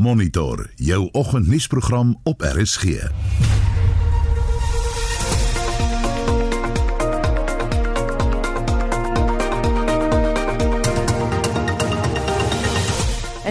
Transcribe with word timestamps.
Monitor 0.00 0.70
jou 0.74 1.08
oggendnuusprogram 1.12 2.20
op 2.22 2.42
RSG. 2.42 2.84
In 2.84 2.88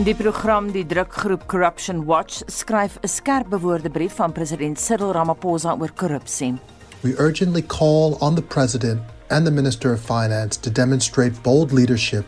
die 0.03 0.15
program 0.15 0.71
die 0.71 0.85
drukgroep 0.85 1.45
Corruption 1.45 2.05
Watch 2.05 2.41
skryf 2.45 2.97
'n 3.01 3.07
skerp 3.07 3.49
bewoorde 3.49 3.89
brief 3.89 4.13
van 4.13 4.31
president 4.31 4.79
Cyril 4.79 5.11
Ramaphosa 5.11 5.75
oor 5.79 5.91
korrupsie. 5.95 6.57
We 7.01 7.13
urgently 7.17 7.65
call 7.65 8.15
on 8.19 8.35
the 8.35 8.43
president 8.43 9.01
and 9.27 9.45
the 9.45 9.51
minister 9.51 9.93
of 9.93 9.99
finance 10.01 10.59
to 10.59 10.71
demonstrate 10.71 11.41
bold 11.41 11.71
leadership 11.71 12.25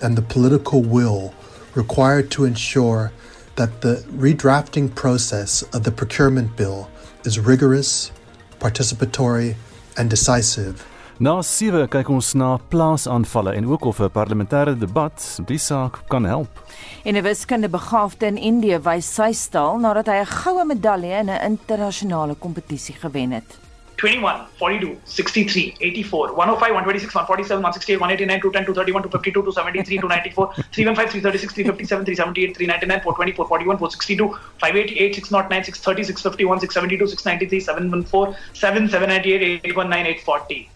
and 0.00 0.16
the 0.16 0.22
political 0.22 0.84
will 0.88 1.32
required 1.74 2.30
to 2.30 2.44
ensure 2.44 3.10
that 3.58 3.80
the 3.80 4.04
redrafting 4.16 4.88
process 4.94 5.62
of 5.74 5.82
the 5.82 5.90
procurement 5.90 6.56
bill 6.56 6.88
is 7.24 7.38
rigorous, 7.38 8.12
participatory, 8.60 9.54
and 9.96 10.08
decisive. 10.08 10.84
Na 11.18 11.40
7 11.42 11.88
kyk 11.90 12.10
ons 12.14 12.28
na 12.38 12.52
plaasaanvalle 12.70 13.56
en 13.58 13.66
ook 13.66 13.84
of 13.90 13.98
'n 14.00 14.10
parlementêre 14.14 14.78
debat 14.78 15.40
die 15.46 15.58
saak 15.58 15.98
kan 16.08 16.24
help. 16.24 16.62
En 17.04 17.14
'n 17.14 17.22
wiskundebegaafde 17.22 18.26
in 18.26 18.36
Indië 18.36 18.78
wys 18.78 19.14
sy 19.14 19.32
staal 19.32 19.78
nadat 19.78 20.06
hy 20.06 20.20
'n 20.20 20.26
goue 20.26 20.64
medalje 20.64 21.18
in 21.18 21.30
'n 21.30 21.42
internasionale 21.42 22.34
kompetisie 22.34 22.94
gewen 22.94 23.30
het. 23.30 23.58
21, 23.98 24.46
42, 24.58 24.96
63, 25.04 25.74
84, 25.80 26.32
105, 26.34 26.72
126, 26.72 27.14
147, 27.14 27.62
168, 27.62 27.98
189, 27.98 28.40
210, 28.40 28.64
231, 28.64 29.02
252, 29.02 29.42
273, 29.42 29.98
294, 29.98 30.54
315, 30.70 31.10
336, 31.18 31.52
357, 31.52 32.04
378, 32.06 32.54
399, 32.54 33.02
424, 33.02 33.46
41, 33.48 33.78
462, 33.78 34.30
588, 34.62 35.14
609, 35.18 35.64
630, 35.64 36.04
651, 36.14 36.60
672, 36.60 37.06
693, 37.10 37.60
714, 37.60 38.34
7798, 38.54 39.66
819, 39.66 40.06
840. 40.22 40.70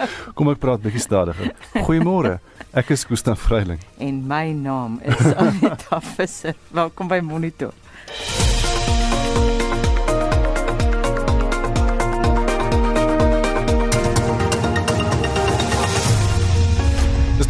Kom 0.34 0.48
ek 0.48 0.60
praat 0.62 0.80
bietjie 0.80 1.02
stadiger. 1.02 1.52
Goeiemôre. 1.84 2.38
Ek 2.72 2.94
is 2.94 3.04
Gustaf 3.04 3.42
Vreiling. 3.48 3.82
En 3.98 4.22
my 4.30 4.54
naam 4.54 5.00
is 5.04 5.34
Anita 5.34 6.00
Visser. 6.14 6.54
Welkom 6.72 7.10
by 7.10 7.20
Monitor. 7.20 7.74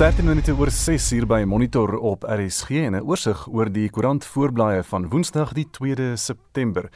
13 0.00 0.24
minute 0.24 0.54
oor 0.56 0.70
6 0.72 1.10
uur 1.12 1.26
by 1.28 1.42
Monitor 1.44 1.98
op 1.98 2.22
RSG 2.24 2.70
en 2.70 2.94
'n 2.96 3.04
oorsig 3.04 3.42
oor 3.52 3.68
die 3.68 3.90
koerant 3.90 4.24
voorblaaie 4.24 4.82
van 4.82 5.08
Woensdag 5.12 5.52
die 5.52 5.66
2de 5.70 6.16
September. 6.16 6.88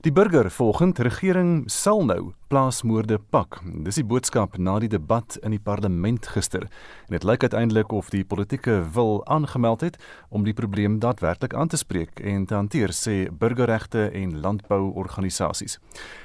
Die 0.00 0.12
burger 0.12 0.50
volgens 0.50 0.98
regering 0.98 1.70
sal 1.70 2.04
nou 2.08 2.32
plaasmoorde 2.48 3.18
pak. 3.18 3.58
Dis 3.84 3.98
die 4.00 4.04
boodskap 4.08 4.56
na 4.56 4.78
die 4.80 4.88
debat 4.88 5.36
in 5.44 5.52
die 5.52 5.60
parlement 5.60 6.24
gister. 6.32 6.64
En 7.04 7.12
dit 7.18 7.26
lyk 7.28 7.44
uiteindelik 7.44 7.92
of 7.92 8.08
die 8.08 8.22
politieke 8.24 8.78
wil 8.94 9.20
aangemeld 9.28 9.84
het 9.84 10.00
om 10.32 10.48
die 10.48 10.56
probleem 10.56 10.98
daadwerklik 11.04 11.52
aan 11.54 11.68
te 11.68 11.76
spreek 11.76 12.24
en 12.24 12.48
te 12.48 12.56
hanteer, 12.56 12.96
sê 12.96 13.28
burgerregte 13.28 14.08
en 14.08 14.40
landbouorganisasies. 14.40 15.76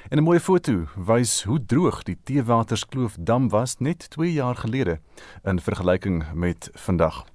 En 0.08 0.18
'n 0.18 0.24
mooi 0.24 0.40
foto 0.40 0.88
wys 0.96 1.42
hoe 1.42 1.60
droog 1.60 2.02
die 2.02 2.16
Teewaterskloof 2.24 3.16
dam 3.20 3.48
was 3.48 3.76
net 3.78 4.10
2 4.10 4.32
jaar 4.32 4.56
gelede 4.56 5.00
in 5.44 5.60
vergelyking 5.60 6.24
met 6.32 6.70
vandag. 6.72 7.26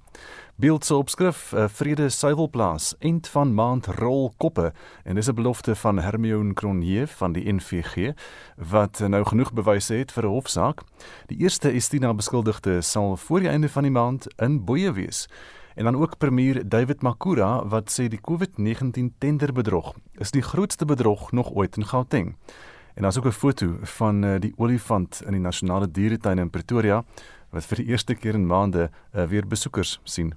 Beeld 0.56 0.84
se 0.84 0.94
opskrif: 0.94 1.52
uh, 1.52 1.64
Vrede 1.68 2.08
suiwelplaas, 2.08 2.94
end 2.98 3.28
van 3.28 3.54
maand 3.54 3.86
rol 3.86 4.32
koppe 4.36 4.72
en 5.04 5.14
dis 5.14 5.28
'n 5.28 5.34
belofte 5.34 5.74
van 5.74 5.98
Hermione 5.98 6.52
Cronje 6.52 7.06
van 7.06 7.32
die 7.32 7.52
NVG 7.52 8.12
wat 8.56 8.98
nou 8.98 9.24
genoeg 9.24 9.52
bewyse 9.52 9.94
het 9.94 10.12
vir 10.12 10.24
'n 10.24 10.28
hofsaak. 10.28 10.82
Die 11.26 11.38
eerste 11.38 11.70
Estina 11.70 12.14
beskuldigde 12.14 12.80
sal 12.80 13.16
voor 13.16 13.40
die 13.40 13.48
einde 13.48 13.68
van 13.68 13.82
die 13.82 13.92
maand 13.92 14.26
in 14.36 14.64
boeye 14.64 14.92
wees. 14.92 15.28
En 15.74 15.84
dan 15.84 15.96
ook 15.96 16.18
premier 16.18 16.68
David 16.68 17.02
Makura 17.02 17.66
wat 17.66 17.90
sê 18.00 18.08
die 18.08 18.20
COVID-19 18.20 19.14
tenderbedrog 19.18 19.94
is 20.12 20.30
die 20.30 20.42
grootste 20.42 20.84
bedrog 20.84 21.32
nog 21.32 21.50
ooit 21.50 21.76
in 21.76 21.86
Gauteng. 21.86 22.36
En 22.94 23.02
daar's 23.02 23.18
ook 23.18 23.26
'n 23.26 23.30
foto 23.30 23.76
van 23.82 24.24
uh, 24.24 24.40
die 24.40 24.52
olifant 24.56 25.22
in 25.26 25.32
die 25.32 25.40
nasionale 25.40 25.90
dieretuin 25.90 26.38
in 26.38 26.50
Pretoria 26.50 27.04
wat 27.50 27.64
vir 27.64 27.76
die 27.76 27.86
eerste 27.86 28.14
keer 28.14 28.34
in 28.34 28.46
maande 28.46 28.90
uh, 29.14 29.24
weer 29.24 29.46
besoekers 29.46 30.00
sien. 30.04 30.34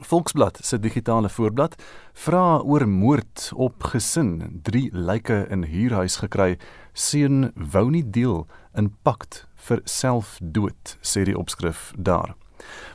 Volksblad 0.00 0.58
se 0.62 0.78
digitale 0.78 1.28
voorblad 1.28 1.74
vra 2.12 2.58
oor 2.58 2.88
moord 2.88 3.50
op 3.54 3.82
gesin. 3.82 4.60
3 4.62 4.90
lyke 4.92 5.46
in 5.50 5.62
huurhuis 5.70 6.16
gekry. 6.16 6.56
Seun 6.92 7.52
wou 7.54 7.90
nie 7.90 8.02
deel 8.02 8.46
in 8.74 8.90
pakt 9.02 9.44
vir 9.68 9.80
selfdood, 9.84 10.96
sê 11.02 11.24
die 11.24 11.38
opskrif 11.38 11.92
daar. 11.96 12.34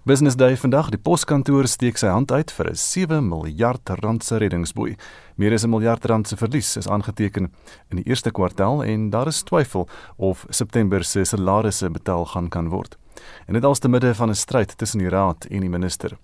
Business 0.03 0.35
Day 0.35 0.57
vandag, 0.57 0.89
die 0.89 0.99
poskantoor 0.99 1.67
steek 1.67 1.97
sy 1.99 2.09
hand 2.11 2.31
uit 2.31 2.51
vir 2.51 2.69
'n 2.69 2.75
7 2.75 3.29
miljard 3.29 3.89
rand 4.01 4.23
se 4.23 4.37
reddingsboei. 4.37 4.95
Meer 5.35 5.53
as 5.53 5.63
'n 5.63 5.69
miljard 5.69 6.05
rand 6.05 6.27
se 6.27 6.35
verlies 6.35 6.77
is 6.77 6.87
aangeteken 6.87 7.51
in 7.91 7.97
die 7.97 8.05
eerste 8.05 8.31
kwartaal 8.31 8.83
en 8.83 9.09
daar 9.09 9.27
is 9.27 9.43
twyfel 9.43 9.87
of 10.17 10.45
September 10.49 11.03
se 11.03 11.23
salarisse 11.23 11.89
betaal 11.89 12.25
gaan 12.25 12.49
kan 12.49 12.69
word. 12.69 12.97
En 13.47 13.53
dit 13.53 13.63
als 13.63 13.79
te 13.79 13.89
midde 13.89 14.15
van 14.15 14.29
'n 14.29 14.35
stryd 14.35 14.77
tussen 14.77 14.99
die 14.99 15.09
raad 15.09 15.45
en 15.45 15.59
die 15.59 15.69
minister. 15.69 16.17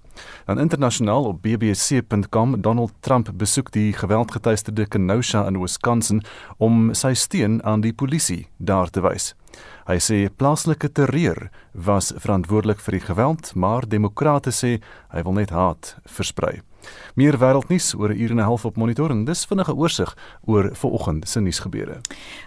Dan 0.46 0.60
internasionaal 0.60 1.24
op 1.24 1.42
bbc.com 1.42 2.62
Donald 2.62 2.94
Trump 3.00 3.30
besoek 3.34 3.72
die 3.72 3.94
geweldgetuisterde 3.94 4.86
Kenosha 4.86 5.46
in 5.48 5.60
Wisconsin 5.60 6.24
om 6.58 6.94
sy 6.94 7.14
steun 7.14 7.64
aan 7.64 7.82
die 7.82 7.94
polisie 7.94 8.48
daar 8.58 8.90
te 8.90 9.02
wys. 9.02 9.36
Hy 9.86 10.00
sê 10.02 10.30
plaaslike 10.36 10.92
terreur 10.92 11.50
was 11.72 12.14
verantwoordelik 12.18 12.80
vir 12.80 12.92
die 12.92 13.06
geweld, 13.06 13.52
maar 13.56 13.88
demokrate 13.88 14.52
sê 14.52 14.80
hy 15.14 15.22
wil 15.24 15.34
net 15.34 15.50
haat 15.50 15.98
versprei. 16.06 16.62
Meer 17.16 17.38
wêreldnuus 17.38 17.96
oor 17.98 18.10
'n 18.10 18.20
uur 18.20 18.32
en 18.32 18.38
'n 18.38 18.44
half 18.44 18.66
op 18.66 18.76
monitor 18.76 19.10
en 19.10 19.26
dis 19.26 19.46
vinnige 19.46 19.76
oorsig 19.76 20.18
oor 20.46 20.70
vanoggend 20.74 21.30
se 21.30 21.40
nuusgebeure. 21.40 22.02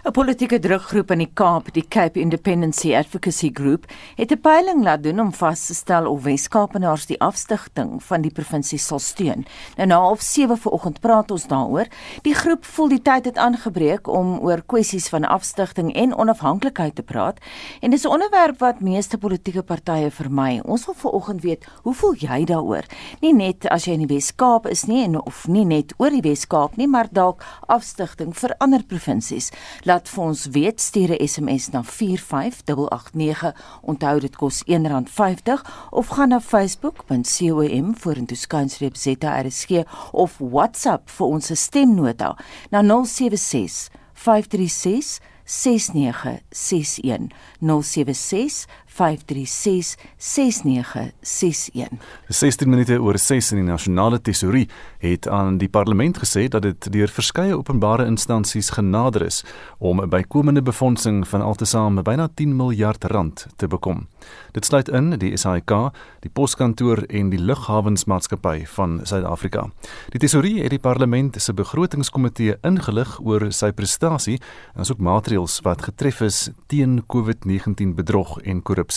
'n 0.05 0.11
Politieke 0.11 0.59
drukgroep 0.59 1.11
in 1.11 1.17
die 1.17 1.31
Kaap, 1.33 1.73
die 1.73 1.87
Cape 1.87 2.19
Independency 2.19 2.95
Advocacy 2.95 3.49
Group, 3.53 3.85
het 4.15 4.31
'n 4.31 4.41
peiling 4.41 4.83
laat 4.83 5.03
doen 5.03 5.19
om 5.19 5.33
vas 5.33 5.65
te 5.65 5.73
stel 5.73 6.07
of 6.07 6.23
Wes-Kaapenaars 6.23 7.05
die 7.05 7.19
afstigting 7.19 8.03
van 8.03 8.21
die 8.21 8.31
provinsie 8.31 8.77
sal 8.77 8.99
steun. 8.99 9.45
Nou 9.77 9.87
na 9.87 9.95
half 9.95 10.21
7 10.21 10.57
vanoggend 10.57 10.99
praat 10.99 11.31
ons 11.31 11.47
daaroor. 11.47 11.87
Die 12.21 12.33
groep 12.33 12.65
voel 12.65 12.87
die 12.87 13.01
tyd 13.01 13.25
het 13.25 13.37
aangebreek 13.37 14.07
om 14.07 14.39
oor 14.39 14.61
kwessies 14.65 15.09
van 15.09 15.25
afstigting 15.25 15.93
en 15.95 16.15
onafhanklikheid 16.15 16.95
te 16.95 17.03
praat 17.03 17.37
en 17.81 17.89
dis 17.89 18.03
'n 18.03 18.11
onderwerp 18.11 18.59
wat 18.59 18.79
meeste 18.79 19.17
politieke 19.17 19.63
partye 19.63 20.11
vermy. 20.11 20.59
Ons 20.65 20.85
wil 20.85 20.95
vanoggend 20.95 21.41
weet, 21.41 21.65
hoe 21.83 21.93
voel 21.93 22.15
jy 22.15 22.45
daaroor? 22.45 22.83
Nie 23.21 23.33
net 23.33 23.67
as 23.67 23.85
jy 23.85 23.93
in 23.93 24.07
die 24.07 24.15
Wes-Kaap 24.29 24.67
is 24.69 24.85
nie 24.85 25.03
en 25.03 25.15
of 25.17 25.47
nie 25.49 25.65
net 25.65 25.93
oor 25.97 26.13
die 26.13 26.21
Wes-Kaap 26.21 26.75
nie, 26.77 26.85
maar 26.87 27.07
dalk 27.09 27.41
afstigting 27.65 28.35
vir 28.37 28.53
ander 28.61 28.83
provinsies. 28.85 29.49
Laat 29.89 30.09
vir 30.11 30.23
ons 30.23 30.45
weet, 30.53 30.79
stuur 30.81 31.09
'n 31.17 31.27
SMS 31.27 31.71
na 31.73 31.81
45889. 31.81 33.55
Onthou 33.81 34.19
dit 34.19 34.35
kos 34.35 34.63
R1.50 34.67 35.65
of 35.89 36.07
gaan 36.07 36.29
na 36.29 36.39
facebook.com 36.39 37.95
vorentoe 37.95 38.37
skynstreep 38.37 38.95
ZRSG 38.95 39.83
of 40.11 40.37
WhatsApp 40.37 41.09
vir 41.09 41.27
ons 41.27 41.51
stemnota 41.53 42.37
na 42.69 42.81
076 42.81 43.89
536 44.13 45.19
6961 45.49 47.31
076 47.59 48.67
536 48.89 49.95
6961 50.17 51.87
16 52.27 52.69
minute 52.69 53.01
oor 53.01 53.17
6 53.17 53.51
in 53.51 53.61
die 53.61 53.69
nasionale 53.69 54.21
tesourie 54.21 54.67
het 54.97 55.27
aan 55.27 55.57
die 55.57 55.69
parlement 55.69 56.17
gesê 56.17 56.47
dat 56.47 56.61
dit 56.61 56.91
deur 56.91 57.07
verskeie 57.07 57.57
openbare 57.57 58.05
instansies 58.05 58.69
genader 58.69 59.25
is 59.25 59.43
om 59.77 60.01
'n 60.01 60.09
bykomende 60.09 60.61
befondsing 60.61 61.27
van 61.27 61.41
altesaam 61.41 62.03
byna 62.03 62.27
10 62.33 62.55
miljard 62.55 63.03
rand 63.03 63.47
te 63.55 63.67
bekom. 63.67 64.07
Dit 64.51 64.65
sluit 64.65 64.89
in 64.89 65.09
die 65.09 65.37
SAIK, 65.37 65.71
die 66.19 66.31
poskantoor 66.33 67.03
en 67.07 67.29
die 67.29 67.39
lughawensmaatskappy 67.39 68.65
van 68.65 68.99
Suid-Afrika. 69.03 69.69
Die 70.09 70.19
tesourie 70.19 70.61
het 70.61 70.69
die 70.69 70.79
parlement 70.79 71.41
se 71.41 71.53
begrotingskomitee 71.53 72.57
ingelig 72.61 73.19
oor 73.23 73.51
sy 73.51 73.71
prestasie 73.71 74.39
en 74.73 74.81
asook 74.81 74.99
maatreëls 74.99 75.59
wat 75.61 75.81
getref 75.81 76.21
is 76.21 76.49
teen 76.67 77.03
COVID-19 77.13 77.95
bedrog 77.95 78.39
en 78.41 78.61
korrupsie. 78.61 78.88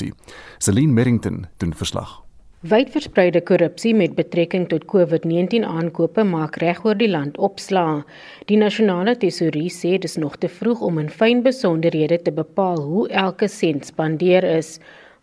Celine 0.58 0.92
Merrington 0.92 1.46
doen 1.58 1.74
verslag. 1.74 2.22
Wydverspreide 2.62 3.40
korrupsie 3.42 3.90
met 3.94 4.12
betrekking 4.14 4.68
tot 4.70 4.84
COVID-19 4.86 5.64
aankope 5.66 6.22
maak 6.22 6.60
reg 6.62 6.84
oor 6.86 6.94
die 6.94 7.08
land 7.10 7.40
opslaa. 7.42 8.04
Die 8.46 8.58
nasionale 8.60 9.16
tesourie 9.18 9.70
sê 9.74 9.96
dis 9.98 10.14
nog 10.14 10.36
te 10.38 10.46
vroeg 10.46 10.84
om 10.86 11.00
in 11.02 11.10
fyn 11.10 11.42
besonderhede 11.42 12.20
te 12.22 12.30
bepaal 12.30 12.78
hoe 12.86 13.08
elke 13.08 13.50
sent 13.50 13.90
spandeer 13.90 14.46
is. 14.46 14.76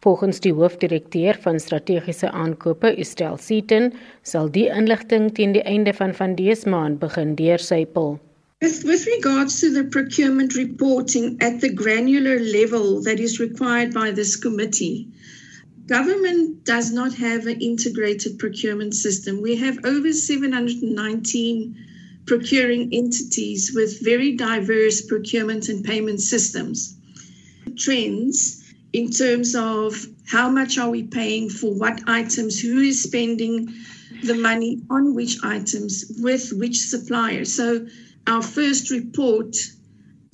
Volgens 0.03 0.43
die 0.43 0.51
hoofdirekteur 0.55 1.39
van 1.47 1.63
strategiese 1.63 2.27
aankope, 2.31 2.91
Estelle 2.99 3.39
Seaton, 3.39 3.93
sal 4.23 4.51
die 4.51 4.67
inligting 4.67 5.31
teen 5.35 5.55
die 5.55 5.63
einde 5.63 5.95
van 5.95 6.11
van 6.13 6.35
dese 6.35 6.67
maand 6.67 6.99
begin 6.99 7.37
deursypel. 7.39 8.17
With, 8.61 8.83
with 8.83 9.07
regards 9.07 9.61
to 9.61 9.71
the 9.71 9.85
procurement 9.85 10.53
reporting 10.53 11.37
at 11.39 11.61
the 11.61 11.73
granular 11.73 12.39
level 12.39 13.01
that 13.03 13.17
is 13.17 13.39
required 13.39 13.93
by 13.93 14.11
this 14.11 14.35
committee, 14.35 15.07
government 15.85 16.65
does 16.65 16.91
not 16.91 17.13
have 17.13 17.47
an 17.47 17.61
integrated 17.61 18.37
procurement 18.37 18.95
system. 18.95 19.41
We 19.41 19.55
have 19.55 19.85
over 19.85 20.11
719 20.11 21.85
procuring 22.25 22.93
entities 22.93 23.71
with 23.73 24.03
very 24.03 24.35
diverse 24.35 25.03
procurement 25.03 25.69
and 25.69 25.85
payment 25.85 26.19
systems. 26.19 26.97
Trends 27.77 28.61
in 28.91 29.09
terms 29.09 29.55
of 29.55 30.05
how 30.27 30.49
much 30.49 30.77
are 30.77 30.89
we 30.89 31.03
paying 31.03 31.49
for 31.49 31.73
what 31.73 32.01
items, 32.07 32.59
who 32.59 32.79
is 32.79 33.03
spending 33.03 33.73
the 34.23 34.35
money 34.35 34.81
on 34.89 35.15
which 35.15 35.37
items, 35.43 36.11
with 36.19 36.51
which 36.51 36.77
suppliers. 36.77 37.53
So 37.53 37.87
our 38.27 38.41
first 38.41 38.89
report 38.89 39.55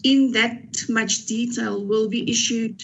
in 0.03 0.31
that 0.31 0.85
much 0.89 1.25
detail 1.25 1.85
will 1.85 2.07
be 2.09 2.29
issued 2.29 2.83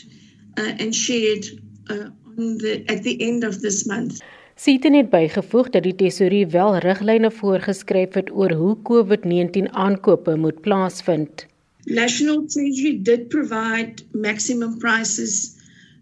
uh, 0.58 0.74
and 0.80 0.96
shared 0.96 1.46
uh, 1.90 2.10
on 2.38 2.58
the, 2.58 2.86
at 2.88 3.04
the 3.04 3.22
end 3.22 3.44
of 3.44 3.62
this 3.62 3.86
month. 3.86 4.22
Sien 4.56 4.94
het 4.94 5.10
bygevoeg 5.10 5.70
dat 5.74 5.84
die 5.84 5.96
tesourier 5.96 6.50
wel 6.50 6.78
riglyne 6.78 7.32
voorgeskryf 7.32 8.14
het 8.14 8.30
oor 8.32 8.52
hoe 8.52 8.76
COVID-19 8.90 9.72
aankope 9.72 10.36
moet 10.36 10.62
plaasvind. 10.62 11.46
National 11.86 12.46
Treasury 12.46 13.00
did 13.02 13.30
provide 13.30 14.04
maximum 14.12 14.78
prices 14.78 15.56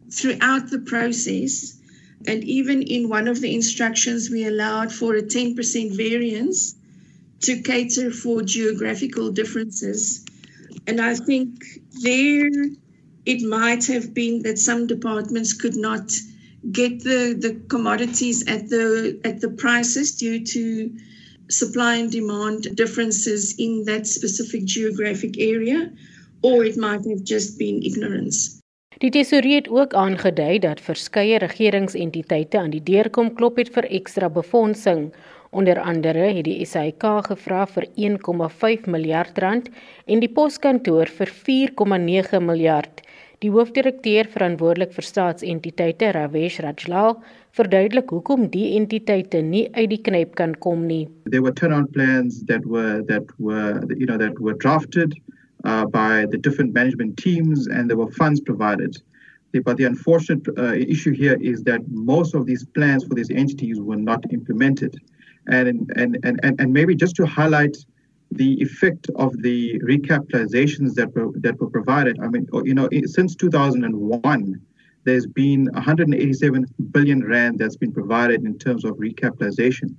throughout 0.09 0.69
the 0.69 0.79
process 0.79 1.79
and 2.25 2.43
even 2.43 2.81
in 2.81 3.07
one 3.07 3.29
of 3.29 3.39
the 3.39 3.51
instructions 3.53 4.29
we 4.29 4.45
allowed 4.47 4.91
for 4.91 5.15
a 5.15 5.21
10% 5.21 5.95
variance 5.95 6.75
to 7.41 7.61
cater 7.61 8.11
for 8.11 8.41
geographical 8.41 9.31
differences. 9.31 10.25
And 10.87 10.99
I 10.99 11.15
think 11.15 11.63
there 12.01 12.49
it 13.25 13.41
might 13.41 13.85
have 13.87 14.13
been 14.13 14.43
that 14.43 14.57
some 14.57 14.87
departments 14.87 15.53
could 15.53 15.75
not 15.75 16.11
get 16.71 17.03
the, 17.03 17.35
the 17.39 17.61
commodities 17.67 18.45
at 18.47 18.69
the 18.69 19.19
at 19.23 19.39
the 19.41 19.49
prices 19.49 20.15
due 20.15 20.43
to 20.45 20.91
supply 21.49 21.95
and 21.95 22.11
demand 22.11 22.75
differences 22.75 23.55
in 23.57 23.85
that 23.85 24.05
specific 24.05 24.65
geographic 24.65 25.39
area 25.39 25.91
or 26.41 26.63
it 26.63 26.77
might 26.77 27.03
have 27.05 27.23
just 27.23 27.57
been 27.57 27.81
ignorance. 27.83 28.59
Die 28.99 29.09
tesourier 29.09 29.55
het 29.55 29.69
ook 29.69 29.93
aangedui 29.93 30.59
dat 30.59 30.81
verskeie 30.81 31.37
regeringsentiteite 31.39 32.59
aan 32.59 32.73
die 32.73 32.83
deur 32.83 33.09
kom 33.09 33.33
klop 33.33 33.57
het 33.61 33.69
vir 33.71 33.87
ekstra 33.87 34.29
befondsing 34.29 35.13
Onder 35.51 35.79
andere 35.79 36.27
het 36.29 36.45
die 36.45 36.65
SAIK 36.65 37.03
gevra 37.25 37.63
vir 37.65 37.87
1,5 37.97 38.85
miljard 38.85 39.37
rand 39.41 39.69
en 40.05 40.21
die 40.21 40.29
poskantoor 40.29 41.09
vir 41.09 41.31
4,9 41.47 42.43
miljard. 42.45 43.01
Die 43.41 43.49
hoofdirekteur 43.49 44.27
verantwoordelik 44.29 44.93
vir 44.93 45.07
staatsentiteite, 45.07 46.11
Ravesh 46.13 46.59
Rajlal, 46.61 47.17
verduidelik 47.57 48.11
hoekom 48.13 48.45
die 48.53 48.75
entiteite 48.77 49.41
nie 49.41 49.65
uit 49.73 49.89
die 49.89 50.01
knyp 50.05 50.35
kan 50.37 50.53
kom 50.65 50.85
nie. 50.85 51.07
There 51.25 51.41
were 51.41 51.55
turnaround 51.55 51.93
plans 51.97 52.43
that 52.45 52.65
were 52.65 53.01
that 53.09 53.31
were 53.39 53.81
you 53.95 54.05
know 54.05 54.17
that 54.21 54.37
were 54.37 54.57
drafted 54.65 55.15
uh, 55.63 55.85
by 55.85 56.27
the 56.29 56.37
different 56.37 56.73
management 56.73 57.17
teams 57.17 57.65
and 57.67 57.89
there 57.89 57.97
were 57.97 58.11
funds 58.21 58.39
provided. 58.39 59.01
But 59.65 59.77
the 59.77 59.85
unfortunate 59.85 60.45
uh, 60.59 60.75
issue 60.75 61.13
here 61.13 61.37
is 61.41 61.63
that 61.63 61.81
most 61.89 62.35
of 62.35 62.45
these 62.45 62.65
plans 62.75 63.03
for 63.05 63.15
these 63.15 63.31
entities 63.31 63.79
were 63.79 63.97
not 63.97 64.31
implemented. 64.31 65.01
And, 65.49 65.91
and, 65.95 66.17
and, 66.23 66.39
and 66.59 66.73
maybe 66.73 66.95
just 66.95 67.15
to 67.17 67.25
highlight 67.25 67.75
the 68.31 68.61
effect 68.61 69.09
of 69.15 69.41
the 69.41 69.79
recapitalizations 69.79 70.93
that 70.93 71.13
were, 71.15 71.31
that 71.35 71.59
were 71.59 71.69
provided. 71.69 72.19
I 72.21 72.27
mean, 72.27 72.47
you 72.63 72.73
know, 72.73 72.87
since 73.05 73.35
2001, 73.35 74.61
there's 75.05 75.25
been 75.25 75.69
187 75.73 76.65
billion 76.91 77.25
rand 77.25 77.59
that's 77.59 77.77
been 77.77 77.91
provided 77.91 78.43
in 78.43 78.57
terms 78.57 78.83
of 78.83 78.97
recapitalization. 78.97 79.95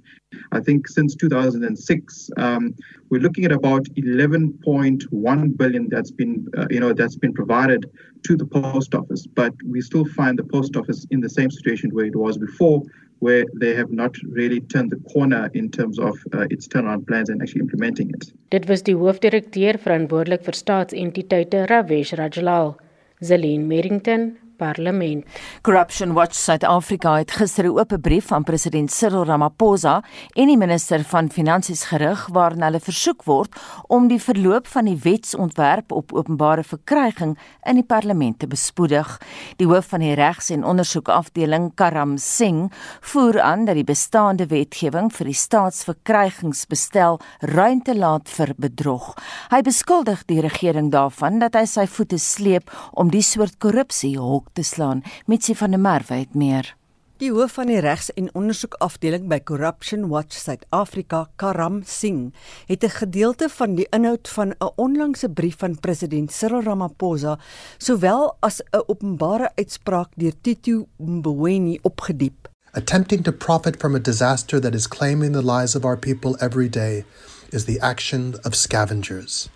I 0.52 0.60
think 0.60 0.88
since 0.88 1.14
2006, 1.14 2.30
um, 2.36 2.74
we're 3.08 3.20
looking 3.20 3.44
at 3.44 3.52
about 3.52 3.84
11.1 3.96 5.56
billion 5.56 5.88
that's 5.88 6.10
been, 6.10 6.46
uh, 6.56 6.66
you 6.70 6.80
know, 6.80 6.92
that's 6.92 7.16
been 7.16 7.32
provided 7.32 7.86
to 8.24 8.36
the 8.36 8.46
post 8.46 8.94
office. 8.94 9.26
But 9.26 9.54
we 9.68 9.80
still 9.80 10.04
find 10.04 10.38
the 10.38 10.44
post 10.44 10.76
office 10.76 11.06
in 11.10 11.20
the 11.20 11.30
same 11.30 11.50
situation 11.50 11.90
where 11.90 12.06
it 12.06 12.16
was 12.16 12.38
before, 12.38 12.82
where 13.18 13.44
they 13.60 13.74
have 13.74 13.90
not 13.90 14.14
really 14.22 14.60
turned 14.60 14.90
the 14.90 15.00
corner 15.12 15.50
in 15.54 15.70
terms 15.70 15.98
of 15.98 16.18
uh, 16.32 16.46
its 16.50 16.68
turnaround 16.68 17.06
plans 17.06 17.28
and 17.28 17.42
actually 17.42 17.60
implementing 17.60 18.10
it. 18.10 18.32
Dit 18.50 18.68
was 18.68 18.82
die 18.82 18.94
hoofdirekteur 18.94 19.78
verantwoordelik 19.78 20.44
vir 20.46 20.56
staatsentiteite 20.56 21.66
Ravesh 21.70 22.14
Rajlal, 22.18 22.76
Zelin 23.20 23.66
Merrington 23.68 24.30
parlement. 24.60 25.24
Corruption 25.62 26.12
Watch 26.12 26.36
South 26.36 26.64
Africa 26.64 27.16
het 27.16 27.30
gister 27.30 27.64
'n 27.64 27.78
oop 27.78 27.96
brief 28.00 28.32
aan 28.32 28.44
president 28.44 28.92
Cyril 28.92 29.24
Ramaphosa 29.24 30.02
en 30.34 30.46
die 30.46 30.56
minister 30.56 31.04
van 31.04 31.30
Finansies 31.30 31.84
gerig 31.84 32.28
waarin 32.32 32.62
hulle 32.62 32.80
versoek 32.80 33.24
word 33.24 33.56
om 33.88 34.08
die 34.08 34.20
verloop 34.20 34.66
van 34.66 34.84
die 34.84 34.98
wetsontwerp 35.02 35.92
op 35.92 36.12
openbare 36.12 36.64
verkryging 36.64 37.38
in 37.64 37.74
die 37.74 37.84
parlement 37.84 38.38
te 38.38 38.46
bespoedig. 38.46 39.20
Die 39.56 39.66
hoof 39.66 39.86
van 39.86 40.00
die 40.00 40.14
regs- 40.14 40.50
en 40.50 40.64
ondersoekafdeling, 40.64 41.74
Karam 41.74 42.18
Singh, 42.18 42.70
voer 43.00 43.40
aan 43.40 43.64
dat 43.64 43.74
die 43.74 43.84
bestaande 43.84 44.46
wetgewing 44.46 45.12
vir 45.12 45.26
die 45.26 45.34
staatsverkrygingsbestel 45.34 47.20
ruimte 47.40 47.96
laat 47.96 48.28
vir 48.28 48.54
bedrog. 48.56 49.14
Hy 49.50 49.62
beskuldig 49.62 50.24
die 50.26 50.40
regering 50.40 50.90
daarvan 50.90 51.38
dat 51.38 51.54
hy 51.54 51.64
sy 51.64 51.86
voete 51.86 52.18
sleep 52.18 52.70
om 52.92 53.10
die 53.10 53.22
soort 53.22 53.58
korrupsie 53.58 54.16
hok 54.18 54.49
te 54.52 54.62
slaan. 54.62 55.02
Mitsi 55.26 55.54
van 55.54 55.70
der 55.70 55.80
Merwe 55.80 56.14
het 56.14 56.34
meer. 56.34 56.74
Die 57.20 57.28
hoof 57.28 57.52
van 57.58 57.68
die 57.68 57.80
regs- 57.84 58.12
en 58.16 58.30
ondersoekafdeling 58.32 59.26
by 59.28 59.36
Corruption 59.44 60.06
Watch 60.08 60.38
South 60.40 60.62
Africa, 60.72 61.26
Karam 61.36 61.82
Singh, 61.84 62.32
het 62.66 62.84
'n 62.84 62.88
gedeelte 62.88 63.48
van 63.48 63.74
die 63.74 63.86
inhoud 63.90 64.28
van 64.28 64.48
'n 64.48 64.72
onlangse 64.76 65.28
brief 65.28 65.58
van 65.58 65.80
president 65.80 66.32
Cyril 66.32 66.62
Ramaphosa, 66.62 67.38
sowel 67.78 68.36
as 68.40 68.60
'n 68.60 68.82
openbare 68.86 69.50
uitspraak 69.54 70.08
deur 70.16 70.32
Tito 70.40 70.86
Mboweni 70.96 71.78
opgediep. 71.82 72.48
Attempting 72.72 73.24
to 73.24 73.32
profit 73.32 73.76
from 73.76 73.94
a 73.94 73.98
disaster 73.98 74.60
that 74.60 74.74
is 74.74 74.88
claiming 74.88 75.32
the 75.32 75.52
lives 75.52 75.76
of 75.76 75.84
our 75.84 75.98
people 75.98 76.36
every 76.38 76.68
day 76.68 77.04
is 77.50 77.64
the 77.64 77.80
action 77.80 78.34
of 78.42 78.54
scavengers. 78.54 79.48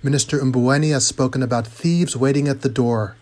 Minister 0.00 0.44
Mboweni 0.44 0.90
has 0.90 1.06
spoken 1.06 1.42
about 1.42 1.68
thieves 1.80 2.16
waiting 2.16 2.48
at 2.48 2.60
the 2.60 2.72
door 2.72 3.14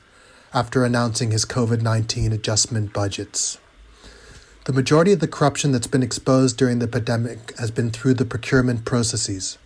after 0.53 0.85
announcing 0.85 1.31
his 1.31 1.45
COVID 1.45 1.83
19 1.83 2.33
adjustment 2.33 2.93
budgets. 2.93 3.59
The 4.65 4.73
majority 4.73 5.13
of 5.13 5.21
the 5.21 5.29
corruption 5.29 5.73
that's 5.73 5.87
been 5.87 6.03
exposed 6.03 6.57
during 6.57 6.79
the 6.79 6.89
pandemic 6.89 7.57
has 7.59 7.71
been 7.71 7.91
through 7.91 8.15
the 8.15 8.25
procurement 8.25 8.85
processes. 8.85 9.59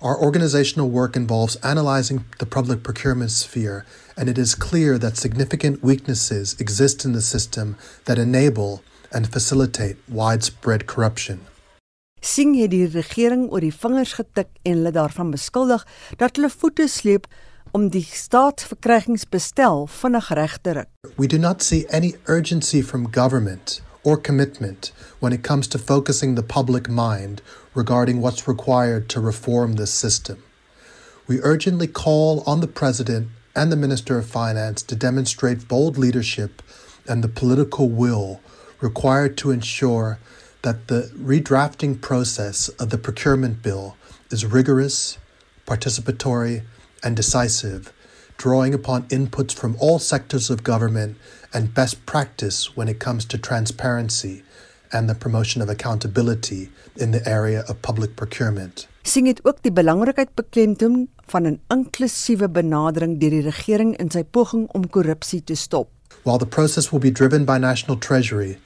Our 0.00 0.20
organizational 0.20 0.90
work 0.90 1.16
involves 1.16 1.56
analyzing 1.56 2.24
the 2.38 2.46
public 2.46 2.82
procurement 2.82 3.30
sphere, 3.30 3.86
and 4.16 4.28
it 4.28 4.38
is 4.38 4.54
clear 4.54 4.98
that 4.98 5.16
significant 5.16 5.82
weaknesses 5.82 6.56
exist 6.60 7.04
in 7.04 7.12
the 7.12 7.22
system 7.22 7.76
that 8.04 8.18
enable 8.18 8.82
and 9.12 9.32
facilitate 9.32 9.96
widespread 10.08 10.86
corruption. 10.86 11.46
Sing 12.20 12.54
het 12.56 12.70
die 12.72 12.86
regering 12.88 13.50
oor 13.52 13.60
die 13.60 13.72
vingers 13.72 14.14
getik 14.16 14.48
en 14.64 14.78
hulle 14.78 14.92
daarvan 14.96 15.32
beskuldig 15.34 15.84
dat 16.20 16.36
hulle 16.36 16.48
voete 16.50 16.88
sleep 16.88 17.28
om 17.74 17.88
die 17.90 18.04
staatsverkrygingsbestel 18.06 19.88
vinnig 19.90 20.28
reg 20.38 20.52
te 20.62 20.72
ruk. 20.78 20.88
We 21.18 21.26
do 21.26 21.38
not 21.38 21.62
see 21.62 21.86
any 21.90 22.14
urgency 22.26 22.82
from 22.82 23.10
government 23.10 23.80
or 24.04 24.16
commitment 24.16 24.92
when 25.18 25.32
it 25.32 25.42
comes 25.42 25.66
to 25.68 25.78
focusing 25.78 26.36
the 26.36 26.42
public 26.42 26.88
mind 26.88 27.42
regarding 27.74 28.20
what's 28.20 28.46
required 28.46 29.08
to 29.08 29.20
reform 29.20 29.74
this 29.74 29.90
system. 29.90 30.38
We 31.26 31.40
urgently 31.42 31.88
call 31.88 32.44
on 32.46 32.60
the 32.60 32.68
President 32.68 33.28
and 33.56 33.72
the 33.72 33.76
Minister 33.76 34.18
of 34.18 34.26
Finance 34.26 34.82
to 34.82 34.94
demonstrate 34.94 35.66
bold 35.66 35.98
leadership 35.98 36.62
and 37.08 37.24
the 37.24 37.40
political 37.40 37.88
will 37.88 38.40
required 38.80 39.36
to 39.38 39.50
ensure 39.50 40.18
that 40.62 40.86
the 40.86 41.10
redrafting 41.18 42.00
process 42.00 42.68
of 42.78 42.90
the 42.90 42.98
procurement 42.98 43.62
bill 43.62 43.96
is 44.30 44.46
rigorous, 44.46 45.18
participatory, 45.66 46.62
and 47.04 47.16
decisive, 47.16 47.92
drawing 48.36 48.74
upon 48.74 49.04
inputs 49.08 49.54
from 49.54 49.76
all 49.78 49.98
sectors 49.98 50.50
of 50.50 50.64
government 50.64 51.16
and 51.52 51.74
best 51.74 52.04
practice 52.06 52.76
when 52.76 52.88
it 52.88 52.98
comes 52.98 53.24
to 53.26 53.38
transparency 53.38 54.42
and 54.92 55.08
the 55.08 55.14
promotion 55.14 55.62
of 55.62 55.68
accountability 55.68 56.70
in 56.96 57.10
the 57.10 57.28
area 57.28 57.64
of 57.68 57.82
public 57.82 58.16
procurement. 58.16 58.86
Sing 59.04 59.26
dit 59.28 59.40
ook 59.44 59.60
die 59.62 59.72
belangrikheid 59.72 60.34
beklemtoon 60.34 61.08
van 61.28 61.46
'n 61.46 61.60
inklusiewe 61.68 62.48
benadering 62.48 63.20
deur 63.20 63.30
die 63.30 63.42
regering 63.42 63.96
in 63.98 64.10
sy 64.10 64.22
poging 64.22 64.68
om 64.72 64.88
korrupsie 64.88 65.44
te 65.44 65.54
stop. 65.54 65.88
While 66.22 66.38
the 66.38 66.46
process 66.46 66.90
will 66.90 67.00
be 67.00 67.10
driven 67.10 67.44
by 67.44 67.58
National 67.58 67.98
Treasury, 67.98 68.58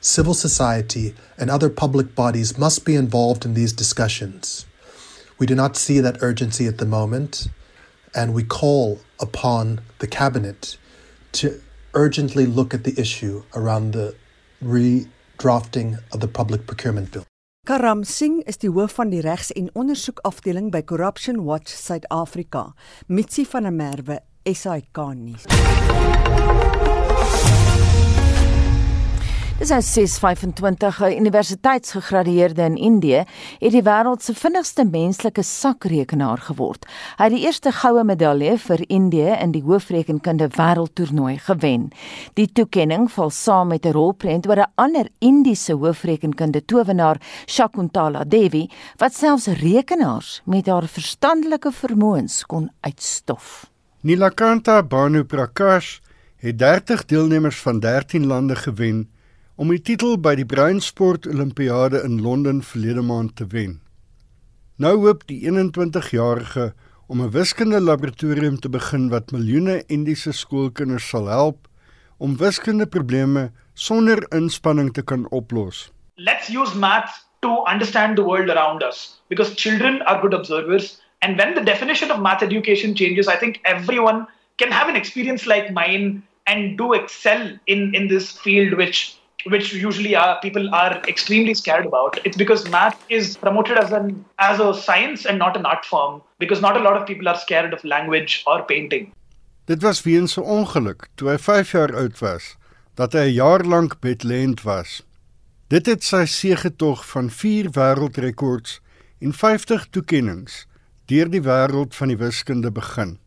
civil 0.00 0.34
society 0.34 1.14
and 1.38 1.50
other 1.50 1.70
public 1.70 2.14
bodies 2.14 2.58
must 2.58 2.84
be 2.84 2.94
involved 2.94 3.44
in 3.44 3.54
these 3.54 3.72
discussions. 3.72 4.66
We 5.38 5.46
do 5.46 5.54
not 5.54 5.76
see 5.76 6.00
that 6.00 6.22
urgency 6.22 6.66
at 6.66 6.78
the 6.78 6.86
moment, 6.86 7.48
and 8.16 8.34
we 8.34 8.42
call 8.42 8.98
upon 9.20 9.80
the 9.98 10.06
Cabinet 10.06 10.78
to 11.32 11.60
urgently 11.94 12.46
look 12.46 12.74
at 12.74 12.84
the 12.84 12.98
issue 12.98 13.44
around 13.54 13.92
the 13.92 14.14
redrafting 14.64 15.98
of 16.12 16.20
the 16.20 16.28
public 16.28 16.66
procurement 16.66 17.12
bill. 17.12 17.24
Karam 17.66 18.04
Singh 18.04 18.42
is 18.46 18.56
die 18.58 18.70
hoof 18.70 18.92
van 18.92 19.10
die 19.10 19.20
regs- 19.20 19.52
en 19.52 19.70
ondersoekafdeling 19.74 20.70
by 20.70 20.82
Corruption 20.82 21.44
Watch 21.44 21.74
Suid-Afrika. 21.74 22.74
Mitsi 23.08 23.44
van 23.44 23.62
der 23.62 23.72
Merwe, 23.72 24.20
SAK 24.44 24.96
nuus. 25.14 26.65
Dis 29.56 29.70
nou 29.72 29.80
625 29.80 30.98
'n 31.00 31.16
universiteitsgegradueerde 31.16 32.62
in 32.62 32.76
Indië 32.76 33.24
het 33.58 33.72
die 33.72 33.82
wêreld 33.82 34.22
se 34.22 34.34
vinnigste 34.34 34.84
menslike 34.84 35.42
sakrekenaar 35.42 36.38
geword. 36.38 36.84
Hy 37.16 37.24
het 37.24 37.32
die 37.32 37.44
eerste 37.46 37.72
goue 37.72 38.04
medalje 38.04 38.58
vir 38.58 38.84
Indië 38.88 39.32
in 39.40 39.50
die 39.50 39.62
hoofrekenkunde 39.62 40.48
wêreldtoernooi 40.48 41.38
gewen. 41.38 41.88
Die 42.34 42.52
toekenning 42.52 43.10
val 43.10 43.30
saam 43.30 43.68
met 43.68 43.86
'n 43.86 43.92
rolprent 43.92 44.46
oor 44.46 44.56
'n 44.56 44.72
ander 44.74 45.08
Indiese 45.18 45.72
hoofrekenkunde 45.72 46.64
towenaar, 46.64 47.16
Shakuntala 47.46 48.24
Devi, 48.24 48.68
wat 48.96 49.14
selfs 49.14 49.46
rekenaars 49.46 50.42
met 50.44 50.66
haar 50.66 50.86
verstandelike 50.86 51.72
vermoëns 51.72 52.46
kon 52.46 52.70
uitstof. 52.80 53.70
Nilakanta 54.00 54.82
Banu 54.82 55.24
Prakash 55.24 55.98
het 56.36 56.58
30 56.58 57.04
deelnemers 57.04 57.60
van 57.60 57.80
13 57.80 58.26
lande 58.26 58.56
gewen 58.56 59.14
om 59.56 59.70
die 59.72 59.80
titel 59.80 60.18
by 60.20 60.34
die 60.36 60.44
Bruinsport 60.44 61.24
Olimpiade 61.30 62.02
in 62.04 62.18
Londen 62.20 62.58
verlede 62.60 63.00
maand 63.00 63.38
te 63.40 63.46
wen. 63.54 63.78
Nou 64.76 64.92
hoop 65.06 65.22
die 65.30 65.38
21-jarige 65.48 66.74
om 67.08 67.22
'n 67.24 67.30
wiskunde 67.32 67.80
laboratorium 67.80 68.60
te 68.60 68.68
begin 68.68 69.08
wat 69.08 69.32
miljoene 69.32 69.82
Indiese 69.88 70.32
skoolkinders 70.32 71.08
sal 71.08 71.32
help 71.32 71.68
om 72.18 72.36
wiskundeprobleme 72.36 73.50
sonder 73.74 74.26
inspanning 74.28 74.92
te 74.92 75.02
kan 75.02 75.26
oplos. 75.30 75.90
Let's 76.16 76.48
use 76.48 76.76
math 76.76 77.24
to 77.40 77.64
understand 77.64 78.16
the 78.16 78.24
world 78.24 78.50
around 78.50 78.82
us 78.82 79.22
because 79.28 79.54
children 79.54 80.02
are 80.02 80.20
good 80.20 80.34
observers 80.34 81.00
and 81.22 81.38
when 81.38 81.54
the 81.54 81.64
definition 81.64 82.10
of 82.10 82.20
math 82.20 82.42
education 82.42 82.94
changes 82.94 83.26
I 83.26 83.38
think 83.38 83.60
everyone 83.64 84.26
can 84.56 84.70
have 84.70 84.88
an 84.88 84.96
experience 84.96 85.46
like 85.46 85.72
mine 85.72 86.22
and 86.44 86.76
do 86.76 86.92
excel 86.92 87.58
in 87.66 87.94
in 87.94 88.08
this 88.08 88.36
field 88.36 88.76
which 88.76 89.15
which 89.48 89.72
usually 89.72 90.14
are 90.14 90.38
people 90.40 90.74
are 90.74 91.02
extremely 91.08 91.54
scared 91.54 91.86
about. 91.86 92.18
It's 92.24 92.36
because 92.36 92.68
math 92.70 92.98
is 93.08 93.36
promoted 93.36 93.78
as 93.78 93.92
an 93.92 94.24
as 94.38 94.60
a 94.60 94.74
science 94.74 95.24
and 95.24 95.38
not 95.38 95.56
an 95.56 95.66
art 95.66 95.84
form 95.84 96.22
because 96.38 96.60
not 96.60 96.76
a 96.76 96.80
lot 96.80 96.96
of 96.96 97.06
people 97.06 97.28
are 97.28 97.38
scared 97.38 97.72
of 97.72 97.84
language 97.84 98.42
or 98.46 98.62
painting. 98.64 99.12
Dit 99.66 99.82
was 99.82 100.02
weens 100.02 100.36
'n 100.38 100.46
ongeluk 100.56 101.08
toe 101.14 101.30
hy 101.30 101.38
5 101.38 101.70
jaar 101.70 101.92
oud 102.02 102.18
was 102.18 102.56
dat 102.94 103.12
hy 103.12 103.26
'n 103.28 103.38
jaar 103.42 103.62
lank 103.64 104.00
bedlend 104.00 104.62
was. 104.62 105.02
Dit 105.68 105.86
het 105.86 106.04
sy 106.04 106.24
seëgetog 106.24 107.06
van 107.06 107.30
4 107.30 107.70
wêreldrekords 107.70 108.80
en 109.18 109.32
50 109.32 109.86
toekenninge 109.90 110.64
deur 111.06 111.30
die 111.30 111.42
wêreld 111.42 111.94
van 111.94 112.08
die 112.08 112.18
wiskunde 112.18 112.70
begin. 112.70 113.18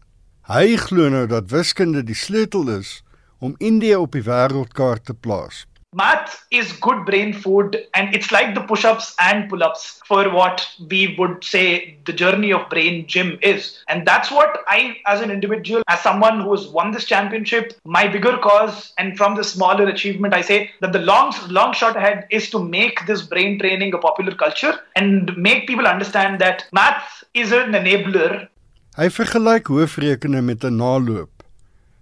Hy 0.50 0.76
glo 0.78 1.10
nou 1.10 1.28
dat 1.28 1.52
wiskunde 1.52 2.04
die 2.04 2.16
sleutel 2.16 2.70
is 2.70 3.04
om 3.40 3.56
Indië 3.58 3.96
op 3.96 4.12
die 4.12 4.24
wêreldkaart 4.24 5.06
te 5.06 5.14
plaas. 5.14 5.66
Math 5.94 6.46
is 6.52 6.72
good 6.74 7.04
brain 7.04 7.34
food 7.34 7.76
and 7.96 8.14
it's 8.14 8.32
like 8.32 8.54
the 8.54 8.62
push-ups 8.62 9.16
and 9.20 9.50
pull-ups 9.50 10.00
for 10.06 10.30
what 10.30 10.64
we 10.88 11.16
would 11.18 11.44
say 11.44 11.98
the 12.06 12.14
journey 12.14 12.54
of 12.54 12.70
brain 12.70 13.08
gym 13.08 13.40
is 13.42 13.80
and 13.88 14.06
that's 14.06 14.30
what 14.30 14.60
i 14.68 14.96
as 15.08 15.20
an 15.22 15.32
individual 15.32 15.82
as 15.88 16.00
someone 16.02 16.42
who 16.42 16.52
has 16.52 16.68
won 16.68 16.92
this 16.92 17.06
championship 17.06 17.74
my 17.86 18.08
bigger 18.08 18.38
cause 18.38 18.94
and 19.00 19.18
from 19.18 19.36
the 19.36 19.44
smaller 19.44 19.88
achievement 19.88 20.32
i 20.32 20.42
say 20.42 20.70
that 20.80 20.94
the 20.94 21.00
long 21.00 21.34
long 21.50 21.74
shot 21.74 21.98
ahead 21.98 22.28
is 22.30 22.52
to 22.52 22.60
make 22.60 23.04
this 23.08 23.24
brain 23.24 23.58
training 23.58 23.92
a 23.96 23.98
popular 23.98 24.36
culture 24.36 24.76
and 24.96 25.36
make 25.36 25.66
people 25.66 25.88
understand 25.88 26.40
that 26.40 26.66
math 26.72 27.24
is 27.34 27.52
an 27.52 27.74
enabler 27.74 28.48
Hy 28.98 29.08
vergelyk 29.16 29.70
hoofrekening 29.72 30.44
met 30.46 30.64
'n 30.66 30.76
naloop. 30.76 31.30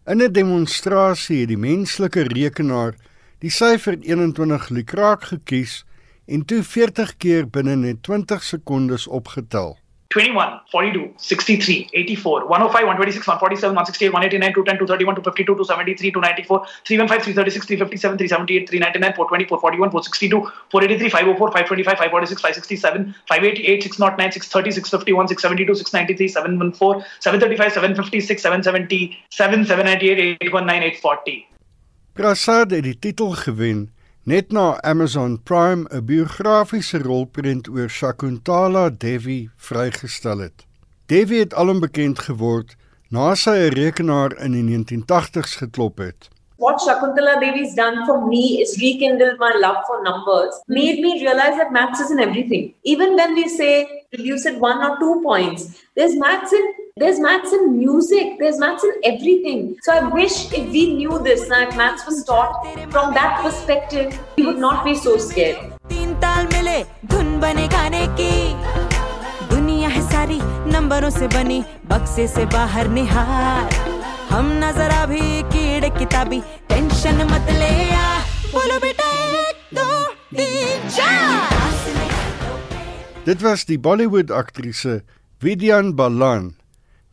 In 0.08 0.24
demonstrasie 0.34 1.40
het 1.40 1.50
die 1.50 1.58
menslike 1.58 2.24
rekenaar 2.24 2.96
die 3.44 3.52
syfer 3.54 3.98
21 4.02 4.70
lukraak 4.70 5.28
gekies 5.32 5.84
en 6.26 6.46
toe 6.46 6.64
40 6.64 7.18
keer 7.22 7.50
binne 7.50 7.76
net 7.76 8.02
20 8.04 8.44
sekondes 8.44 9.08
opgetel. 9.08 9.76
21, 10.10 10.64
42, 10.72 11.14
63, 11.18 11.88
84, 11.92 12.48
105, 12.48 12.86
126, 12.88 13.26
147, 13.26 13.74
168, 13.76 14.10
189, 14.10 14.54
210, 14.54 14.78
231, 14.78 15.16
252, 15.22 15.56
273, 15.56 16.12
294, 16.12 16.64
315, 16.84 17.24
336, 17.24 17.66
357, 17.68 18.18
378, 18.18 18.68
399, 18.68 19.14
424, 19.16 19.60
41, 19.60 19.92
462, 19.92 20.48
483, 20.72 21.10
504, 21.12 21.52
525, 21.52 21.98
546, 22.00 22.42
567, 22.42 23.14
588, 23.28 23.84
609, 23.84 24.32
630, 24.32 24.72
651, 24.72 25.28
672, 25.28 25.76
693, 25.76 26.30
714, 26.30 27.04
735, 27.20 27.74
756, 27.74 28.42
770, 28.42 29.18
798, 29.30 30.38
819, 30.42 30.84
840. 30.98 31.57
Prasad 32.18 32.72
het 32.74 32.82
die 32.82 32.96
titel 32.98 33.36
gewen 33.38 33.92
net 34.26 34.50
na 34.52 34.82
Amazon 34.82 35.36
Prime 35.44 35.86
'n 35.94 36.06
biografiese 36.06 36.98
rolprent 36.98 37.68
oor 37.70 37.90
Shakuntala 37.90 38.90
Devi 38.90 39.50
vrygestel 39.56 40.40
het. 40.40 40.66
Devi 41.06 41.38
het 41.40 41.54
alom 41.54 41.80
bekend 41.80 42.20
geword 42.20 42.76
na 43.10 43.36
sy 43.36 43.56
'n 43.58 43.74
rekenaar 43.74 44.34
in 44.46 44.52
die 44.52 44.64
1980s 44.64 45.56
geklop 45.56 45.98
het. 45.98 46.30
What 46.56 46.82
Shakuntala 46.82 47.40
Devi's 47.40 47.76
done 47.76 48.06
for 48.06 48.26
me 48.28 48.62
is 48.62 48.82
rekindled 48.82 49.38
my 49.38 49.54
love 49.62 49.86
for 49.86 50.02
numbers, 50.02 50.54
made 50.66 51.00
me 51.00 51.20
realize 51.20 51.56
that 51.58 51.72
maths 51.72 52.00
isn't 52.00 52.20
everything. 52.20 52.74
Even 52.82 53.14
when 53.16 53.34
we 53.36 53.48
say 53.48 54.06
reduce 54.10 54.50
it 54.50 54.60
one 54.60 54.82
or 54.82 54.98
two 54.98 55.22
points, 55.22 55.62
there's 55.96 56.16
maths 56.16 56.52
in 56.52 56.87
there's 57.00 57.20
maths 57.20 57.54
in 57.54 57.78
music, 57.78 58.38
there's 58.40 58.58
maths 58.58 58.84
in 58.84 58.94
everything. 59.04 59.78
So 59.84 59.94
I 59.94 60.08
wish 60.08 60.52
if 60.52 60.72
we 60.72 60.94
knew 60.94 61.20
this, 61.20 61.48
that 61.50 61.76
maths 61.78 62.06
was 62.06 62.24
taught 62.24 62.66
from 62.92 63.14
that 63.14 63.42
perspective, 63.44 64.20
we 64.38 64.46
would 64.46 64.58
not 64.58 64.84
be 64.86 64.96
so 64.96 65.18
scared. 65.18 65.58
तीन 65.90 66.14
ताल 66.22 66.48
मिले 66.54 66.78
धुन 67.12 67.40
बने 67.40 67.68
गाने 67.76 68.06
की 68.20 68.34
दुनिया 69.54 69.90
है 69.90 70.02
सारी 70.10 70.40
नंबरों 70.74 71.10
से 71.20 71.28
बनी 71.36 71.60
बक्से 71.92 72.28
से 72.28 72.46
बाहर 72.56 72.88
निहार 72.98 73.74
हम 74.32 74.52
नज़र 74.64 74.92
अभी 74.98 75.26
कीड़े 75.54 75.90
किताबी 76.00 76.42
टेंशन 76.70 77.24
मत 77.32 77.52
ले 77.62 77.72
यार 77.94 78.22
बोलो 78.54 78.80
बेटा 78.86 79.10
एक 79.46 79.58
दो 79.80 79.90
तीन 80.38 80.90
चार 80.98 81.46
Dit 83.28 83.42
was 83.44 83.66
die 83.70 83.78
Bollywood 83.78 84.30
aktrise 84.32 85.02
Vidyan 85.42 85.96
Balan 85.98 86.46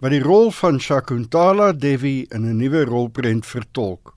wat 0.04 0.12
die 0.12 0.20
rol 0.20 0.50
van 0.52 0.76
Shakuntala 0.80 1.72
Devi 1.72 2.26
in 2.28 2.44
'n 2.44 2.56
nuwe 2.56 2.84
rolprent 2.84 3.46
vertolk. 3.46 4.12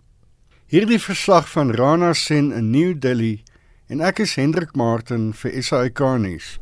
Hierdie 0.67 0.99
verslag 0.99 1.49
van 1.49 1.71
Rana 1.71 2.13
Sen 2.13 2.51
in 2.51 2.69
New 2.71 2.99
Delhi 2.99 3.43
en 3.87 4.01
ek 4.01 4.19
is 4.19 4.35
Hendrik 4.35 4.75
Martin 4.75 5.33
vir 5.33 5.63
SAK 5.63 5.99
nuus. 6.19 6.59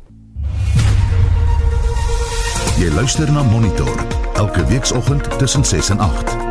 Jy 2.78 2.90
luister 2.94 3.32
na 3.32 3.42
Monitor 3.42 4.06
elke 4.34 4.66
weekoggend 4.66 5.38
tussen 5.38 5.64
6 5.64 5.90
en 5.90 5.98
8. 5.98 6.45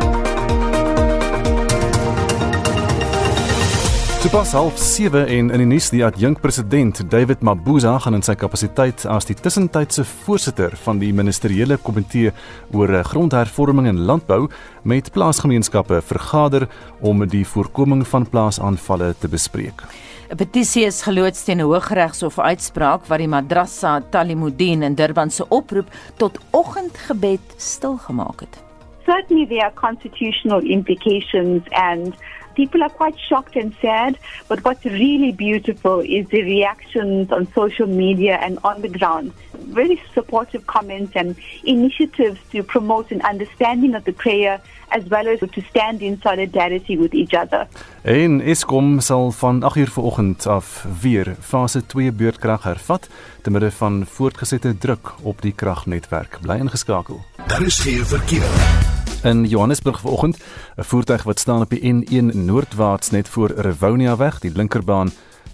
Sopas 4.26 4.52
half 4.52 4.78
7 4.78 5.20
en 5.30 5.50
in 5.54 5.60
die 5.62 5.66
nuus 5.70 5.86
die 5.94 6.00
adjunk 6.02 6.40
president 6.42 6.98
David 7.12 7.44
Mabuza 7.46 7.92
gaan 8.02 8.16
in 8.18 8.24
sy 8.26 8.34
kapasiteit 8.34 9.04
as 9.06 9.28
die 9.28 9.36
tussentydse 9.38 10.02
voorsitter 10.24 10.74
van 10.82 10.98
die 10.98 11.12
ministeriële 11.14 11.76
komitee 11.78 12.32
oor 12.74 12.90
grondhervorming 13.06 13.86
en 13.86 14.02
landbou 14.08 14.48
met 14.82 15.12
plaasgemeenskappe 15.14 16.00
vergader 16.08 16.66
om 17.06 17.22
die 17.30 17.44
voorkoming 17.46 18.02
van 18.10 18.26
plaasaanvalle 18.26 19.12
te 19.14 19.30
bespreek. 19.30 19.86
'n 20.32 20.36
Petisie 20.42 20.86
is 20.90 21.02
geloods 21.06 21.44
teen 21.44 21.62
'n 21.62 21.70
Hooggeregshof 21.70 22.38
uitspraak 22.38 23.06
wat 23.06 23.22
die 23.22 23.30
Madrasa 23.30 24.00
Talimuddin 24.10 24.82
in 24.82 24.94
Durban 24.94 25.30
se 25.30 25.46
oproep 25.48 25.86
tot 26.16 26.40
oggendgebed 26.50 27.54
stilgemaak 27.56 28.40
het. 28.40 28.58
Certainly 29.06 29.46
there 29.46 29.62
are 29.62 29.74
constitutional 29.74 30.60
implications 30.62 31.62
and 31.70 32.16
people 32.56 32.82
are 32.82 32.94
quite 33.00 33.18
shocked 33.28 33.54
and 33.56 33.74
sad. 33.80 34.18
But 34.48 34.64
what's 34.64 34.84
really 34.84 35.32
beautiful 35.32 36.00
is 36.00 36.26
the 36.28 36.42
reactions 36.42 37.30
on 37.30 37.46
social 37.54 37.86
media 37.86 38.34
and 38.42 38.58
on 38.64 38.82
the 38.82 38.88
ground. 38.88 39.32
very 39.72 40.00
supportive 40.12 40.64
comments 40.66 41.14
and 41.14 41.36
initiatives 41.62 42.38
to 42.50 42.62
promote 42.62 43.10
an 43.10 43.22
understanding 43.22 43.94
of 43.94 44.04
the 44.04 44.12
prayer 44.12 44.60
as 44.88 45.02
well 45.08 45.26
as 45.28 45.38
to 45.38 45.60
stand 45.62 46.02
in 46.02 46.20
solidarity 46.20 46.96
with 46.96 47.14
each 47.14 47.34
other. 47.34 47.66
En 48.02 48.40
Eskom 48.40 49.00
sal 49.00 49.30
van 49.30 49.62
8uur 49.62 49.90
vanoggend 49.90 50.46
af 50.46 50.86
weer 51.00 51.36
fase 51.40 51.86
2 51.86 52.12
beurtkrag 52.12 52.62
hervat 52.62 53.08
te 53.42 53.50
midde 53.50 53.70
van 53.70 54.06
voortgesette 54.06 54.78
druk 54.78 55.14
op 55.22 55.42
die 55.42 55.52
kragnetwerk. 55.52 56.38
Bly 56.40 56.54
ingeskakel. 56.54 57.24
Daar 57.46 57.62
is 57.62 57.78
geen 57.78 58.04
verkeer. 58.04 58.85
In 59.26 59.44
Johannesburg 59.44 60.00
vanoggend. 60.00 60.36
'n 60.76 60.82
voertuig 60.82 61.22
wat 61.22 61.38
staan 61.38 61.60
op 61.60 61.70
die 61.70 61.94
N1 61.94 62.44
noordwaarts 62.44 63.10
net 63.10 63.28
voor 63.28 63.50
Rivonia 63.56 64.16
weg, 64.16 64.38
die 64.38 64.52
linkerbaan. 64.54 65.10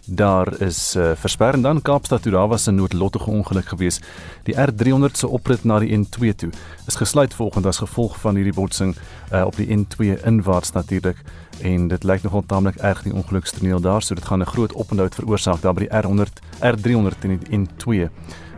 Daar 0.06 0.60
is 0.60 0.96
uh, 0.96 1.10
versper 1.14 1.54
en 1.54 1.62
dan 1.62 1.82
Kaapstad 1.82 2.22
toe. 2.22 2.32
Daar 2.32 2.48
was 2.48 2.66
'n 2.66 2.74
noodlottige 2.74 3.30
ongeluk 3.30 3.68
gewees. 3.68 4.00
Die 4.42 4.54
R300 4.54 5.12
se 5.12 5.28
oprit 5.28 5.64
na 5.64 5.78
die 5.78 5.98
N2 5.98 6.34
toe 6.36 6.50
is 6.86 6.94
gesluit 6.94 7.34
volgens 7.34 7.66
as 7.66 7.78
gevolg 7.78 8.20
van 8.20 8.34
hierdie 8.34 8.54
botsing 8.54 8.96
uh, 9.32 9.44
op 9.44 9.56
die 9.56 9.76
N2 9.76 10.24
inwaarts 10.24 10.72
natuurlik 10.72 11.22
en 11.60 11.88
dit 11.88 12.04
lyk 12.04 12.22
nogal 12.22 12.42
taamlik 12.46 12.76
erg 12.76 13.02
die 13.02 13.14
ongelukstoneel 13.14 13.80
daar 13.80 14.02
so 14.02 14.14
dit 14.14 14.24
gaan 14.24 14.40
'n 14.40 14.46
groot 14.46 14.74
oponthoud 14.74 15.14
veroorsaak 15.14 15.60
daar 15.60 15.74
by 15.74 15.80
die 15.80 16.02
R100 16.02 16.32
R300 16.60 17.18
en 17.20 17.38
die 17.38 17.58
N2 17.58 18.10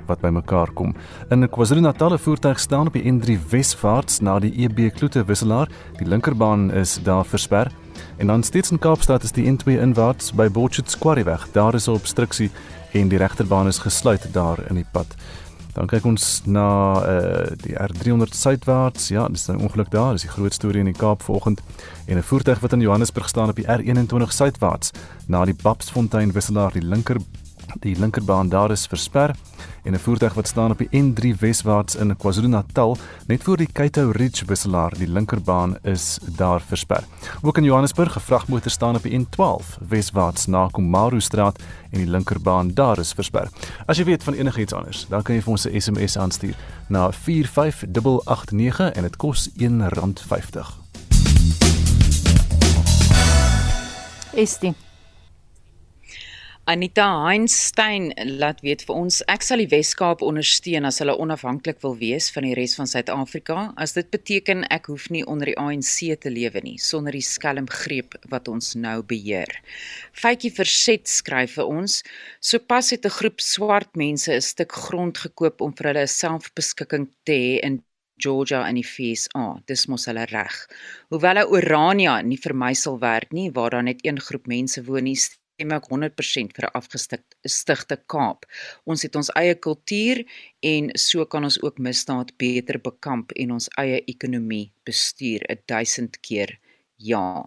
wat 0.06 0.20
bymekaar 0.20 0.70
kom. 0.72 0.94
In 1.30 1.48
KwaZulu-Natal 1.48 2.12
'n 2.12 2.18
voertuig 2.18 2.60
staan 2.60 2.86
op 2.86 2.92
die 2.92 3.12
N3 3.12 3.38
Wesvaarts 3.48 4.20
na 4.20 4.38
die 4.38 4.52
EB 4.64 4.92
Kloete 4.94 5.24
wisselaar. 5.24 5.68
Die 5.98 6.06
linkerbaan 6.06 6.72
is 6.72 6.98
daar 7.02 7.24
versper. 7.24 7.72
En 8.16 8.26
dan 8.26 8.42
steeds 8.42 8.70
in 8.70 8.78
Kaapstad 8.78 9.22
is 9.22 9.32
die 9.32 9.50
N2 9.50 9.80
inwaarts 9.80 10.32
by 10.32 10.48
Botchet 10.48 10.98
Quarryweg. 10.98 11.48
Daar 11.52 11.74
is 11.74 11.86
'n 11.86 11.90
obstruksie 11.90 12.50
en 12.92 13.08
die 13.08 13.18
regterbaan 13.18 13.66
is 13.66 13.78
gesluit 13.78 14.32
daar 14.32 14.58
in 14.68 14.74
die 14.74 14.86
pad. 14.92 15.06
Dan 15.74 15.86
kyk 15.86 16.04
ons 16.06 16.42
na 16.46 16.66
uh 17.02 17.50
die 17.64 17.74
R300 17.74 18.34
suidwaarts. 18.34 19.08
Ja, 19.08 19.28
dis 19.28 19.48
'n 19.48 19.58
ongeluk 19.58 19.90
daar. 19.90 20.12
Dis 20.12 20.22
die 20.22 20.30
groot 20.30 20.52
storie 20.52 20.78
in 20.78 20.92
die 20.92 21.00
Kaap 21.00 21.22
vanoggend. 21.22 21.60
En 22.06 22.16
'n 22.16 22.22
voertuig 22.22 22.60
wat 22.60 22.72
in 22.72 22.80
Johannesburg 22.80 23.28
staan 23.28 23.48
op 23.48 23.56
die 23.56 23.66
R21 23.66 24.32
suidwaarts 24.32 24.90
na 25.26 25.44
die 25.44 25.56
Babsfontein 25.62 26.32
wisselaar 26.32 26.72
die 26.72 26.82
linker 26.82 27.16
Die 27.80 27.98
linkerbaan 27.98 28.48
daar 28.48 28.70
is 28.70 28.86
versper 28.86 29.34
en 29.82 29.92
'n 29.92 29.98
voertuig 29.98 30.34
wat 30.34 30.48
staan 30.48 30.70
op 30.70 30.78
die 30.78 30.88
N3 31.02 31.38
weswaarts 31.38 31.94
in 31.94 32.16
KwaZulu-Natal 32.16 32.96
net 33.26 33.42
voor 33.42 33.56
die 33.56 33.72
Kaito 33.72 34.10
Ridge 34.10 34.44
wisselaar, 34.44 34.92
die 34.98 35.08
linkerbaan 35.08 35.76
is 35.82 36.18
daar 36.36 36.60
versper. 36.60 37.04
Ook 37.42 37.56
in 37.56 37.64
Johannesburg 37.64 38.16
'n 38.16 38.20
vragmotor 38.20 38.70
staan 38.70 38.96
op 38.96 39.02
die 39.02 39.18
N12 39.18 39.78
weswaarts 39.88 40.46
na 40.46 40.68
Komaru 40.70 41.20
straat 41.20 41.62
en 41.90 41.98
die 41.98 42.10
linkerbaan 42.10 42.74
daar 42.74 42.98
is 42.98 43.12
versper. 43.12 43.48
As 43.86 43.96
jy 43.96 44.04
weet 44.04 44.24
van 44.24 44.34
enigiets 44.34 44.72
anders, 44.72 45.06
dan 45.08 45.22
kan 45.22 45.34
jy 45.34 45.42
vir 45.42 45.50
ons 45.50 45.66
'n 45.66 45.80
SMS 45.80 46.16
aanstuur 46.16 46.54
na 46.88 47.12
45889 47.12 48.92
en 48.92 49.02
dit 49.02 49.16
kos 49.16 49.50
R1.50. 49.56 50.78
Estie 54.34 54.74
Anita 56.66 57.04
Heinstein 57.26 58.06
laat 58.40 58.62
weet 58.64 58.86
vir 58.88 58.96
ons 58.96 59.18
ek 59.28 59.42
sal 59.44 59.60
die 59.60 59.68
Wes-Kaap 59.68 60.22
ondersteun 60.24 60.88
as 60.88 60.96
hulle 61.02 61.12
onafhanklik 61.20 61.82
wil 61.82 61.92
wees 62.00 62.30
van 62.32 62.46
die 62.48 62.54
res 62.56 62.72
van 62.78 62.88
Suid-Afrika 62.88 63.66
as 63.84 63.92
dit 63.92 64.08
beteken 64.08 64.64
ek 64.72 64.88
hoef 64.88 65.10
nie 65.12 65.26
onder 65.28 65.50
die 65.52 65.58
ANC 65.60 66.16
te 66.22 66.32
lewe 66.32 66.62
nie 66.64 66.78
sonder 66.80 67.12
die 67.12 67.26
skelm 67.28 67.68
greep 67.68 68.16
wat 68.32 68.48
ons 68.48 68.72
nou 68.80 68.94
beheer. 69.04 69.52
Faitjie 70.16 70.54
Verset 70.56 71.04
skryf 71.04 71.58
vir 71.58 71.68
ons 71.68 71.98
sopas 72.40 72.94
het 72.96 73.04
'n 73.04 73.16
groep 73.18 73.44
swart 73.44 73.92
mense 73.92 74.32
'n 74.32 74.40
stuk 74.40 74.72
grond 74.72 75.20
gekoop 75.20 75.60
om 75.60 75.76
vir 75.76 75.92
hulle 75.92 76.06
selfbeskikking 76.08 77.10
te 77.26 77.36
hê 77.44 77.60
in 77.60 77.82
Georgia 78.16 78.64
in 78.68 78.76
die 78.80 78.88
FSA. 78.88 79.60
Dis 79.66 79.86
mos 79.86 80.06
hulle 80.06 80.24
reg. 80.32 80.56
Hoewel 81.10 81.44
Orania 81.44 82.22
nie 82.22 82.40
vir 82.40 82.54
my 82.54 82.72
sal 82.72 82.98
werk 82.98 83.32
nie 83.32 83.50
waar 83.50 83.70
daar 83.70 83.82
net 83.82 84.00
een 84.00 84.18
groep 84.18 84.46
mense 84.46 84.80
woon 84.86 85.04
nie 85.04 85.18
stem 85.54 85.70
ek 85.70 85.86
100% 85.86 86.54
vir 86.56 86.66
'n 86.66 86.74
afgestigte 86.74 87.96
Kaap. 88.10 88.44
Ons 88.86 89.02
het 89.02 89.14
ons 89.16 89.30
eie 89.38 89.54
kultuur 89.54 90.24
en 90.62 90.90
so 90.94 91.24
kan 91.24 91.44
ons 91.44 91.62
ook 91.62 91.78
misdaad 91.78 92.32
beter 92.38 92.80
bekamp 92.82 93.30
en 93.36 93.52
ons 93.52 93.68
eie 93.78 94.02
ekonomie 94.06 94.72
bestuur 94.84 95.46
'n 95.48 95.58
duisend 95.66 96.20
keer. 96.22 96.58
Ja. 96.98 97.46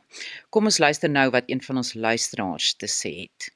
Kom 0.49 0.65
ons 0.65 0.79
luister 0.79 1.09
nou 1.09 1.29
wat 1.31 1.43
een 1.47 1.61
van 1.61 1.77
ons 1.77 1.93
luisteraars 1.95 2.75
te 2.75 2.87
sê 2.87 3.27
het. 3.27 3.51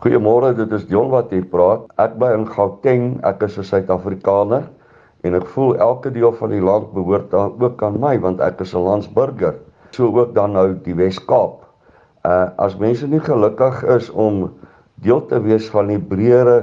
Goeiemôre, 0.00 0.54
dit 0.56 0.72
is 0.72 0.84
Jon 0.88 1.08
wat 1.10 1.30
hier 1.30 1.44
praat. 1.44 1.88
Ek 1.98 2.18
bly 2.18 2.32
in 2.34 2.46
Gauteng. 2.46 3.24
Ek 3.24 3.42
is 3.42 3.58
'n 3.58 3.64
Suid-Afrikaner 3.64 4.68
en 5.24 5.34
ek 5.34 5.46
voel 5.46 5.76
elke 5.76 6.10
deel 6.10 6.32
van 6.32 6.50
die 6.50 6.60
land 6.60 6.92
behoort 6.92 7.32
ook 7.34 7.82
aan 7.82 8.00
my 8.00 8.18
want 8.18 8.40
ek 8.40 8.60
is 8.60 8.74
'n 8.74 8.84
landsburger. 8.84 9.54
So 9.92 10.12
ook 10.12 10.34
dan 10.34 10.52
nou 10.52 10.74
die 10.74 10.94
Wes-Kaap 10.94 11.67
uh 12.28 12.48
as 12.64 12.76
mense 12.76 13.06
nie 13.08 13.20
gelukkig 13.24 13.84
is 13.96 14.10
om 14.10 14.48
deel 15.04 15.20
te 15.30 15.38
wees 15.44 15.68
van 15.74 15.88
die 15.92 16.00
breëre 16.10 16.58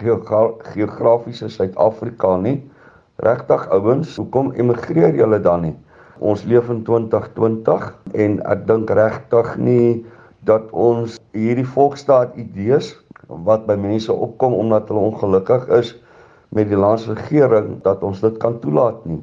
geografiese 0.00 1.48
Suid-Afrika 1.52 2.32
nie 2.42 2.56
regtig 3.26 3.66
ouens 3.76 4.16
hoekom 4.20 4.50
emigreer 4.60 5.14
julle 5.16 5.38
dan 5.40 5.62
nie? 5.66 5.74
Ons 6.18 6.44
leef 6.48 6.68
in 6.72 6.82
2020 6.84 7.86
en 8.24 8.38
ek 8.54 8.66
dink 8.68 8.90
regtig 8.98 9.52
nie 9.60 9.90
dat 10.48 10.66
ons 10.72 11.20
hierdie 11.36 11.68
volksstaat 11.76 12.34
idees 12.40 12.94
wat 13.48 13.66
by 13.68 13.76
mense 13.80 14.12
opkom 14.12 14.56
omdat 14.56 14.90
hulle 14.90 15.06
ongelukkig 15.12 15.68
is 15.78 15.94
met 16.56 16.68
die 16.72 16.78
landsregering 16.78 17.80
dat 17.86 18.04
ons 18.06 18.22
dit 18.24 18.36
kan 18.42 18.58
toelaat 18.62 19.02
nie 19.06 19.22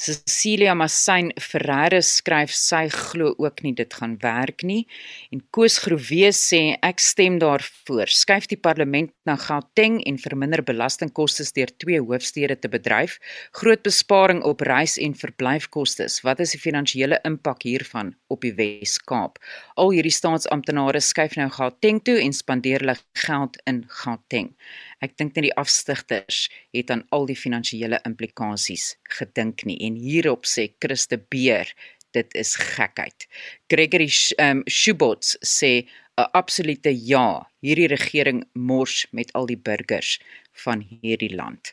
Cecilia 0.00 0.72
Massain 0.72 1.26
Ferreira 1.36 1.98
skryf 2.00 2.54
sy 2.56 2.86
glo 2.88 3.34
ook 3.36 3.58
nie 3.60 3.74
dit 3.76 3.96
gaan 3.98 4.14
werk 4.22 4.62
nie 4.64 4.86
en 5.28 5.42
Koos 5.52 5.76
Groewe 5.84 6.30
sê 6.32 6.60
ek 6.80 7.02
stem 7.04 7.36
daarvoor. 7.42 8.08
Skuif 8.08 8.48
die 8.48 8.56
parlement 8.56 9.12
na 9.28 9.36
Gauteng 9.36 9.98
en 10.08 10.16
verminder 10.22 10.64
belastingkoste 10.64 11.44
deur 11.52 11.74
twee 11.84 12.00
hoofstede 12.00 12.56
te 12.56 12.72
bedryf. 12.72 13.18
Groot 13.60 13.84
besparing 13.84 14.40
op 14.48 14.64
reis 14.64 14.96
en 14.96 15.12
verblyfkoste. 15.12 16.08
Wat 16.24 16.40
is 16.40 16.56
die 16.56 16.62
finansiële 16.64 17.20
impak 17.28 17.68
hiervan 17.68 18.14
op 18.32 18.40
die 18.46 18.54
Wes-Kaap? 18.56 19.36
Al 19.76 19.92
hierdie 19.98 20.16
staatsamptenare 20.16 21.04
skuif 21.04 21.36
nou 21.36 21.50
Gauteng 21.52 22.00
toe 22.08 22.16
en 22.24 22.32
spandeer 22.32 22.86
hulle 22.86 22.96
geld 23.26 23.60
in 23.68 23.84
Gauteng. 24.00 24.54
Ek 25.00 25.16
dink 25.16 25.36
net 25.36 25.46
die 25.48 25.56
afstigters 25.56 26.48
het 26.76 26.90
aan 26.92 27.06
al 27.16 27.24
die 27.30 27.38
finansiële 27.38 28.02
implikasies 28.04 28.96
gedink 29.18 29.64
nie 29.64 29.78
en 29.86 29.96
hierop 29.96 30.44
sê 30.44 30.68
Christe 30.78 31.18
Beer 31.32 31.72
dit 32.12 32.34
is 32.34 32.56
gekheid. 32.58 33.26
Gregory 33.70 34.10
um, 34.42 34.62
Schubots 34.66 35.36
sê 35.46 35.86
'n 36.18 36.28
absolute 36.34 36.92
ja. 36.92 37.46
Hierdie 37.64 37.88
regering 37.88 38.44
mors 38.52 39.06
met 39.12 39.32
al 39.32 39.46
die 39.46 39.56
burgers 39.56 40.18
van 40.64 40.84
hierdie 40.84 41.34
land. 41.34 41.72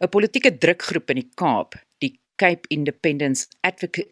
'n 0.00 0.08
Politieke 0.08 0.52
drukgroep 0.58 1.10
in 1.10 1.22
die 1.22 1.30
Kaap 1.34 1.78
Cape 2.36 2.68
Independence 2.68 3.46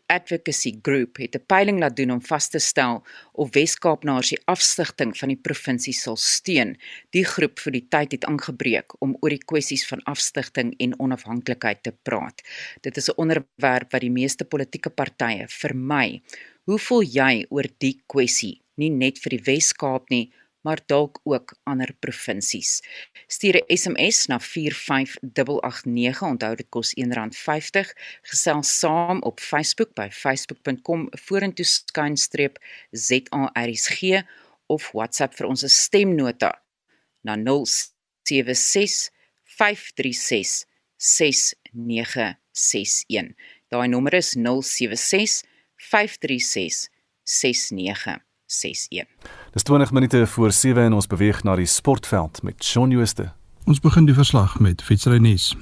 Advocacy 0.06 0.78
Group 0.82 1.16
het 1.16 1.36
'n 1.36 1.44
peiling 1.46 1.78
laat 1.78 1.96
doen 1.96 2.10
om 2.10 2.22
vas 2.22 2.48
te 2.48 2.58
stel 2.58 3.02
of 3.32 3.52
Wes-Kaapnaars 3.52 4.28
die 4.28 4.42
afstigting 4.44 5.18
van 5.18 5.28
die 5.28 5.40
provinsie 5.42 5.92
sal 5.92 6.16
steun. 6.16 6.76
Die 7.10 7.24
groep 7.24 7.58
vir 7.60 7.72
die 7.72 7.86
tyd 7.88 8.12
het 8.12 8.24
aangebreek 8.24 9.02
om 9.02 9.16
oor 9.20 9.30
die 9.30 9.44
kwessies 9.44 9.86
van 9.86 10.02
afstigting 10.02 10.74
en 10.78 10.98
onafhanklikheid 10.98 11.82
te 11.82 11.92
praat. 12.02 12.42
Dit 12.80 12.96
is 12.96 13.08
'n 13.08 13.16
onderwerp 13.16 13.92
wat 13.92 14.00
die 14.00 14.10
meeste 14.10 14.44
politieke 14.44 14.90
partye 14.90 15.44
vermy. 15.48 16.22
Hoe 16.64 16.78
voel 16.78 17.02
jy 17.02 17.46
oor 17.48 17.66
die 17.78 18.02
kwessie? 18.06 18.60
Nie 18.74 18.90
net 18.90 19.18
vir 19.18 19.30
die 19.30 19.44
Wes-Kaap 19.44 20.08
nie, 20.08 20.32
maar 20.64 20.80
dalk 20.86 21.20
ook 21.22 21.54
ander 21.62 21.94
provinsies. 22.00 22.82
Stuur 23.26 23.60
'n 23.60 23.76
SMS 23.76 24.26
na 24.26 24.40
45889, 24.40 26.22
onthou 26.22 26.56
dit 26.56 26.68
kos 26.68 26.94
R1.50. 26.96 27.92
Gesels 28.22 28.78
saam 28.78 29.22
op 29.22 29.40
Facebook 29.40 29.94
by 29.94 30.08
facebook.com 30.10 31.08
vorentoe 31.10 31.64
skynstreep 31.64 32.58
ZARSG 32.90 34.22
of 34.66 34.90
WhatsApp 34.92 35.34
vir 35.34 35.46
ons 35.46 35.82
stemnota 35.82 36.62
na 37.22 37.36
076 37.36 39.10
536 39.44 40.66
6961. 40.96 43.34
Daai 43.68 43.88
nommer 43.88 44.14
is 44.14 44.36
076 44.36 45.42
536 45.76 46.88
6961. 47.24 49.43
Dis 49.54 49.62
20 49.62 49.92
minute 49.92 50.26
voor 50.26 50.52
7 50.52 50.82
en 50.82 50.92
ons 50.92 51.06
beweeg 51.06 51.42
na 51.42 51.54
die 51.54 51.66
sportveld 51.66 52.40
met 52.42 52.64
Shaun 52.64 52.90
Jooste. 52.90 53.28
Ons 53.64 53.78
begin 53.80 54.04
die 54.04 54.14
verslag 54.14 54.56
met 54.58 54.82
fietsrynuus. 54.82 55.52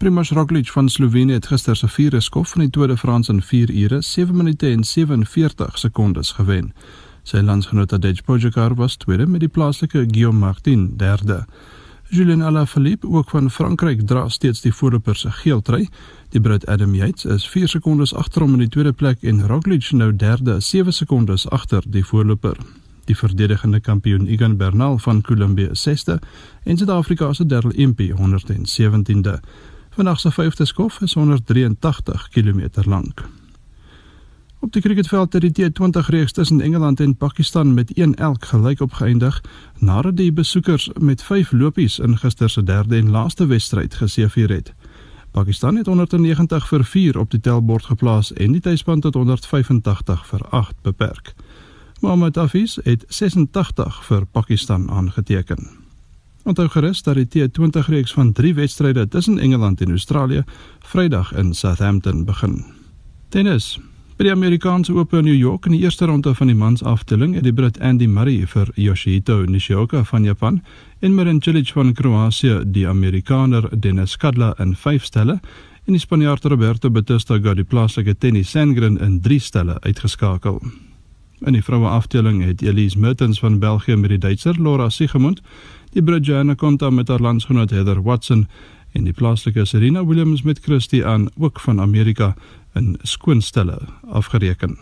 Primož 0.00 0.30
Roglič 0.30 0.70
van 0.72 0.88
Slovenië 0.88 1.36
het 1.36 1.46
gister 1.46 1.76
se 1.76 1.88
vierde 1.88 2.22
skof 2.24 2.54
van 2.54 2.62
die 2.64 2.70
Tour 2.70 2.88
de 2.88 2.96
France 2.96 3.32
in 3.32 3.42
4 3.42 3.70
ure 3.70 4.00
7 4.02 4.36
minute 4.36 4.70
en 4.70 4.84
47 4.84 5.78
sekondes 5.78 6.30
gewen. 6.32 6.72
Sy 7.22 7.42
landsgenoot 7.44 7.88
Tadej 7.88 8.22
Pogačar 8.24 8.74
was 8.74 8.96
tweede 8.96 9.26
met 9.26 9.40
die 9.40 9.48
plaaslike 9.48 10.06
Guillaume 10.06 10.38
Martin 10.38 10.96
derde. 10.96 11.44
Julien 12.08 12.42
Alaphilippe 12.42 13.08
ook 13.08 13.30
van 13.30 13.50
Frankryk 13.50 14.06
dra 14.06 14.28
steeds 14.28 14.60
die 14.60 14.72
voorloper 14.72 15.16
se 15.16 15.30
geeltrui. 15.30 15.88
Die 16.28 16.40
Brit 16.40 16.66
Adam 16.66 16.94
Yates 16.94 17.24
is 17.24 17.48
4 17.48 17.68
sekondes 17.68 18.14
agter 18.14 18.40
hom 18.40 18.56
in 18.56 18.64
die 18.64 18.72
tweede 18.72 18.92
plek 18.92 19.20
en 19.20 19.46
Roglic 19.46 19.90
nou 19.92 20.16
derde, 20.16 20.60
7 20.60 20.92
sekondes 20.92 21.48
agter 21.48 21.84
die 21.86 22.04
voorloper. 22.04 22.56
Die 23.04 23.16
verdedigende 23.16 23.80
kampioen 23.80 24.26
Egan 24.26 24.56
Bernal 24.56 24.98
van 24.98 25.20
Colombia 25.20 25.70
is 25.70 25.88
6ste 25.88 26.18
en 26.62 26.76
Suid-Afrika 26.76 27.32
se 27.32 27.46
Darryl 27.46 27.72
Impey 27.72 28.14
117de. 28.16 29.40
Vandag 29.90 30.20
se 30.20 30.30
vyfde 30.30 30.64
skof 30.64 31.00
is 31.00 31.14
183 31.14 32.28
km 32.28 32.68
lank. 32.84 33.24
Op 34.58 34.72
die 34.72 34.82
cricketveld 34.82 35.32
het 35.32 35.54
die 35.54 35.70
T20 35.70 36.06
reeks 36.06 36.32
tussen 36.32 36.60
Engeland 36.60 37.00
en 37.00 37.16
Pakistan 37.16 37.74
met 37.74 37.92
1 37.92 38.14
elk 38.14 38.44
gelyk 38.44 38.80
opgeëindig 38.80 39.42
nadat 39.78 40.16
die 40.16 40.32
besoekers 40.32 40.90
met 40.98 41.22
5 41.22 41.52
lopies 41.52 41.98
in 41.98 42.18
gister 42.18 42.50
se 42.50 42.62
derde 42.62 42.96
en 42.96 43.10
laaste 43.10 43.46
wedstryd 43.46 43.94
geseëvier 43.94 44.48
het. 44.48 44.72
Pakistan 45.30 45.76
het 45.76 45.86
190 45.86 46.68
vir 46.68 46.84
4 46.84 47.18
op 47.18 47.30
die 47.30 47.40
tellbord 47.40 47.84
geplaas 47.84 48.32
en 48.32 48.52
die 48.52 48.60
tuisspan 48.60 49.00
tot 49.00 49.14
185 49.14 50.26
vir 50.26 50.48
8 50.48 50.74
beperk. 50.82 51.34
Mohammad 52.04 52.36
Hafiz 52.36 52.76
het 52.84 53.04
86 53.08 54.02
vir 54.04 54.26
Pakistan 54.26 54.90
aangeteken. 54.90 55.70
Onthou 56.44 56.68
gerus 56.68 57.00
dat 57.02 57.16
die 57.16 57.48
T20 57.48 57.88
reeks 57.88 58.12
van 58.12 58.32
3 58.32 58.54
wedstryde 58.54 59.08
tussen 59.08 59.38
Engeland 59.38 59.80
en 59.80 59.90
Australië 59.90 60.42
Vrydag 60.80 61.32
in 61.32 61.54
Southampton 61.54 62.24
begin. 62.24 62.64
Tennis 63.28 63.80
By 64.16 64.28
die 64.28 64.32
Amerikaanse 64.32 64.92
Ope 64.92 65.16
in 65.18 65.24
New 65.24 65.34
York 65.34 65.64
in 65.66 65.72
die 65.72 65.80
eerste 65.80 66.04
ronde 66.04 66.34
van 66.34 66.46
die 66.46 66.56
mans 66.56 66.82
afdeling 66.82 67.34
het 67.34 67.48
die 67.48 67.56
Brit 67.56 67.80
Andy 67.80 68.06
Murray 68.06 68.44
vir 68.46 68.68
Yoshihito 68.74 69.40
Nishioka 69.44 70.04
van 70.04 70.24
Japan 70.24 70.62
en 71.00 71.14
Marin 71.14 71.40
Cilic 71.42 71.72
van 71.72 71.94
Kroasie 71.94 72.60
die 72.64 72.88
Amerikaner 72.88 73.70
Denis 73.80 74.16
Kadla 74.16 74.52
in 74.58 74.76
5 74.76 75.04
stelle 75.04 75.40
en 75.84 75.96
die 75.96 76.04
Spanjaard 76.04 76.44
Roberto 76.44 76.90
Bautista 76.90 77.38
gou 77.38 77.54
die 77.54 77.64
plaaslike 77.64 78.18
Tennis 78.18 78.50
Sandgren 78.50 79.00
in 79.00 79.22
3 79.22 79.38
stelle 79.38 79.80
uitgeskakel. 79.80 80.60
In 81.44 81.52
die 81.52 81.62
vroue 81.62 81.88
afdeling 81.88 82.44
het 82.44 82.62
Elise 82.62 82.98
Mertens 82.98 83.38
van 83.38 83.58
België 83.58 83.96
met 83.96 84.08
die 84.08 84.18
Duitser 84.18 84.62
Laura 84.62 84.88
Siegemund, 84.88 85.42
die 85.92 86.02
Brit 86.02 86.26
Joanna 86.26 86.54
Konta 86.54 86.90
met 86.90 87.08
haar 87.08 87.20
landsgenoot 87.20 87.70
Heather 87.70 88.02
Watson 88.02 88.46
en 88.92 89.04
die 89.04 89.12
plaaslike 89.12 89.64
Serena 89.64 90.06
Williams 90.06 90.42
met 90.42 90.58
Christy 90.62 91.02
aan 91.04 91.28
ook 91.36 91.60
van 91.60 91.80
Amerika 91.80 92.34
in 92.74 92.96
skoonstelle 93.02 93.78
afgereken. 94.08 94.78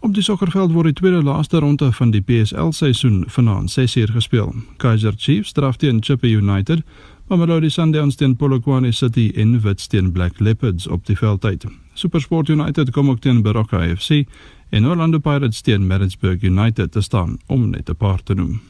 Op 0.00 0.14
die 0.14 0.22
sokkerveld 0.22 0.72
word 0.72 0.90
die 0.90 0.98
tweede 0.98 1.22
laaste 1.22 1.58
ronde 1.58 1.92
van 1.92 2.10
die 2.10 2.22
PSL 2.24 2.72
seisoen 2.72 3.24
vanaand 3.28 3.70
6uur 3.78 4.10
gespeel. 4.12 4.54
Kaizer 4.76 5.14
Chiefs 5.16 5.52
draf 5.52 5.76
teen 5.76 6.02
Chippa 6.02 6.26
United, 6.26 6.82
Mamelodi 7.28 7.70
Sundowns 7.70 8.16
teen 8.16 8.36
Polokwane 8.36 8.92
City 8.92 9.30
en 9.36 9.60
Wits 9.60 9.86
teen 9.86 10.12
Black 10.12 10.40
Leopards 10.40 10.86
op 10.86 11.06
die 11.06 11.16
veldtyd. 11.16 11.66
SuperSport 11.94 12.48
United 12.48 12.90
kom 12.90 13.10
ook 13.10 13.20
teen 13.20 13.42
Baroka 13.42 13.96
FC 13.96 14.24
en 14.70 14.86
Orlando 14.86 15.18
Pirates 15.18 15.60
teen 15.60 15.86
Maritzburg 15.86 16.42
United 16.42 16.92
te 16.92 17.00
staan 17.00 17.38
om 17.46 17.70
net 17.70 17.88
'n 17.90 17.96
paar 17.96 18.22
te 18.22 18.34
noem. 18.34 18.60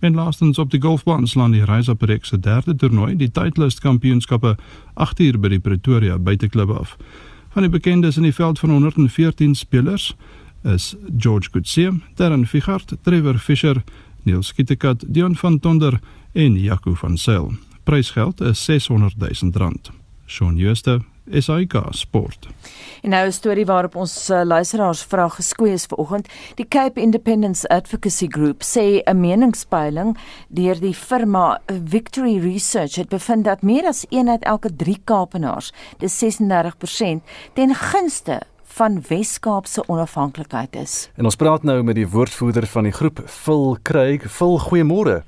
En 0.00 0.14
laastens 0.14 0.58
op 0.58 0.70
die 0.70 0.80
golfbaan 0.80 1.26
slaan 1.26 1.50
die 1.50 1.64
Rise 1.64 1.90
Up 1.90 2.02
Rex 2.02 2.28
se 2.28 2.40
derde 2.40 2.74
toernooi, 2.74 3.16
die 3.16 3.30
Titleist 3.30 3.80
Kampioenskappe, 3.80 4.56
8 4.94 5.20
uur 5.20 5.38
by 5.38 5.48
die 5.48 5.60
Pretoria 5.60 6.18
buiteklub 6.18 6.70
af. 6.70 6.96
Van 7.48 7.62
die 7.62 7.70
bekendes 7.70 8.16
in 8.16 8.22
die 8.22 8.34
veld 8.34 8.58
van 8.58 8.70
114 8.70 9.54
spelers 9.54 10.14
is 10.62 10.96
George 11.18 11.48
Goodseam, 11.52 12.02
Darren 12.14 12.46
Fichart, 12.46 12.96
Trevor 13.02 13.38
Fisher, 13.38 13.82
Neil 14.22 14.42
Skittekat, 14.42 15.04
Dion 15.06 15.36
van 15.36 15.58
Tonder 15.58 16.00
en 16.32 16.60
Jaco 16.60 16.94
van 16.94 17.18
Sail. 17.18 17.52
Prysgeld 17.82 18.40
is 18.40 18.64
600 18.64 19.14
000 19.18 19.52
rand. 19.52 19.90
Shaun 20.26 20.58
Schuster 20.58 21.00
SAK 21.30 21.86
Sport. 21.90 22.48
En 23.02 23.10
nou 23.10 23.26
'n 23.26 23.32
storie 23.32 23.64
waarop 23.64 23.96
ons 23.96 24.30
uh, 24.30 24.42
luisteraars 24.44 25.02
vra 25.02 25.28
geskoei 25.28 25.72
is 25.72 25.86
vanoggend. 25.86 26.28
Die 26.54 26.68
Cape 26.68 27.00
Independence 27.00 27.68
Advocacy 27.68 28.26
Group 28.28 28.62
sê 28.62 29.02
'n 29.04 29.20
meningspeiling 29.20 30.18
deur 30.48 30.80
die 30.80 30.94
firma 30.94 31.60
Victory 31.84 32.38
Research 32.38 32.94
het 32.94 33.08
bevind 33.08 33.44
dat 33.44 33.62
meer 33.62 33.86
as 33.86 34.06
1 34.08 34.28
uit 34.28 34.42
elke 34.42 34.76
3 34.76 35.00
Kaapenaars, 35.04 35.72
dis 35.98 36.18
36%, 36.18 37.22
ten 37.52 37.74
gunste 37.74 38.40
van 38.64 39.02
Wes-Kaapse 39.08 39.88
onafhanklikheid 39.88 40.76
is. 40.76 41.10
En 41.14 41.24
ons 41.24 41.36
praat 41.36 41.62
nou 41.62 41.82
met 41.82 41.94
die 41.94 42.08
woordvoerder 42.08 42.66
van 42.66 42.88
die 42.88 42.92
groep, 42.92 43.22
Phil 43.26 43.76
Craig. 43.82 44.30
Phil, 44.32 44.58
goeiemôre. 44.58 45.22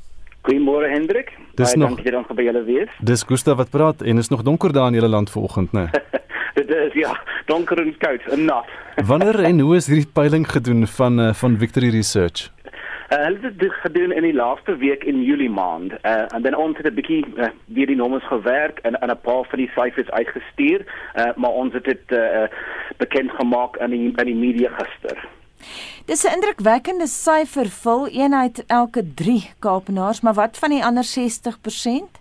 Goeiemôre 0.44 0.88
Hendrik. 0.92 1.30
Dis 1.56 1.72
Baie 1.72 1.78
nog 1.80 1.94
dankie 1.94 2.10
dat 2.12 2.28
jy 2.28 2.34
by 2.36 2.44
julle 2.44 2.60
wees. 2.66 2.96
Dis 3.00 3.22
Gustav 3.24 3.56
wat 3.56 3.70
praat 3.72 4.02
en 4.04 4.18
is 4.20 4.28
nog 4.28 4.42
donker 4.44 4.74
daar 4.76 4.90
in 4.92 4.98
julle 4.98 5.08
land 5.08 5.30
vanoggend, 5.32 5.72
né? 5.72 5.86
Dit 6.58 6.68
is 6.68 6.92
ja, 6.92 7.14
donker 7.48 7.80
en 7.80 7.94
koud 7.98 8.26
en 8.34 8.44
nat. 8.44 8.68
Wanneer 9.10 9.40
en 9.48 9.62
hoe 9.64 9.76
is 9.76 9.88
hierdie 9.88 10.10
peiling 10.12 10.44
gedoen 10.50 10.84
van 10.86 11.20
uh, 11.20 11.30
van 11.34 11.56
Victory 11.58 11.88
Research? 11.94 12.50
Uh, 13.08 13.22
hulle 13.24 13.38
het 13.40 13.56
dit 13.58 13.72
gedoen 13.86 14.12
in 14.12 14.26
die 14.28 14.34
laaste 14.34 14.76
week 14.76 15.06
in 15.08 15.22
Julie 15.24 15.48
maand. 15.50 15.96
Uh, 16.02 16.28
en 16.36 16.44
dan 16.44 16.56
ons 16.60 16.76
het 16.76 16.86
'n 16.92 16.94
bietjie 16.94 17.24
uh, 17.36 17.48
weer 17.64 17.86
die 17.86 17.96
nommers 17.96 18.26
gewerk 18.28 18.78
en 18.84 19.00
en 19.00 19.10
'n 19.10 19.20
paar 19.24 19.48
van 19.48 19.58
die 19.58 19.70
syfers 19.72 20.10
uitgestuur, 20.10 20.84
uh, 20.84 21.32
maar 21.36 21.56
ons 21.62 21.72
het 21.72 21.84
dit 21.84 22.04
uh, 22.12 22.44
bekend 22.96 23.30
gemaak 23.30 23.78
aan 23.78 23.90
die 23.90 24.12
aan 24.16 24.28
die 24.28 24.40
media 24.44 24.68
gister. 24.76 25.16
Dis 26.06 26.24
'n 26.24 26.34
indrukwekkende 26.36 27.06
syfer 27.06 27.68
vir 27.68 28.08
eenheid 28.10 28.64
elke 28.66 29.02
3 29.14 29.50
Kaapenaars, 29.58 30.20
maar 30.20 30.34
wat 30.34 30.58
van 30.58 30.70
die 30.70 30.84
ander 30.84 31.04
60%? 31.04 32.20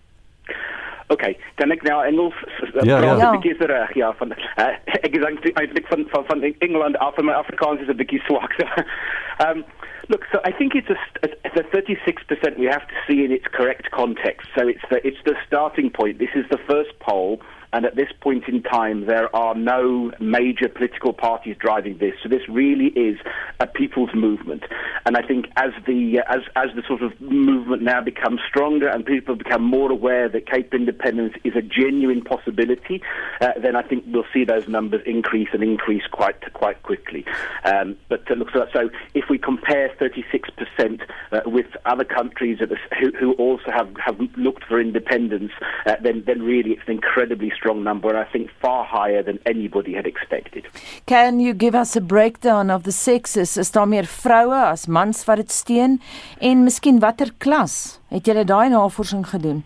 Okay, 1.07 1.37
dan 1.55 1.71
ek 1.71 1.83
nou 1.83 1.99
Engels 2.05 2.37
ja, 2.81 2.97
praat 2.97 3.19
ja. 3.19 3.29
'n 3.29 3.35
bietjie 3.37 3.55
se 3.59 3.65
reg 3.65 3.93
ja 3.93 4.13
van 4.17 4.31
uh, 4.31 4.67
ek 5.07 5.11
dink 5.11 5.45
eintlik 5.59 5.87
van 5.87 6.05
van 6.09 6.25
van 6.25 6.43
Engeland 6.43 6.97
af 6.97 7.15
van 7.15 7.25
my 7.25 7.33
Afrikaans 7.33 7.81
is 7.81 7.87
'n 7.87 7.99
bietjie 8.01 8.21
swak. 8.25 8.53
So, 8.57 8.65
um 9.45 9.65
look, 10.07 10.25
so 10.31 10.39
I 10.45 10.51
think 10.51 10.73
it's 10.73 10.89
a 10.89 10.97
it's 11.43 11.59
a 11.59 11.65
36% 11.75 12.57
we 12.57 12.65
have 12.65 12.87
to 12.87 12.95
see 13.07 13.23
in 13.23 13.31
its 13.31 13.47
correct 13.51 13.89
context. 13.91 14.47
So 14.55 14.67
it's 14.67 14.85
the 14.89 15.05
it's 15.07 15.21
the 15.23 15.35
starting 15.45 15.91
point. 15.91 16.19
This 16.19 16.33
is 16.35 16.45
the 16.49 16.61
first 16.69 16.97
poll 16.99 17.41
And 17.73 17.85
at 17.85 17.95
this 17.95 18.09
point 18.21 18.43
in 18.47 18.61
time, 18.61 19.07
there 19.07 19.35
are 19.35 19.55
no 19.55 20.11
major 20.19 20.69
political 20.69 21.11
parties 21.11 21.55
driving 21.59 21.97
this. 21.97 22.13
So 22.21 22.29
this 22.29 22.47
really 22.47 22.89
is 22.89 23.17
a 23.59 23.65
people's 23.65 24.11
movement. 24.13 24.63
And 25.07 25.17
I 25.17 25.23
think 25.23 25.47
as 25.57 25.71
the 25.87 26.19
uh, 26.19 26.35
as 26.35 26.41
as 26.55 26.75
the 26.75 26.83
sort 26.87 27.01
of 27.01 27.19
movement 27.19 27.81
now 27.81 27.99
becomes 27.99 28.41
stronger 28.47 28.87
and 28.87 29.03
people 29.03 29.35
become 29.35 29.63
more 29.63 29.91
aware 29.91 30.29
that 30.29 30.45
Cape 30.45 30.71
independence 30.73 31.33
is 31.43 31.55
a 31.55 31.63
genuine 31.63 32.21
possibility, 32.21 33.01
uh, 33.41 33.53
then 33.59 33.75
I 33.75 33.81
think 33.81 34.05
we'll 34.07 34.23
see 34.31 34.45
those 34.45 34.67
numbers 34.67 35.01
increase 35.07 35.49
and 35.51 35.63
increase 35.63 36.03
quite 36.11 36.53
quite 36.53 36.83
quickly. 36.83 37.25
Um, 37.65 37.97
but 38.07 38.29
uh, 38.29 38.35
look, 38.35 38.49
so, 38.53 38.67
so 38.71 38.91
if 39.15 39.25
we 39.31 39.39
compare 39.39 39.89
36% 39.99 41.01
uh, 41.31 41.39
with 41.47 41.65
other 41.85 42.03
countries 42.03 42.59
who, 42.99 43.11
who 43.19 43.33
also 43.33 43.71
have, 43.71 43.89
have 43.97 44.19
looked 44.37 44.65
for 44.65 44.79
independence, 44.79 45.51
uh, 45.87 45.95
then 46.03 46.23
then 46.27 46.43
really 46.43 46.71
it's 46.71 46.83
an 46.85 46.93
incredibly 46.93 47.49
strong 47.49 47.62
strong 47.63 47.83
number, 47.83 48.09
and 48.09 48.17
I 48.17 48.29
think 48.29 48.49
far 48.61 48.83
higher 48.83 49.23
than 49.23 49.39
anybody 49.45 49.93
had 49.93 50.05
expected. 50.05 50.67
Can 51.05 51.39
you 51.39 51.53
give 51.53 51.75
us 51.75 51.95
a 51.95 52.01
breakdown 52.01 52.69
of 52.69 52.83
the 52.83 52.91
sexes? 52.91 53.57
Is 53.57 53.71
daar 53.71 53.87
meer 53.87 54.05
vroue 54.05 54.59
as 54.71 54.87
mans 54.87 55.23
wat 55.25 55.39
dit 55.39 55.51
steun? 55.51 56.01
En 56.39 56.63
miskien 56.67 56.99
watter 56.99 57.31
klas 57.37 57.99
het 58.11 58.27
julle 58.27 58.43
daai 58.43 58.69
navorsing 58.69 59.23
gedoen? 59.31 59.63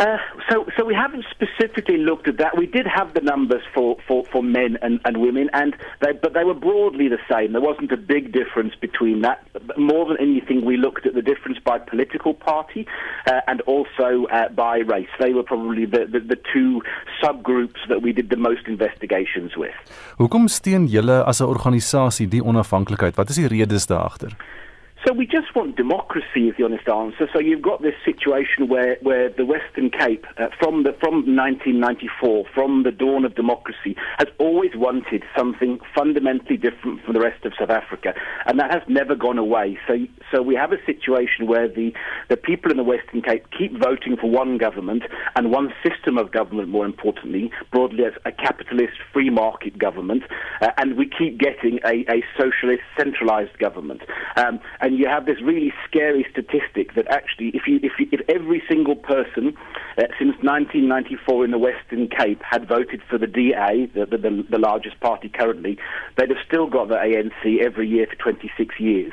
Uh, 0.00 0.16
so, 0.50 0.66
so 0.76 0.84
we 0.84 0.94
haven't 0.94 1.24
specifically 1.30 1.98
looked 1.98 2.26
at 2.26 2.38
that. 2.38 2.58
We 2.58 2.66
did 2.66 2.86
have 2.86 3.14
the 3.14 3.20
numbers 3.20 3.62
for, 3.72 3.96
for, 4.08 4.24
for 4.24 4.42
men 4.42 4.76
and, 4.82 5.00
and 5.04 5.18
women, 5.18 5.48
and 5.52 5.76
they, 6.00 6.12
but 6.12 6.34
they 6.34 6.42
were 6.42 6.54
broadly 6.54 7.06
the 7.08 7.20
same. 7.30 7.52
There 7.52 7.60
wasn't 7.60 7.92
a 7.92 7.96
big 7.96 8.32
difference 8.32 8.74
between 8.74 9.20
that. 9.22 9.46
More 9.78 10.06
than 10.06 10.16
anything, 10.20 10.64
we 10.64 10.76
looked 10.76 11.06
at 11.06 11.14
the 11.14 11.22
difference 11.22 11.58
by 11.64 11.78
political 11.78 12.34
party 12.34 12.88
uh, 13.26 13.40
and 13.46 13.60
also 13.62 14.26
uh, 14.32 14.48
by 14.48 14.78
race. 14.78 15.08
They 15.20 15.32
were 15.32 15.44
probably 15.44 15.86
the, 15.86 16.06
the, 16.10 16.18
the 16.18 16.40
two 16.52 16.82
subgroups 17.22 17.80
that 17.88 18.02
we 18.02 18.12
did 18.12 18.30
the 18.30 18.36
most 18.36 18.66
investigations 18.66 19.56
with. 19.56 19.74
Hoekom 20.18 20.48
steun 20.48 20.88
julle 20.90 21.22
as 21.26 21.40
'n 21.40 21.46
organisasie 21.46 22.28
die 22.28 22.42
onafhanklikheid? 22.42 23.14
Wat 23.14 23.28
is 23.28 23.36
die 23.36 23.46
redes 23.46 23.86
daar 23.86 24.02
agter? 24.10 24.34
So 25.06 25.12
we 25.12 25.26
just 25.26 25.54
want 25.54 25.76
democracy, 25.76 26.48
is 26.48 26.54
the 26.56 26.64
honest 26.64 26.88
answer. 26.88 27.28
So 27.34 27.38
you've 27.38 27.60
got 27.60 27.82
this 27.82 27.92
situation 28.06 28.68
where, 28.68 28.96
where 29.02 29.28
the 29.28 29.44
Western 29.44 29.90
Cape, 29.90 30.24
uh, 30.38 30.48
from 30.58 30.84
the 30.84 30.96
from 30.98 31.28
1994, 31.28 32.46
from 32.54 32.84
the 32.84 32.90
dawn 32.90 33.26
of 33.26 33.34
democracy, 33.34 33.96
has 34.18 34.28
always 34.38 34.70
wanted 34.74 35.22
something 35.36 35.78
fundamentally 35.94 36.56
different 36.56 37.04
from 37.04 37.12
the 37.12 37.20
rest 37.20 37.44
of 37.44 37.52
South 37.58 37.68
Africa, 37.68 38.14
and 38.46 38.58
that 38.58 38.72
has 38.72 38.82
never 38.88 39.14
gone 39.14 39.36
away. 39.36 39.78
So 39.86 39.98
so 40.32 40.40
we 40.40 40.54
have 40.54 40.72
a 40.72 40.82
situation 40.86 41.46
where 41.46 41.68
the 41.68 41.92
the 42.30 42.38
people 42.38 42.70
in 42.70 42.78
the 42.78 42.84
Western 42.84 43.20
Cape 43.20 43.44
keep 43.50 43.72
voting 43.78 44.16
for 44.16 44.30
one 44.30 44.56
government 44.56 45.02
and 45.36 45.52
one 45.52 45.74
system 45.86 46.16
of 46.16 46.32
government, 46.32 46.70
more 46.70 46.86
importantly, 46.86 47.50
broadly 47.70 48.04
as 48.06 48.14
a 48.24 48.32
capitalist 48.32 48.94
free 49.12 49.28
market 49.28 49.76
government, 49.76 50.22
uh, 50.62 50.70
and 50.78 50.96
we 50.96 51.06
keep 51.06 51.38
getting 51.38 51.78
a, 51.84 52.10
a 52.10 52.24
socialist 52.40 52.82
centralised 52.96 53.58
government. 53.58 54.00
Um, 54.36 54.60
and 54.80 54.93
then 54.94 55.00
you 55.00 55.08
have 55.08 55.26
this 55.26 55.40
really 55.42 55.72
scary 55.88 56.26
statistic 56.30 56.94
that 56.94 57.06
actually, 57.08 57.48
if 57.48 57.66
you 57.66 57.80
if, 57.82 57.92
you, 57.98 58.06
if 58.12 58.20
every 58.28 58.62
single 58.68 58.96
person 58.96 59.56
uh, 59.98 60.02
since 60.18 60.34
1994 60.42 61.44
in 61.44 61.50
the 61.50 61.58
Western 61.58 62.08
Cape 62.08 62.40
had 62.42 62.68
voted 62.68 63.02
for 63.08 63.18
the 63.18 63.26
DA, 63.26 63.86
the, 63.94 64.06
the, 64.06 64.44
the 64.50 64.58
largest 64.58 64.98
party 65.00 65.28
currently, 65.28 65.78
they'd 66.16 66.30
have 66.30 66.38
still 66.46 66.68
got 66.68 66.88
the 66.88 66.94
ANC 66.94 67.64
every 67.64 67.88
year 67.88 68.06
for 68.06 68.16
26 68.16 68.74
years. 68.78 69.12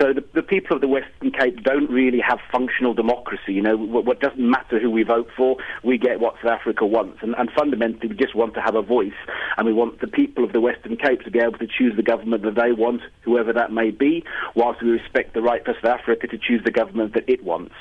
So 0.00 0.12
the, 0.12 0.24
the 0.34 0.42
people 0.42 0.76
of 0.76 0.80
the 0.80 0.88
Western 0.88 1.30
Cape 1.32 1.62
don't 1.62 1.90
really 1.90 2.20
have 2.20 2.38
functional 2.52 2.94
democracy. 2.94 3.52
You 3.52 3.62
know, 3.62 3.76
what, 3.76 4.04
what 4.04 4.20
doesn't 4.20 4.38
matter 4.38 4.80
who 4.80 4.90
we 4.90 5.02
vote 5.02 5.28
for, 5.36 5.56
we 5.84 5.98
get 5.98 6.20
what 6.20 6.34
South 6.42 6.60
Africa 6.60 6.86
wants, 6.86 7.18
and, 7.22 7.34
and 7.38 7.50
fundamentally, 7.56 8.08
we 8.08 8.16
just 8.16 8.34
want 8.34 8.54
to 8.54 8.60
have 8.60 8.74
a 8.74 8.82
voice, 8.82 9.18
and 9.60 9.66
we 9.66 9.74
want 9.74 10.00
the 10.00 10.06
people 10.06 10.42
of 10.42 10.52
the 10.54 10.60
Western 10.68 10.96
Cape 10.96 11.20
to 11.20 11.30
be 11.30 11.38
able 11.38 11.58
to 11.58 11.66
choose 11.66 11.94
the 11.94 12.02
government 12.02 12.42
that 12.44 12.54
they 12.54 12.72
want, 12.72 13.02
whoever 13.20 13.52
that 13.52 13.70
may 13.70 13.90
be, 13.90 14.24
whilst 14.54 14.80
we 14.82 14.88
respect 14.88 15.34
the 15.34 15.42
right 15.42 15.62
for 15.62 15.74
South 15.74 16.00
Africa 16.00 16.26
to 16.28 16.38
choose 16.38 16.62
the 16.64 16.70
government 16.70 17.12
that 17.12 17.28
it 17.28 17.44
wants. 17.44 17.74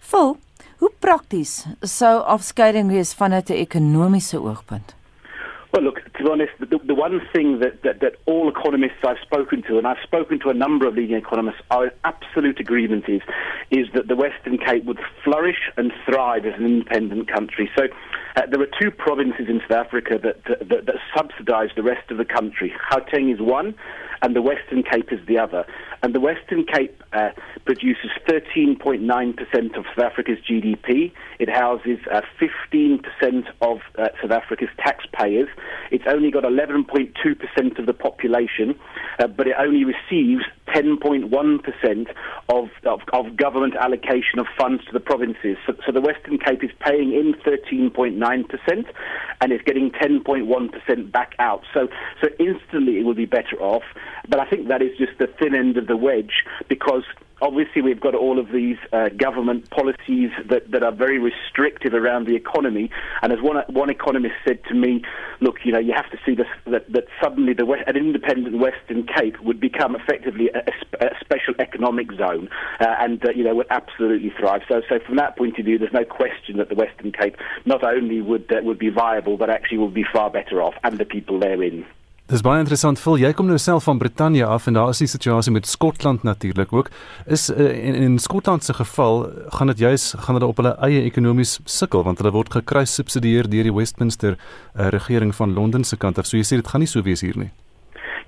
Vol, 0.00 0.38
hoe 0.80 0.94
prakties 0.98 1.66
sou 1.84 2.24
afskeiding 2.24 2.88
wees 2.88 3.12
vanuit 3.12 3.50
'n 3.50 3.60
ekonomiese 3.66 4.38
oogpunt? 4.40 4.97
Well, 5.72 5.82
look, 5.82 6.02
to 6.14 6.24
be 6.24 6.30
honest, 6.30 6.52
the, 6.60 6.78
the 6.82 6.94
one 6.94 7.20
thing 7.32 7.60
that, 7.60 7.82
that, 7.82 8.00
that 8.00 8.14
all 8.24 8.48
economists 8.48 9.04
I've 9.04 9.18
spoken 9.20 9.62
to, 9.64 9.76
and 9.76 9.86
I've 9.86 10.02
spoken 10.02 10.40
to 10.40 10.48
a 10.48 10.54
number 10.54 10.88
of 10.88 10.94
leading 10.94 11.16
economists, 11.16 11.60
are 11.70 11.86
in 11.86 11.92
absolute 12.04 12.58
agreement 12.58 13.04
is, 13.06 13.20
is 13.70 13.86
that 13.92 14.08
the 14.08 14.16
Western 14.16 14.56
Cape 14.56 14.84
would 14.86 14.98
flourish 15.22 15.70
and 15.76 15.92
thrive 16.06 16.46
as 16.46 16.54
an 16.58 16.64
independent 16.64 17.28
country. 17.28 17.70
So 17.76 17.84
uh, 18.36 18.42
there 18.50 18.62
are 18.62 18.70
two 18.80 18.90
provinces 18.90 19.46
in 19.48 19.60
South 19.68 19.86
Africa 19.86 20.18
that, 20.22 20.42
that, 20.68 20.86
that 20.86 20.96
subsidise 21.14 21.68
the 21.76 21.82
rest 21.82 22.10
of 22.10 22.16
the 22.16 22.24
country. 22.24 22.72
Gauteng 22.90 23.32
is 23.32 23.40
one, 23.40 23.74
and 24.22 24.34
the 24.34 24.42
Western 24.42 24.82
Cape 24.82 25.12
is 25.12 25.20
the 25.26 25.38
other. 25.38 25.66
And 26.02 26.14
the 26.14 26.20
Western 26.20 26.64
Cape 26.64 27.02
uh, 27.12 27.30
produces 27.64 28.10
13.9% 28.28 29.76
of 29.76 29.84
South 29.96 30.04
Africa's 30.04 30.38
GDP. 30.48 31.12
It 31.38 31.48
houses 31.48 31.98
uh, 32.12 32.20
15% 32.40 33.02
of 33.60 33.78
uh, 33.96 34.08
South 34.22 34.30
Africa's 34.30 34.68
taxpayers. 34.78 35.48
It's 35.90 36.04
only 36.06 36.30
got 36.30 36.44
11.2% 36.44 37.78
of 37.78 37.86
the 37.86 37.94
population, 37.94 38.78
uh, 39.18 39.26
but 39.26 39.48
it 39.48 39.54
only 39.58 39.84
receives 39.84 40.44
10.1% 40.74 42.06
of, 42.48 42.68
of, 42.84 43.00
of 43.12 43.36
government 43.36 43.74
allocation 43.76 44.38
of 44.38 44.46
funds 44.58 44.84
to 44.86 44.92
the 44.92 45.00
provinces. 45.00 45.56
So, 45.66 45.74
so 45.84 45.92
the 45.92 46.00
Western 46.00 46.38
Cape 46.38 46.62
is 46.62 46.70
paying 46.80 47.12
in 47.12 47.34
13.9% 47.46 48.84
and 49.40 49.52
it's 49.52 49.64
getting 49.64 49.90
10.1% 49.90 51.12
back 51.12 51.34
out. 51.38 51.62
So, 51.74 51.88
so 52.22 52.28
instantly 52.38 52.98
it 52.98 53.04
will 53.04 53.14
be 53.14 53.26
better 53.26 53.56
off. 53.60 53.84
But 54.28 54.40
I 54.40 54.48
think 54.48 54.68
that 54.68 54.82
is 54.82 54.96
just 54.98 55.18
the 55.18 55.26
thin 55.40 55.54
end 55.54 55.76
of 55.76 55.86
the 55.86 55.96
wedge 55.96 56.44
because 56.68 57.04
obviously 57.40 57.82
we've 57.82 58.00
got 58.00 58.14
all 58.14 58.38
of 58.38 58.50
these 58.52 58.76
uh, 58.92 59.08
government 59.10 59.70
policies 59.70 60.30
that, 60.48 60.70
that 60.70 60.82
are 60.82 60.92
very 60.92 61.18
restrictive 61.18 61.94
around 61.94 62.26
the 62.26 62.34
economy. 62.34 62.90
And 63.22 63.32
as 63.32 63.40
one, 63.40 63.56
one 63.68 63.90
economist 63.90 64.34
said 64.46 64.62
to 64.64 64.74
me, 64.74 65.02
look, 65.40 65.56
you 65.64 65.72
know, 65.72 65.78
you 65.78 65.92
have 65.94 66.10
to 66.10 66.18
see 66.24 66.34
this, 66.34 66.46
that, 66.66 66.90
that 66.92 67.04
suddenly 67.22 67.52
the 67.52 67.66
West, 67.66 67.84
an 67.86 67.96
independent 67.96 68.58
Western 68.58 69.06
Cape 69.06 69.40
would 69.42 69.60
become 69.60 69.96
effectively 69.96 70.50
a, 70.54 71.04
a 71.04 71.10
special 71.20 71.54
economic 71.58 72.12
zone 72.12 72.48
uh, 72.80 72.94
and, 73.00 73.24
uh, 73.24 73.30
you 73.30 73.44
know, 73.44 73.54
would 73.54 73.66
absolutely 73.70 74.32
thrive. 74.38 74.62
So, 74.68 74.82
so 74.88 74.98
from 75.04 75.16
that 75.16 75.36
point 75.36 75.58
of 75.58 75.64
view, 75.64 75.78
there's 75.78 75.92
no 75.92 76.04
question 76.04 76.58
that 76.58 76.68
the 76.68 76.74
Western 76.74 77.12
Cape 77.12 77.36
not 77.64 77.84
only 77.84 78.20
would, 78.20 78.50
uh, 78.52 78.60
would 78.62 78.78
be 78.78 78.90
viable, 78.90 79.36
but 79.36 79.50
actually 79.50 79.78
would 79.78 79.94
be 79.94 80.04
far 80.12 80.30
better 80.30 80.62
off 80.62 80.74
and 80.82 80.98
the 80.98 81.04
people 81.04 81.38
therein. 81.38 81.86
Dis 82.28 82.42
baie 82.44 82.60
interessant. 82.60 82.98
Phil, 83.00 83.22
jy 83.22 83.30
kom 83.32 83.46
nou 83.48 83.56
self 83.56 83.86
van 83.88 83.96
Brittanje 83.96 84.44
af 84.44 84.66
en 84.68 84.76
daar 84.76 84.90
is 84.92 84.98
die 85.00 85.08
situasie 85.08 85.52
met 85.54 85.64
Skotland 85.66 86.26
natuurlik 86.28 86.72
ook. 86.76 86.90
Is 87.24 87.46
uh, 87.48 87.70
in, 87.72 87.94
in 87.96 88.18
Skotland 88.20 88.64
se 88.64 88.74
geval 88.76 89.24
gaan 89.56 89.72
dit 89.72 89.78
juis 89.78 90.12
gaan 90.18 90.36
hulle 90.36 90.50
op 90.50 90.60
hulle 90.60 90.74
eie 90.84 91.06
ekonomies 91.08 91.56
sukkel 91.64 92.04
want 92.04 92.20
hulle 92.20 92.34
word 92.36 92.52
gekruis 92.52 92.98
subsidieer 93.00 93.48
deur 93.48 93.70
die 93.70 93.72
Westminster 93.72 94.36
uh, 94.36 94.90
regering 94.92 95.32
van 95.40 95.56
Londen 95.56 95.88
se 95.88 95.96
kant 95.96 96.20
af. 96.20 96.28
So 96.28 96.36
jy 96.36 96.44
sê 96.44 96.60
dit 96.60 96.68
gaan 96.68 96.84
nie 96.84 96.90
so 96.92 97.00
wees 97.00 97.24
hier 97.24 97.40
nie. 97.40 97.48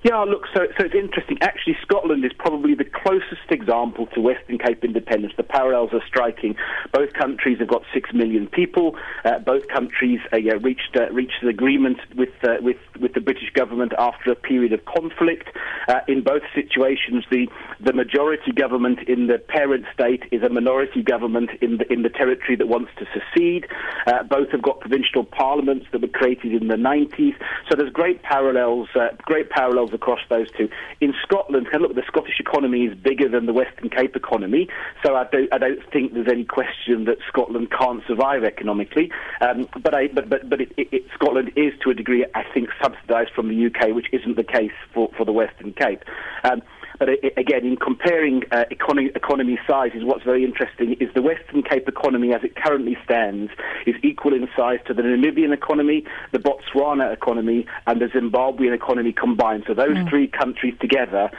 Yeah, 0.03 0.23
look, 0.23 0.47
so, 0.51 0.61
so 0.79 0.85
it's 0.85 0.95
interesting. 0.95 1.37
Actually, 1.41 1.77
Scotland 1.83 2.25
is 2.25 2.31
probably 2.33 2.73
the 2.73 2.85
closest 2.85 3.51
example 3.51 4.07
to 4.15 4.21
Western 4.21 4.57
Cape 4.57 4.83
independence. 4.83 5.33
The 5.37 5.43
parallels 5.43 5.91
are 5.93 6.01
striking. 6.07 6.55
Both 6.91 7.13
countries 7.13 7.59
have 7.59 7.67
got 7.67 7.83
six 7.93 8.11
million 8.11 8.47
people. 8.47 8.97
Uh, 9.23 9.37
both 9.37 9.67
countries 9.67 10.19
uh, 10.33 10.37
yeah, 10.37 10.53
reached 10.59 10.97
uh, 10.99 11.11
reached 11.11 11.43
an 11.43 11.49
agreement 11.49 11.99
with 12.15 12.33
uh, 12.41 12.55
with 12.61 12.77
with 12.99 13.13
the 13.13 13.21
British 13.21 13.51
government 13.53 13.93
after 13.99 14.31
a 14.31 14.35
period 14.35 14.73
of 14.73 14.83
conflict. 14.85 15.49
Uh, 15.87 15.99
in 16.07 16.23
both 16.23 16.41
situations, 16.55 17.23
the 17.29 17.47
the 17.79 17.93
majority 17.93 18.51
government 18.51 19.07
in 19.07 19.27
the 19.27 19.37
parent 19.37 19.85
state 19.93 20.23
is 20.31 20.41
a 20.41 20.49
minority 20.49 21.03
government 21.03 21.51
in 21.61 21.77
the 21.77 21.93
in 21.93 22.01
the 22.01 22.09
territory 22.09 22.55
that 22.55 22.67
wants 22.67 22.89
to 22.97 23.05
secede. 23.13 23.67
Uh, 24.07 24.23
both 24.23 24.49
have 24.49 24.63
got 24.63 24.79
provincial 24.79 25.23
parliaments 25.23 25.85
that 25.91 26.01
were 26.01 26.07
created 26.07 26.59
in 26.59 26.69
the 26.69 26.75
90s. 26.75 27.35
So 27.69 27.75
there's 27.77 27.93
great 27.93 28.23
parallels, 28.23 28.89
great 29.25 29.51
parallels 29.51 29.90
across 29.93 30.19
those 30.29 30.49
two. 30.51 30.69
In 30.99 31.13
Scotland, 31.23 31.67
look, 31.79 31.95
the 31.95 32.03
Scottish 32.07 32.39
economy 32.39 32.85
is 32.85 32.97
bigger 32.97 33.29
than 33.29 33.45
the 33.45 33.53
Western 33.53 33.89
Cape 33.89 34.15
economy, 34.15 34.67
so 35.05 35.15
I 35.15 35.25
don't, 35.31 35.53
I 35.53 35.57
don't 35.57 35.79
think 35.91 36.13
there's 36.13 36.27
any 36.29 36.45
question 36.45 37.05
that 37.05 37.17
Scotland 37.27 37.71
can't 37.71 38.03
survive 38.07 38.43
economically. 38.43 39.11
Um, 39.41 39.67
but, 39.81 39.93
I, 39.93 40.07
but, 40.07 40.29
but, 40.29 40.49
but 40.49 40.61
it, 40.61 40.71
it, 40.77 41.03
Scotland 41.13 41.51
is, 41.55 41.73
to 41.83 41.89
a 41.89 41.93
degree, 41.93 42.25
I 42.35 42.43
think, 42.53 42.69
subsidised 42.81 43.31
from 43.33 43.49
the 43.49 43.65
UK, 43.67 43.95
which 43.95 44.07
isn't 44.11 44.35
the 44.35 44.43
case 44.43 44.71
for, 44.93 45.09
for 45.17 45.25
the 45.25 45.33
Western 45.33 45.73
Cape. 45.73 46.03
Um, 46.43 46.61
but 47.01 47.09
again, 47.35 47.65
in 47.65 47.77
comparing 47.77 48.43
uh, 48.51 48.65
economy, 48.69 49.09
economy 49.15 49.59
sizes, 49.67 50.03
what's 50.03 50.23
very 50.23 50.45
interesting 50.45 50.93
is 50.99 51.11
the 51.15 51.23
Western 51.23 51.63
Cape 51.63 51.87
economy, 51.87 52.31
as 52.31 52.43
it 52.43 52.55
currently 52.55 52.95
stands, 53.03 53.51
is 53.87 53.95
equal 54.03 54.35
in 54.35 54.47
size 54.55 54.77
to 54.85 54.93
the 54.93 55.01
Namibian 55.01 55.51
economy, 55.51 56.05
the 56.31 56.37
Botswana 56.37 57.11
economy, 57.11 57.65
and 57.87 57.99
the 57.99 58.05
Zimbabwean 58.05 58.75
economy 58.75 59.13
combined. 59.13 59.63
So 59.65 59.73
those 59.73 59.97
mm. 59.97 60.09
three 60.11 60.27
countries 60.27 60.75
together 60.79 61.31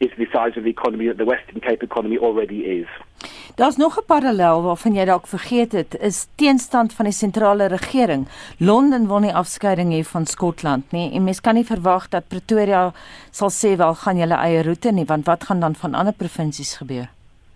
is 0.00 0.08
the 0.16 0.24
size 0.32 0.56
of 0.56 0.64
the 0.64 0.70
economy 0.70 1.08
that 1.08 1.18
the 1.18 1.26
Western 1.26 1.60
Cape 1.60 1.82
economy 1.82 2.16
already 2.16 2.60
is. 2.60 2.86
Daar's 3.54 3.76
nog 3.76 3.98
'n 3.98 4.06
parallel 4.06 4.62
waarvan 4.62 4.94
jy 4.94 5.04
dalk 5.04 5.26
vergeet 5.26 5.72
het, 5.72 5.96
is 6.00 6.26
teenstand 6.34 6.92
van 6.92 7.04
die 7.04 7.14
sentrale 7.14 7.66
regering. 7.66 8.28
Londen 8.58 9.06
wil 9.06 9.18
nie 9.18 9.34
afskeiding 9.34 9.92
hê 9.92 10.04
van 10.04 10.26
Skotland 10.26 10.92
nie 10.92 11.12
en 11.12 11.24
mens 11.24 11.40
kan 11.40 11.54
nie 11.54 11.66
verwag 11.66 12.08
dat 12.08 12.28
Pretoria 12.28 12.92
sal 13.30 13.50
sê 13.50 13.76
wel 13.76 13.94
gaan 13.94 14.16
julle 14.16 14.34
eie 14.34 14.62
roete 14.62 14.90
nie, 14.90 15.04
want 15.04 15.26
wat 15.26 15.44
gaan 15.44 15.60
dan 15.60 15.74
van 15.74 15.94
ander 15.94 16.14
provinsies 16.14 16.76
gebeur? 16.76 17.08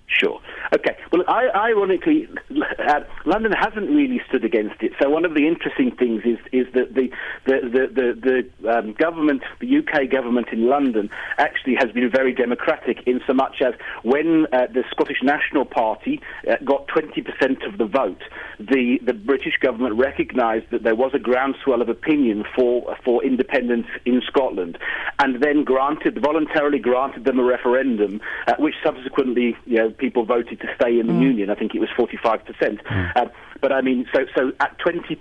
Sure. 0.09 0.40
Okay. 0.75 0.97
Well, 1.12 1.23
I, 1.29 1.49
ironically, 1.55 2.29
uh, 2.51 3.01
London 3.27 3.53
hasn't 3.53 3.90
really 3.90 4.23
stood 4.27 4.42
against 4.42 4.83
it. 4.83 4.92
So 5.01 5.11
one 5.11 5.27
of 5.27 5.35
the 5.35 5.47
interesting 5.47 5.94
things 5.94 6.23
is 6.25 6.38
is 6.51 6.66
that 6.73 6.94
the 6.94 7.11
the 7.44 7.61
the 7.62 7.87
the, 7.92 8.42
the 8.62 8.79
um, 8.79 8.94
government, 8.94 9.42
the 9.61 9.79
UK 9.79 10.11
government 10.11 10.49
in 10.51 10.66
London, 10.66 11.11
actually 11.37 11.75
has 11.75 11.92
been 11.92 12.11
very 12.11 12.33
democratic 12.33 13.07
in 13.07 13.21
so 13.27 13.35
much 13.35 13.61
as 13.61 13.75
when 14.03 14.47
uh, 14.53 14.66
the 14.73 14.83
Scottish 14.90 15.23
National 15.23 15.66
Party 15.66 16.21
uh, 16.49 16.57
got 16.64 16.88
20% 16.88 17.66
of 17.66 17.77
the 17.77 17.85
vote, 17.85 18.23
the 18.59 18.99
the 19.05 19.12
British 19.12 19.59
government 19.61 19.97
recognised 19.97 20.71
that 20.71 20.85
there 20.85 20.97
was 20.97 21.12
a 21.12 21.18
groundswell 21.18 21.83
of 21.83 21.90
opinion 21.90 22.44
for 22.57 22.97
for 23.05 23.23
independence 23.23 23.87
in 24.07 24.23
Scotland, 24.27 24.79
and 25.18 25.42
then 25.42 25.64
granted 25.64 26.18
voluntarily 26.23 26.79
granted 26.79 27.25
them 27.25 27.38
a 27.38 27.44
referendum, 27.44 28.23
uh, 28.47 28.55
which 28.59 28.75
subsequently 28.83 29.55
you 29.66 29.77
know 29.77 29.90
people 29.98 30.24
voted 30.24 30.61
to 30.61 30.66
stay 30.76 30.98
in 30.98 31.06
the 31.06 31.12
mm. 31.12 31.22
union. 31.22 31.50
I 31.50 31.54
think 31.54 31.74
it 31.74 31.80
was 31.80 31.88
45%. 31.98 32.82
Mm. 32.82 33.16
Uh, 33.16 33.26
but 33.61 33.72
I 33.72 33.80
mean, 33.80 34.06
so, 34.14 34.20
so 34.37 34.52
at 34.61 34.78
20%, 34.78 35.18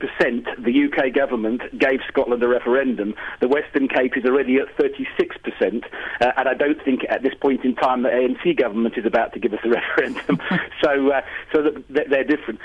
the 0.63 0.85
UK 0.85 1.13
government 1.13 1.61
gave 1.77 1.99
Scotland 2.07 2.43
a 2.43 2.47
referendum. 2.47 3.15
The 3.41 3.47
Western 3.47 3.87
Cape 3.87 4.15
is 4.15 4.25
already 4.25 4.57
at 4.57 4.67
36%. 4.77 5.83
Uh, 6.21 6.31
and 6.37 6.47
I 6.47 6.53
don't 6.53 6.83
think 6.83 7.01
at 7.09 7.23
this 7.23 7.33
point 7.33 7.65
in 7.65 7.75
time 7.75 8.03
the 8.03 8.09
ANC 8.09 8.57
government 8.57 8.97
is 8.97 9.05
about 9.05 9.33
to 9.33 9.39
give 9.39 9.53
us 9.53 9.59
a 9.63 9.69
referendum. 9.97 10.39
so, 10.83 11.11
uh, 11.11 11.21
so 11.51 11.71
they're 11.89 12.23
different. 12.23 12.59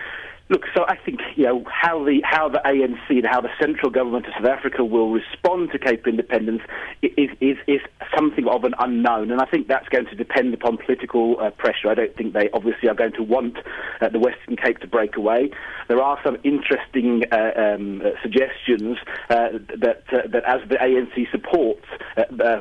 Look, 0.53 0.67
so 0.77 0.85
I 0.87 0.97
think 0.97 1.21
you 1.35 1.45
know 1.45 1.65
how 1.73 2.05
the 2.05 2.21
how 2.25 2.51
the 2.51 2.59
ANC 2.59 3.09
and 3.09 3.25
how 3.25 3.41
the 3.41 3.49
central 3.59 3.91
government 3.91 4.27
of 4.27 4.35
South 4.35 4.51
Africa 4.51 4.85
will 4.85 5.11
respond 5.11 5.71
to 5.73 5.79
Cape 5.79 6.07
independence 6.07 6.61
is 7.01 7.31
is 7.41 7.57
is 7.67 7.81
something 8.15 8.47
of 8.47 8.65
an 8.65 8.75
unknown, 8.79 9.31
and 9.31 9.41
I 9.41 9.47
think 9.47 9.67
that's 9.67 9.88
going 9.88 10.05
to 10.05 10.15
depend 10.15 10.53
upon 10.53 10.77
political 10.77 11.41
uh, 11.41 11.53
pressure. 11.53 11.88
I 11.88 11.95
don't 11.95 12.15
think 12.17 12.35
they 12.35 12.51
obviously 12.53 12.91
are 12.91 12.95
going 12.95 13.12
to 13.12 13.23
want 13.23 13.57
uh, 14.03 14.11
the 14.11 14.19
Western 14.19 14.57
Cape 14.57 14.81
to 14.81 14.87
break 14.87 15.17
away. 15.17 15.51
There 15.88 16.03
are 16.03 16.21
some 16.23 16.37
interesting 16.45 17.25
uh, 17.33 17.53
um, 17.57 18.03
uh, 18.03 18.11
suggestions 18.21 18.99
uh, 19.31 19.57
that 19.81 20.05
uh, 20.12 20.29
that 20.29 20.45
as 20.45 20.69
the 20.69 20.77
ANC 20.77 21.31
supports 21.31 21.87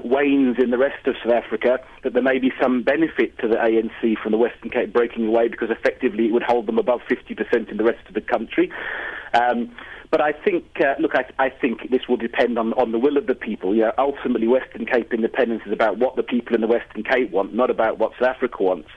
wanes 0.05 0.57
in 0.63 0.69
the 0.69 0.77
rest 0.77 1.05
of 1.07 1.15
South 1.21 1.33
Africa, 1.33 1.79
that 2.03 2.13
there 2.13 2.23
may 2.23 2.39
be 2.39 2.53
some 2.61 2.83
benefit 2.83 3.37
to 3.39 3.49
the 3.49 3.55
ANC 3.55 4.17
from 4.23 4.31
the 4.31 4.37
Western 4.37 4.69
Cape 4.69 4.93
breaking 4.93 5.27
away 5.27 5.49
because 5.49 5.69
effectively 5.69 6.27
it 6.27 6.31
would 6.31 6.43
hold 6.43 6.67
them 6.67 6.77
above 6.77 7.01
50% 7.09 7.69
in 7.69 7.80
the 7.81 7.91
rest 7.91 8.07
of 8.07 8.13
the 8.13 8.21
country. 8.21 8.71
Um, 9.33 9.71
but 10.11 10.19
I 10.19 10.33
think, 10.33 10.65
uh, 10.81 10.95
look, 10.99 11.13
I, 11.15 11.23
I 11.39 11.49
think 11.49 11.89
this 11.89 12.01
will 12.09 12.17
depend 12.17 12.59
on, 12.59 12.73
on 12.73 12.91
the 12.91 12.99
will 12.99 13.17
of 13.17 13.27
the 13.27 13.35
people. 13.35 13.73
Yeah, 13.73 13.91
ultimately, 13.97 14.47
Western 14.47 14.85
Cape 14.85 15.13
independence 15.13 15.63
is 15.65 15.71
about 15.71 15.97
what 15.97 16.17
the 16.17 16.23
people 16.23 16.53
in 16.53 16.61
the 16.61 16.67
Western 16.67 17.03
Cape 17.03 17.31
want, 17.31 17.53
not 17.55 17.69
about 17.69 17.97
what 17.97 18.11
South 18.19 18.35
Africa 18.35 18.57
wants. 18.61 18.89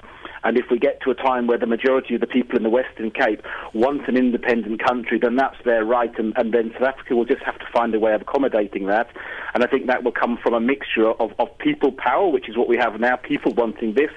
And 0.44 0.59
if 0.59 0.66
we 0.70 0.78
get 0.78 1.00
to 1.02 1.11
a 1.11 1.14
time 1.14 1.46
where 1.46 1.59
the 1.59 1.66
majority 1.66 2.14
of 2.14 2.20
the 2.20 2.26
people 2.26 2.57
in 2.57 2.62
the 2.62 2.70
Western 2.70 3.11
Cape 3.11 3.42
want 3.72 4.07
an 4.09 4.16
independent 4.16 4.85
country, 4.85 5.18
then 5.20 5.37
that's 5.37 5.57
their 5.64 5.85
right, 5.85 6.16
and, 6.18 6.35
and 6.37 6.52
then 6.52 6.72
South 6.74 6.94
Africa 6.94 7.16
will 7.16 7.24
just 7.24 7.42
have 7.42 7.59
to 7.59 7.66
find 7.72 7.94
a 7.94 7.98
way 7.98 8.14
of 8.14 8.22
accommodating 8.22 8.87
that. 8.87 9.09
And 9.54 9.64
I 9.64 9.66
think 9.66 9.87
that 9.87 10.04
will 10.04 10.12
come 10.12 10.38
from 10.42 10.54
a 10.54 10.61
mixture 10.61 11.11
of, 11.11 11.33
of 11.38 11.48
people 11.59 11.92
power, 11.92 12.28
which 12.28 12.48
is 12.48 12.57
what 12.57 12.68
we 12.68 12.76
have 12.76 13.00
now, 13.00 13.16
people 13.16 13.54
wanting 13.54 13.94
this, 13.94 14.11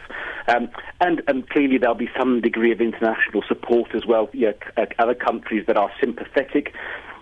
um, 0.48 0.70
and, 1.00 1.22
and 1.28 1.50
clearly 1.50 1.78
there'll 1.78 1.96
be 1.96 2.10
some 2.18 2.42
degree 2.42 2.72
of 2.72 2.82
international 2.82 3.44
support 3.48 3.96
as 3.96 4.06
well, 4.06 4.30
you 4.34 4.48
know, 4.48 4.86
other 5.00 5.16
countries 5.16 5.66
that 5.68 5.78
are 5.78 5.92
sympathetic. 6.00 6.74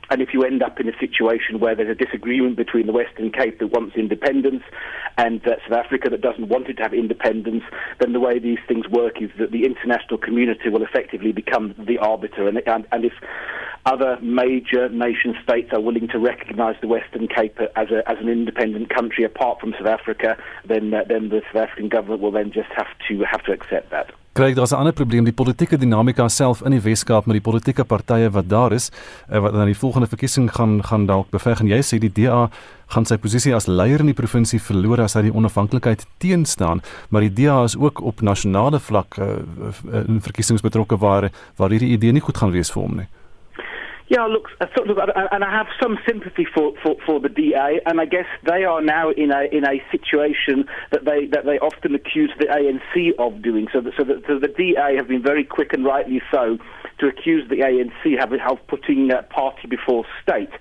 And 0.10 0.22
if 0.22 0.34
you 0.34 0.44
end 0.44 0.62
up 0.62 0.80
in 0.80 0.88
a 0.88 0.98
situation 1.00 1.60
where 1.60 1.76
there's 1.76 1.90
a 1.90 2.06
disagreement 2.06 2.58
between 2.58 2.86
the 2.86 2.94
Western 2.94 3.32
Cape 3.32 3.60
that 3.60 3.68
wants 3.68 3.96
independence 3.96 4.64
and 5.18 5.46
uh, 5.48 5.56
South 5.68 5.86
Africa 5.86 6.10
that 6.10 6.22
doesn't 6.22 6.50
want 6.50 6.68
it 6.68 6.76
to 6.76 6.84
have 6.84 6.94
independence, 6.94 7.64
then 8.00 8.14
the 8.14 8.20
way 8.20 8.40
these 8.40 8.60
things 8.68 8.88
work 8.88 9.22
is 9.22 9.30
that 9.40 9.52
the 9.52 9.66
international 9.66 10.18
community 10.18 10.70
will 10.70 10.84
effectively 10.84 11.32
become 11.32 11.74
the 11.78 11.98
arbiter. 11.98 12.48
And, 12.48 12.62
and, 12.68 12.86
and 12.92 13.06
if 13.06 13.14
other 13.86 14.18
major 14.22 14.90
nation 14.90 15.36
states 15.44 15.70
are 15.72 15.82
willing 15.82 16.08
to 16.10 16.20
recognize 16.20 16.76
the 16.82 16.88
Western 16.88 17.28
Cape 17.28 17.60
as, 17.76 17.90
a, 17.92 18.08
as 18.10 18.18
an 18.20 18.30
independent 18.30 18.90
country 18.90 19.24
apart 19.24 19.60
from 19.60 19.74
South 19.74 19.88
Africa, 19.88 20.38
then, 20.66 20.94
uh, 20.94 21.04
then 21.08 21.30
the 21.30 21.42
South 21.54 21.64
African 21.64 21.90
government 21.90 22.22
will 22.22 22.32
then 22.32 22.52
just 22.52 22.70
have 22.76 22.88
to, 23.08 23.24
have 23.24 23.44
to 23.44 23.52
accept 23.52 23.92
that. 23.92 24.12
Kry 24.36 24.54
daar's 24.54 24.72
'n 24.72 24.76
ander 24.76 24.94
probleem. 24.94 25.24
Die 25.24 25.34
politieke 25.34 25.78
dinamika 25.78 26.28
self 26.28 26.62
in 26.62 26.72
die 26.72 26.82
Weskaap 26.82 27.26
met 27.26 27.34
die 27.34 27.52
politieke 27.52 27.84
partye 27.84 28.30
wat 28.30 28.50
daar 28.50 28.74
is 28.74 28.92
eh, 29.30 29.40
wat 29.40 29.54
dan 29.54 29.66
die 29.66 29.78
volgende 29.78 30.08
verkiesing 30.08 30.52
gaan 30.52 30.84
gaan 30.84 31.06
dalk 31.06 31.30
beveg 31.30 31.60
en 31.60 31.68
jy 31.68 31.82
sê 31.82 32.00
die 32.00 32.12
DA 32.12 32.50
gaan 32.88 33.06
sy 33.06 33.18
posisie 33.18 33.56
as 33.56 33.68
leier 33.68 34.00
in 34.00 34.06
die 34.06 34.14
provinsie 34.14 34.60
verloor 34.60 35.02
as 35.02 35.14
hy 35.14 35.22
die 35.22 35.34
onafhanklikheid 35.34 36.06
teenstaan. 36.18 36.82
Maar 37.10 37.22
die 37.22 37.34
DA 37.34 37.64
is 37.64 37.78
ook 37.78 38.02
op 38.02 38.22
nasionale 38.22 38.80
vlak 38.80 39.18
uh, 39.18 39.26
in 40.08 40.22
verkiesings 40.22 40.62
betrokke 40.62 40.98
waar 40.98 41.32
waar 41.56 41.70
hierdie 41.70 41.94
idee 41.94 42.12
nie 42.12 42.22
goed 42.22 42.38
gaan 42.38 42.52
wees 42.52 42.72
vir 42.72 42.82
hom 42.82 42.96
nie 42.96 43.08
Yeah, 44.08 44.26
look, 44.26 44.50
uh, 44.62 44.68
look, 44.86 45.00
and 45.32 45.44
I 45.44 45.52
have 45.52 45.66
some 45.82 45.98
sympathy 46.08 46.46
for, 46.54 46.74
for, 46.84 46.96
for 47.08 47.20
the 47.20 47.30
DA, 47.30 47.80
and 47.88 48.00
I 48.00 48.06
guess 48.06 48.28
they 48.46 48.64
are 48.64 48.80
now 48.80 49.10
in 49.10 49.32
a 49.32 49.46
in 49.52 49.66
a 49.66 49.82
situation 49.92 50.66
that 50.92 51.06
they 51.06 51.26
that 51.28 51.46
they 51.46 51.58
often 51.58 51.96
accuse 51.96 52.32
the 52.38 52.46
ANC 52.46 53.18
of 53.18 53.42
doing. 53.42 53.68
So, 53.74 53.82
that, 53.82 53.94
so, 53.98 54.04
that, 54.04 54.22
so 54.28 54.38
the 54.38 54.48
DA 54.48 54.96
have 54.98 55.08
been 55.08 55.24
very 55.24 55.44
quick 55.44 55.74
and 55.74 55.84
rightly 55.84 56.22
so 56.32 56.60
to 57.00 57.08
accuse 57.08 57.48
the 57.50 57.58
ANC 57.58 58.24
of, 58.24 58.32
of 58.34 58.68
putting 58.68 59.12
uh, 59.12 59.22
party 59.24 59.68
before 59.68 60.06
state. 60.22 60.52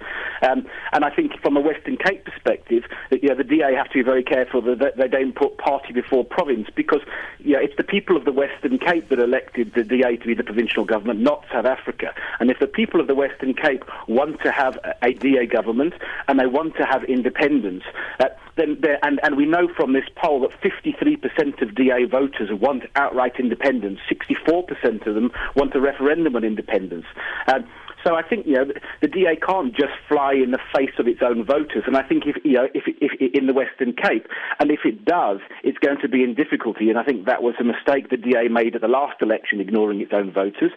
Um, 0.43 0.67
and 0.93 1.05
I 1.05 1.11
think 1.11 1.41
from 1.41 1.57
a 1.57 1.61
Western 1.61 1.97
Cape 1.97 2.25
perspective, 2.25 2.85
that, 3.11 3.23
you 3.23 3.29
know, 3.29 3.37
the 3.37 3.45
DA 3.45 3.75
have 3.75 3.89
to 3.89 3.95
be 3.95 4.03
very 4.03 4.23
careful 4.23 4.61
that 4.63 4.97
they 4.97 5.09
don't 5.09 5.35
put 5.35 5.59
party 5.59 5.93
before 5.93 6.25
province 6.25 6.69
because 6.75 7.01
you 7.39 7.55
know, 7.55 7.61
it's 7.61 7.77
the 7.77 7.85
people 7.85 8.17
of 8.17 8.25
the 8.25 8.33
Western 8.33 8.79
Cape 8.79 9.09
that 9.09 9.19
elected 9.19 9.73
the 9.75 9.85
DA 9.85 10.17
to 10.17 10.27
be 10.27 10.35
the 10.35 10.45
provincial 10.45 10.85
government, 10.85 11.21
not 11.21 11.45
South 11.53 11.67
Africa. 11.67 12.15
And 12.41 12.51
if 12.51 12.59
the 12.59 12.67
people 12.67 13.01
of 13.01 13.07
the 13.07 13.15
Western 13.15 13.55
Cape 13.55 13.85
want 14.09 14.41
to 14.43 14.51
have 14.51 14.79
a, 15.03 15.15
DA 15.15 15.47
government 15.47 15.95
and 16.27 16.41
they 16.41 16.47
want 16.47 16.77
to 16.77 16.85
have 16.85 17.05
independence, 17.05 17.85
uh, 18.19 18.27
then 18.57 18.81
and, 19.03 19.21
and 19.23 19.37
we 19.37 19.47
know 19.47 19.69
from 19.69 19.93
this 19.93 20.05
poll 20.17 20.41
that 20.41 20.61
53% 20.61 21.63
of 21.63 21.75
DA 21.75 22.05
voters 22.05 22.51
want 22.53 22.85
outright 22.97 23.39
independence, 23.39 24.01
64% 24.11 25.07
of 25.07 25.15
them 25.15 25.33
want 25.55 25.75
a 25.75 25.81
referendum 25.81 26.24
on 26.27 26.45
independence. 26.45 27.07
Um, 27.47 27.67
so 28.05 28.15
I 28.15 28.23
think 28.23 28.47
you 28.47 28.55
know 28.55 28.67
the 29.01 29.09
DA 29.09 29.37
can't 29.37 29.75
just 29.75 29.97
fly 30.09 30.35
in 30.35 30.51
the 30.51 30.59
face 30.77 30.93
of 30.99 31.09
its 31.09 31.21
own 31.23 31.45
voters, 31.45 31.85
and 31.87 31.97
I 31.97 32.03
think 32.03 32.25
if 32.27 32.37
you 32.45 32.53
know 32.53 32.69
if, 32.75 32.85
if, 32.87 33.13
if 33.19 33.35
in 33.35 33.47
the 33.47 33.55
Western 33.55 33.95
Cape, 33.95 34.27
and 34.61 34.71
if 34.71 34.81
it 34.85 35.05
does, 35.05 35.39
it's 35.63 35.79
going 35.79 35.99
to 36.03 36.09
be 36.09 36.23
in 36.23 36.35
difficulty. 36.35 36.91
And 36.91 36.99
I 36.99 37.03
think 37.03 37.25
that 37.27 37.43
was 37.43 37.55
a 37.59 37.65
mistake 37.65 38.11
the 38.11 38.19
DA 38.19 38.49
made 38.49 38.75
at 38.75 38.83
the 38.83 38.89
last 38.89 39.23
election, 39.23 39.61
ignoring 39.61 40.01
its 40.03 40.13
own 40.13 40.31
voters. 40.31 40.73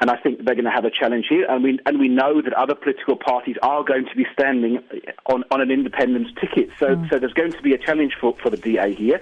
And 0.00 0.10
I 0.10 0.16
think 0.16 0.44
they're 0.44 0.56
going 0.56 0.66
to 0.66 0.74
have 0.74 0.84
a 0.84 0.90
challenge 0.90 1.26
here. 1.28 1.46
And 1.48 1.62
we 1.62 1.78
and 1.86 2.00
we 2.00 2.08
know 2.08 2.42
that 2.42 2.52
other 2.54 2.74
political 2.74 3.16
parties 3.16 3.56
are 3.62 3.84
going 3.84 4.06
to 4.06 4.16
be 4.16 4.26
standing 4.32 4.82
on 5.26 5.44
on 5.52 5.60
an 5.60 5.70
independence 5.70 6.28
ticket. 6.40 6.70
So 6.80 6.96
mm. 6.96 7.08
so 7.08 7.20
there's 7.20 7.34
going 7.34 7.52
to 7.52 7.62
be 7.62 7.72
a 7.72 7.78
challenge 7.78 8.14
for 8.20 8.34
for 8.42 8.50
the 8.50 8.56
DA 8.56 8.92
here. 8.94 9.20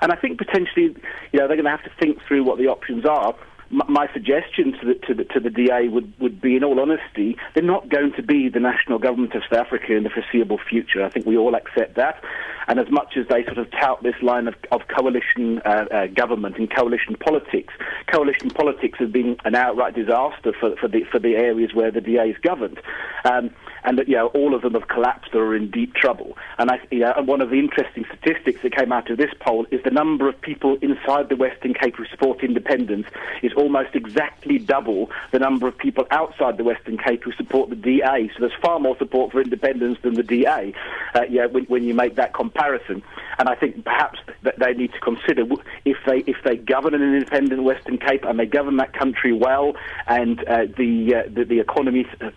And 0.00 0.12
I 0.12 0.16
think 0.16 0.38
potentially, 0.38 0.94
you 1.32 1.40
know, 1.40 1.48
they're 1.48 1.58
going 1.58 1.64
to 1.64 1.70
have 1.70 1.84
to 1.84 1.92
think 1.98 2.18
through 2.28 2.44
what 2.44 2.58
the 2.58 2.68
options 2.68 3.04
are 3.04 3.34
my 3.72 4.06
suggestion 4.12 4.72
to 4.72 4.86
the, 4.86 4.94
to 5.06 5.14
the, 5.14 5.24
to 5.24 5.40
the 5.40 5.50
DA 5.50 5.88
would, 5.88 6.12
would 6.20 6.40
be, 6.40 6.56
in 6.56 6.64
all 6.64 6.78
honesty, 6.78 7.36
they're 7.54 7.64
not 7.64 7.88
going 7.88 8.12
to 8.12 8.22
be 8.22 8.50
the 8.50 8.60
national 8.60 8.98
government 8.98 9.34
of 9.34 9.42
South 9.50 9.66
Africa 9.66 9.96
in 9.96 10.04
the 10.04 10.10
foreseeable 10.10 10.58
future. 10.58 11.02
I 11.02 11.08
think 11.08 11.24
we 11.24 11.38
all 11.38 11.54
accept 11.54 11.96
that. 11.96 12.22
And 12.68 12.78
as 12.78 12.90
much 12.90 13.16
as 13.16 13.26
they 13.28 13.44
sort 13.44 13.58
of 13.58 13.70
tout 13.70 14.02
this 14.02 14.14
line 14.22 14.46
of, 14.46 14.54
of 14.70 14.82
coalition 14.88 15.60
uh, 15.64 15.86
uh, 15.90 16.06
government 16.08 16.58
and 16.58 16.70
coalition 16.70 17.16
politics, 17.16 17.72
coalition 18.06 18.50
politics 18.50 18.98
has 18.98 19.10
been 19.10 19.36
an 19.44 19.54
outright 19.54 19.94
disaster 19.94 20.52
for, 20.58 20.76
for, 20.76 20.88
the, 20.88 21.04
for 21.10 21.18
the 21.18 21.34
areas 21.34 21.74
where 21.74 21.90
the 21.90 22.00
DA 22.00 22.30
is 22.30 22.36
governed. 22.42 22.78
Um, 23.24 23.50
and 23.84 23.98
that 23.98 24.08
you 24.08 24.16
know 24.16 24.28
all 24.28 24.54
of 24.54 24.62
them 24.62 24.74
have 24.74 24.88
collapsed 24.88 25.34
or 25.34 25.46
are 25.46 25.56
in 25.56 25.70
deep 25.70 25.94
trouble. 25.94 26.36
And 26.58 26.70
I, 26.70 26.80
you 26.90 27.00
know, 27.00 27.14
one 27.24 27.40
of 27.40 27.50
the 27.50 27.58
interesting 27.58 28.04
statistics 28.06 28.62
that 28.62 28.74
came 28.74 28.92
out 28.92 29.10
of 29.10 29.18
this 29.18 29.32
poll 29.40 29.66
is 29.70 29.82
the 29.82 29.90
number 29.90 30.28
of 30.28 30.40
people 30.40 30.76
inside 30.82 31.28
the 31.28 31.36
Western 31.36 31.74
Cape 31.74 31.96
who 31.96 32.06
support 32.06 32.42
independence 32.42 33.06
is 33.42 33.52
almost 33.54 33.94
exactly 33.94 34.58
double 34.58 35.10
the 35.30 35.38
number 35.38 35.66
of 35.66 35.76
people 35.76 36.06
outside 36.10 36.56
the 36.56 36.64
Western 36.64 36.98
Cape 36.98 37.24
who 37.24 37.32
support 37.32 37.70
the 37.70 37.76
DA. 37.76 38.30
So 38.34 38.40
there's 38.40 38.60
far 38.60 38.78
more 38.78 38.96
support 38.98 39.32
for 39.32 39.40
independence 39.40 39.98
than 40.02 40.14
the 40.14 40.22
DA. 40.22 40.74
Uh, 41.14 41.22
yeah, 41.28 41.46
when, 41.46 41.64
when 41.64 41.84
you 41.84 41.94
make 41.94 42.16
that 42.16 42.34
comparison, 42.34 43.02
and 43.38 43.48
I 43.48 43.54
think 43.54 43.84
perhaps 43.84 44.20
that 44.42 44.58
they 44.58 44.74
need 44.74 44.92
to 44.92 45.00
consider 45.00 45.44
if 45.84 45.96
they 46.06 46.18
if 46.18 46.36
they 46.44 46.56
govern 46.56 46.94
an 46.94 47.02
independent 47.02 47.62
Western 47.62 47.98
Cape 47.98 48.24
and 48.24 48.38
they 48.38 48.46
govern 48.46 48.76
that 48.76 48.92
country 48.92 49.32
well, 49.32 49.74
and 50.06 50.40
uh, 50.44 50.66
the, 50.76 51.14
uh, 51.14 51.28
the 51.32 51.44
the 51.44 51.60
economy 51.60 52.06
uh, 52.20 52.30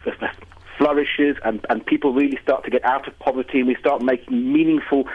flourishes 0.78 1.38
and, 1.44 1.66
and 1.70 1.86
people 1.86 2.14
really 2.14 2.40
start 2.42 2.64
to 2.66 2.72
get 2.72 2.84
out 2.86 3.08
of 3.08 3.18
poverty 3.20 3.60
and 3.60 3.68
we 3.68 3.76
start 3.76 4.02
making 4.02 4.52
meaningful 4.52 5.06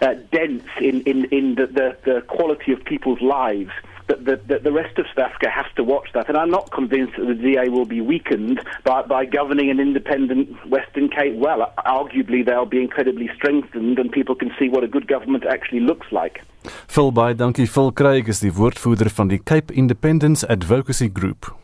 uh, 0.00 0.14
dents 0.32 0.66
in, 0.80 1.00
in, 1.02 1.24
in 1.26 1.54
the, 1.54 1.66
the, 1.66 1.96
the 2.04 2.20
quality 2.22 2.72
of 2.72 2.84
people's 2.84 3.20
lives. 3.20 3.70
That 4.08 4.24
the, 4.24 4.36
the, 4.36 4.58
the 4.58 4.72
rest 4.72 4.98
of 4.98 5.06
South 5.14 5.30
Africa 5.30 5.48
has 5.48 5.66
to 5.76 5.84
watch 5.84 6.08
that, 6.14 6.28
and 6.28 6.36
I'm 6.36 6.50
not 6.50 6.72
convinced 6.72 7.16
that 7.16 7.26
the 7.26 7.34
DA 7.34 7.68
will 7.68 7.84
be 7.84 8.00
weakened 8.00 8.60
by, 8.82 9.02
by 9.02 9.24
governing 9.24 9.70
an 9.70 9.78
independent 9.78 10.48
Western 10.68 11.08
Cape 11.08 11.36
well. 11.36 11.72
Arguably, 11.86 12.44
they'll 12.44 12.66
be 12.66 12.82
incredibly 12.82 13.30
strengthened, 13.36 14.00
and 14.00 14.10
people 14.10 14.34
can 14.34 14.50
see 14.58 14.68
what 14.68 14.82
a 14.82 14.88
good 14.88 15.06
government 15.06 15.46
actually 15.46 15.80
looks 15.80 16.08
like. 16.10 16.42
Phil 16.88 17.12
Baie, 17.12 17.34
dankie. 17.34 17.66
Phil 17.66 17.92
Craig 17.92 18.26
is 18.26 18.40
die 18.40 18.52
woordvoerder 18.52 19.10
van 19.10 19.28
die 19.28 19.38
Cape 19.38 19.72
Independence 19.72 20.46
Advocacy 20.46 21.08
Group. 21.12 21.54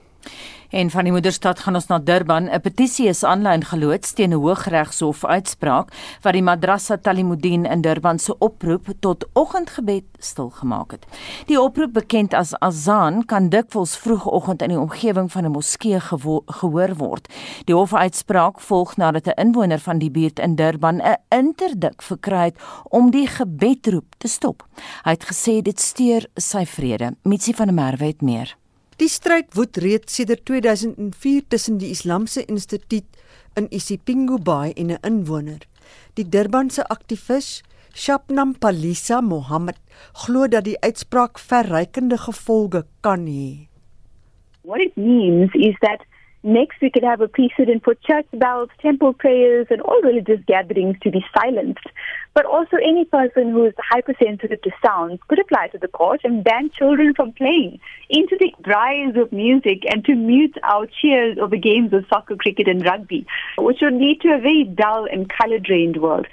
En 0.68 0.90
van 0.90 1.04
die 1.04 1.12
moederstad 1.12 1.62
gaan 1.64 1.74
ons 1.74 1.86
na 1.88 1.98
Durban. 1.98 2.44
'n 2.44 2.60
Petisie 2.60 3.08
is 3.08 3.24
aanlyn 3.24 3.64
geloods 3.64 4.12
teen 4.12 4.30
'n 4.30 4.40
Hooggeregshof 4.40 5.24
uitspraak 5.24 5.92
wat 6.22 6.32
die 6.32 6.42
Madrasa 6.42 6.96
Talimudin 6.96 7.64
in 7.64 7.80
Durban 7.80 8.18
se 8.18 8.38
oproep 8.38 8.86
tot 9.00 9.24
oggendgebed 9.32 10.04
stilgemaak 10.18 10.90
het. 10.90 11.06
Die 11.46 11.60
oproep, 11.60 11.92
bekend 11.92 12.34
as 12.34 12.54
Azan, 12.58 13.24
kan 13.24 13.48
dikwels 13.48 13.96
vroegoggend 13.96 14.62
in 14.62 14.68
die 14.68 14.78
omgewing 14.78 15.32
van 15.32 15.44
'n 15.44 15.50
moskee 15.50 16.00
gehoor 16.00 16.94
word. 16.96 17.28
Die 17.64 17.74
hofuitspraak 17.74 18.60
volg 18.60 18.96
nadat 18.96 19.26
'n 19.26 19.40
inwoner 19.40 19.78
van 19.78 19.98
die 19.98 20.10
buurt 20.10 20.38
in 20.38 20.54
Durban 20.54 21.00
'n 21.02 21.16
interdik 21.28 22.02
verkry 22.02 22.44
het 22.44 22.56
om 22.88 23.10
die 23.10 23.26
gebedroep 23.26 24.14
te 24.18 24.28
stop. 24.28 24.66
Hy 25.04 25.10
het 25.10 25.24
gesê 25.24 25.62
dit 25.62 25.80
steur 25.80 26.26
sy 26.34 26.66
vrede. 26.66 27.16
Mitsi 27.22 27.54
van 27.54 27.66
der 27.66 27.74
Merwe 27.74 28.04
het 28.04 28.20
meer. 28.22 28.57
Die 28.98 29.06
stryd 29.06 29.52
woed 29.54 29.78
reeds 29.78 30.16
sedert 30.18 30.40
2004 30.50 31.44
tussen 31.48 31.76
die 31.78 31.92
Islamse 31.94 32.42
Instituut 32.42 33.06
in 33.54 33.68
Isipingo 33.70 34.38
Bay 34.42 34.72
en 34.74 34.90
'n 34.90 34.98
inwoner. 35.06 35.60
Die 36.16 36.26
Durbanse 36.26 36.82
aktivis 36.90 37.62
Shabnam 37.94 38.56
Palisa 38.58 39.20
Mohammed 39.20 39.78
glo 40.24 40.48
dat 40.48 40.64
die 40.64 40.80
uitspraak 40.82 41.38
verrykende 41.38 42.18
gevolge 42.18 42.82
kan 43.00 43.26
hê. 43.26 43.68
What 44.64 44.80
it 44.80 44.96
means 44.96 45.54
is 45.54 45.78
that 45.80 46.02
Next, 46.44 46.80
we 46.80 46.90
could 46.90 47.02
have 47.02 47.20
a 47.20 47.26
precedent 47.26 47.82
for 47.82 47.94
church 47.94 48.26
bells, 48.32 48.68
temple 48.80 49.12
prayers, 49.12 49.66
and 49.70 49.80
all 49.80 50.00
religious 50.02 50.40
gatherings 50.46 50.96
to 51.02 51.10
be 51.10 51.24
silenced. 51.36 51.86
But 52.32 52.46
also, 52.46 52.76
any 52.76 53.04
person 53.04 53.50
who 53.50 53.64
is 53.66 53.74
hypersensitive 53.90 54.62
to 54.62 54.70
sounds 54.84 55.18
could 55.26 55.40
apply 55.40 55.68
to 55.68 55.78
the 55.78 55.88
court 55.88 56.20
and 56.22 56.44
ban 56.44 56.70
children 56.70 57.12
from 57.14 57.32
playing 57.32 57.80
into 58.08 58.36
the 58.38 58.52
rise 58.70 59.16
of 59.16 59.32
music 59.32 59.82
and 59.90 60.04
to 60.04 60.14
mute 60.14 60.56
our 60.62 60.86
cheers 60.86 61.38
over 61.38 61.56
games 61.56 61.92
of 61.92 62.04
soccer, 62.08 62.36
cricket, 62.36 62.68
and 62.68 62.84
rugby, 62.84 63.26
which 63.58 63.78
would 63.82 63.94
lead 63.94 64.20
to 64.20 64.28
a 64.28 64.38
very 64.38 64.62
dull 64.62 65.06
and 65.10 65.28
color 65.28 65.58
drained 65.58 65.96
world. 65.96 66.28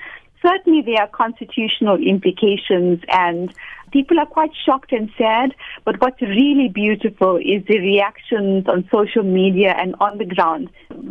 Certainly, 0.46 0.84
there 0.84 1.02
are 1.02 1.08
constitutional 1.08 1.98
implications 1.98 3.02
and 3.08 3.52
people 3.98 4.18
are 4.24 4.32
quite 4.38 4.54
shocked 4.66 4.92
and 4.98 5.08
sad. 5.22 5.50
But 5.86 5.96
what's 6.02 6.22
really 6.22 6.70
beautiful 6.84 7.34
is 7.54 7.60
the 7.72 7.80
reactions 7.92 8.62
on 8.74 8.80
social 8.98 9.26
media 9.40 9.72
and 9.82 9.90
on 10.06 10.14
the 10.22 10.30
ground. 10.36 10.66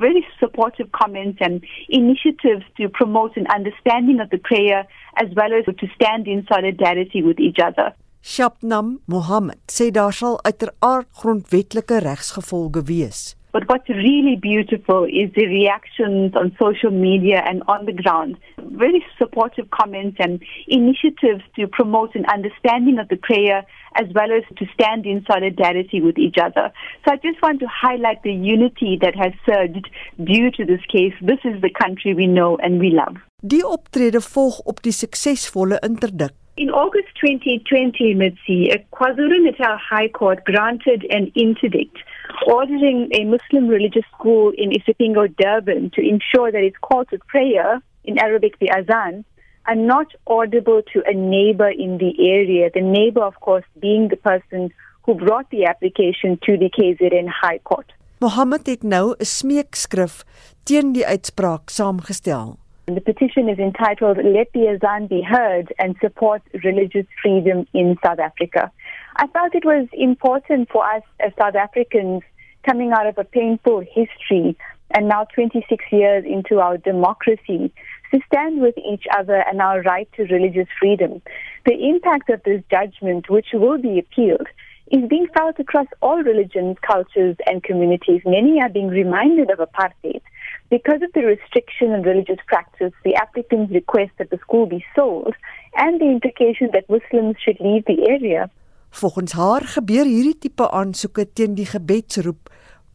very 0.05 0.27
supportive 0.41 0.91
comments 0.93 1.39
and 1.41 1.65
initiatives 1.89 2.65
to 2.79 2.89
promote 2.89 3.37
an 3.37 3.47
understanding 3.59 4.21
of 4.21 4.31
the 4.31 4.39
prayer 4.39 4.87
as 5.23 5.29
well 5.37 5.53
as 5.59 5.65
to 5.65 5.87
stand 5.95 6.27
in 6.27 6.47
solidarity 6.53 7.23
with 7.23 7.39
each 7.39 7.59
other. 7.69 7.95
Shabnam 8.23 9.01
Mohammed 9.07 9.61
sê 9.69 9.91
daar 9.93 10.13
sal 10.13 10.39
uiteraard 10.49 11.07
grondwetlike 11.21 11.99
regsgevolge 12.09 12.83
wees. 12.89 13.21
But 13.55 13.69
what's 13.69 13.89
really 13.89 14.35
beautiful 14.35 15.05
is 15.05 15.31
the 15.37 15.47
reactions 15.47 16.35
on 16.35 16.57
social 16.61 16.91
media 16.91 17.41
and 17.47 17.63
on 17.69 17.87
the 17.87 17.93
ground. 17.93 18.37
Very 18.59 19.07
supportive 19.17 19.71
comments 19.71 20.17
and 20.19 20.43
initiatives 20.67 21.45
to 21.55 21.69
promote 21.69 22.17
an 22.17 22.27
understanding 22.27 22.99
of 22.99 23.07
the 23.07 23.17
prayer 23.17 23.65
as 23.95 24.09
well 24.13 24.33
as 24.33 24.43
to 24.57 24.67
stand 24.75 25.07
in 25.07 25.25
solidarity 25.31 26.01
with 26.01 26.19
each 26.19 26.35
other. 26.37 26.73
So 27.05 27.13
I 27.15 27.17
just 27.23 27.41
want 27.43 27.61
to 27.61 27.69
highlight 27.71 28.25
the 28.25 28.33
unity 28.33 28.99
that 29.01 29.15
has 29.15 29.33
surged 29.47 29.89
due 30.19 30.51
to 30.51 30.65
this 30.65 30.85
case. 30.91 31.15
This 31.23 31.39
is 31.45 31.63
the 31.63 31.71
country 31.71 32.13
we 32.13 32.27
know 32.27 32.57
and 32.57 32.81
we 32.81 32.91
love. 32.91 33.23
Die 33.41 33.63
optrede 33.63 34.19
volg 34.21 34.67
op 34.67 34.83
die 34.83 34.93
suksesvolle 34.93 35.79
interdik 35.87 36.35
In 36.57 36.71
August 36.71 37.11
2020, 37.21 38.15
Mitzi, 38.15 38.71
a 38.71 38.79
KwaZulu-Natal 38.91 39.77
High 39.91 40.09
Court 40.11 40.45
granted 40.45 41.05
an 41.11 41.31
interdict 41.35 41.99
ordering 42.47 43.11
a 43.13 43.25
Muslim 43.25 43.69
religious 43.69 44.05
school 44.17 44.53
in 44.57 44.71
Isipingo, 44.71 45.35
Durban, 45.37 45.91
to 45.95 46.01
ensure 46.01 46.51
that 46.53 46.63
its 46.63 46.77
calls 46.79 47.07
to 47.11 47.19
prayer, 47.29 47.81
in 48.05 48.19
Arabic 48.19 48.59
the 48.59 48.71
azan, 48.71 49.25
are 49.67 49.75
not 49.75 50.09
audible 50.27 50.83
to 50.93 51.03
a 51.07 51.15
neighbor 51.15 51.71
in 51.71 51.99
the 51.99 52.13
area. 52.31 52.71
The 52.73 52.83
neighbor, 52.83 53.23
of 53.23 53.41
course, 53.41 53.65
being 53.81 54.09
the 54.09 54.17
person 54.17 54.71
who 55.05 55.15
brought 55.15 55.49
the 55.51 55.65
application 55.67 56.39
to 56.45 56.57
the 56.57 56.71
KZN 56.71 57.29
High 57.29 57.59
Court. 57.59 57.93
Mohammed 58.21 58.67
het 58.67 58.83
nou 58.83 59.15
'n 59.19 59.25
smeekskrif 59.25 60.25
teen 60.63 60.93
die 60.93 61.07
uitspraak 61.07 61.71
saamgestel. 61.71 62.57
The 62.85 63.01
petition 63.01 63.49
is 63.49 63.59
entitled 63.59 64.17
Let 64.17 64.53
the 64.53 64.69
Azan 64.69 65.07
Be 65.07 65.23
Heard 65.23 65.73
and 65.79 65.97
Support 66.01 66.43
Religious 66.53 67.07
Freedom 67.23 67.67
in 67.73 67.97
South 68.03 68.19
Africa. 68.19 68.71
I 69.17 69.29
felt 69.29 69.55
it 69.55 69.65
was 69.65 69.87
important 69.93 70.71
for 70.71 70.85
us 70.85 71.03
as 71.21 71.33
South 71.39 71.55
Africans 71.55 72.23
coming 72.67 72.91
out 72.93 73.07
of 73.07 73.17
a 73.17 73.25
painful 73.25 73.81
history 73.81 74.57
and 74.91 75.09
now 75.09 75.25
26 75.35 75.85
years 75.93 76.25
into 76.25 76.59
our 76.59 76.79
democracy 76.79 77.73
to 78.13 78.21
stand 78.27 78.61
with 78.61 78.75
each 78.79 79.05
other 79.17 79.45
and 79.49 79.61
our 79.61 79.83
right 79.83 80.09
to 80.17 80.25
religious 80.25 80.67
freedom. 80.81 81.23
The 81.65 81.75
impact 81.75 82.29
of 82.31 82.43
this 82.45 82.63
judgment, 82.71 83.31
which 83.31 83.49
will 83.53 83.79
be 83.79 84.01
appealed, 84.01 84.49
is 84.91 85.09
being 85.09 85.29
felt 85.33 85.61
across 85.61 85.87
all 86.03 86.23
religions, 86.23 86.77
cultures, 86.85 87.37
and 87.47 87.63
communities. 87.63 88.23
Many 88.25 88.61
are 88.61 88.69
being 88.69 88.89
reminded 88.89 89.51
of 89.51 89.59
apartheid. 89.59 90.23
Because 90.71 91.03
of 91.03 91.13
the 91.15 91.23
restriction 91.23 91.93
on 91.93 92.03
religious 92.03 92.39
practice, 92.47 92.93
the 93.05 93.15
applicants 93.15 93.73
request 93.73 94.11
that 94.19 94.31
the 94.31 94.39
school 94.39 94.67
be 94.67 94.85
sold 94.95 95.35
and 95.77 96.01
the 96.01 96.11
implication 96.11 96.71
that 96.73 96.91
Muslims 96.91 97.37
should 97.43 97.61
leave 97.61 97.85
the 97.87 98.09
area. 98.09 98.51
Volgens 98.95 99.33
haar 99.33 99.65
gebeur 99.67 100.07
hierdie 100.07 100.39
tipe 100.39 100.67
aansoeke 100.71 101.25
teen 101.33 101.57
die 101.59 101.67
gebedsroep 101.67 102.51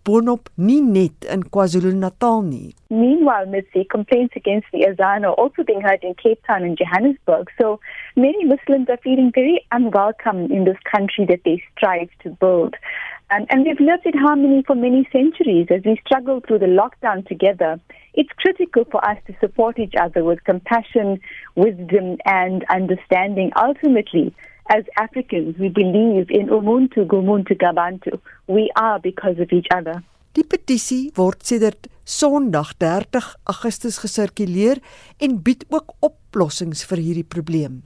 boonop 0.08 0.48
nie 0.56 0.80
net 0.82 1.26
in 1.34 1.42
KwaZulu-Natal 1.56 2.40
nie. 2.46 2.70
Meanwhile, 2.88 3.50
Mitzi, 3.52 3.84
complaints 3.94 4.38
against 4.40 4.72
the 4.72 4.86
Azan 4.88 5.26
are 5.28 5.36
also 5.36 5.66
being 5.68 5.82
heard 5.84 6.02
in 6.04 6.16
Cape 6.16 6.40
Town 6.48 6.64
and 6.64 6.80
Johannesburg. 6.80 7.52
So 7.60 7.82
many 8.16 8.46
Muslims 8.46 8.88
are 8.88 9.02
feeling 9.04 9.34
very 9.36 9.60
unwelcome 9.72 10.46
in 10.50 10.64
this 10.64 10.80
country 10.90 11.26
that 11.26 11.44
they 11.44 11.62
strive 11.76 12.10
to 12.24 12.30
build. 12.30 12.80
Um, 13.30 13.46
and 13.50 13.66
we've 13.66 13.84
lived 13.92 14.06
in 14.06 14.18
harmony 14.18 14.64
for 14.66 14.76
many 14.76 15.08
centuries 15.12 15.68
as 15.70 15.84
we 15.84 16.00
struggle 16.06 16.40
through 16.40 16.60
the 16.60 16.74
lockdown 16.82 17.28
together. 17.28 17.78
It's 18.14 18.32
critical 18.38 18.86
for 18.90 19.04
us 19.06 19.18
to 19.28 19.36
support 19.42 19.78
each 19.78 19.96
other 20.00 20.24
with 20.24 20.46
compassion, 20.46 21.20
wisdom, 21.56 22.18
and 22.24 22.66
understanding. 22.70 23.52
Ultimately, 23.56 24.34
as 24.70 24.84
Africans, 24.96 25.58
we 25.58 25.70
believe 25.70 26.30
in 26.30 26.48
Umuntu, 26.48 27.06
Gumuntu, 27.06 27.58
Gabantu. 27.58 28.20
We 28.48 28.70
are 28.76 29.00
because 29.00 29.38
of 29.40 29.52
each 29.52 29.68
other. 29.76 30.04
Die 30.38 30.46
petisie 30.46 31.10
word 31.18 31.42
sedert 31.44 31.90
Sondag 32.06 32.76
30 32.78 33.36
Augustus 33.50 33.98
gesirkuleer 33.98 34.78
en 35.18 35.42
bied 35.42 35.66
ook 35.74 35.96
oplossings 36.06 36.86
vir 36.86 37.02
hierdie 37.02 37.26
probleem. 37.26 37.82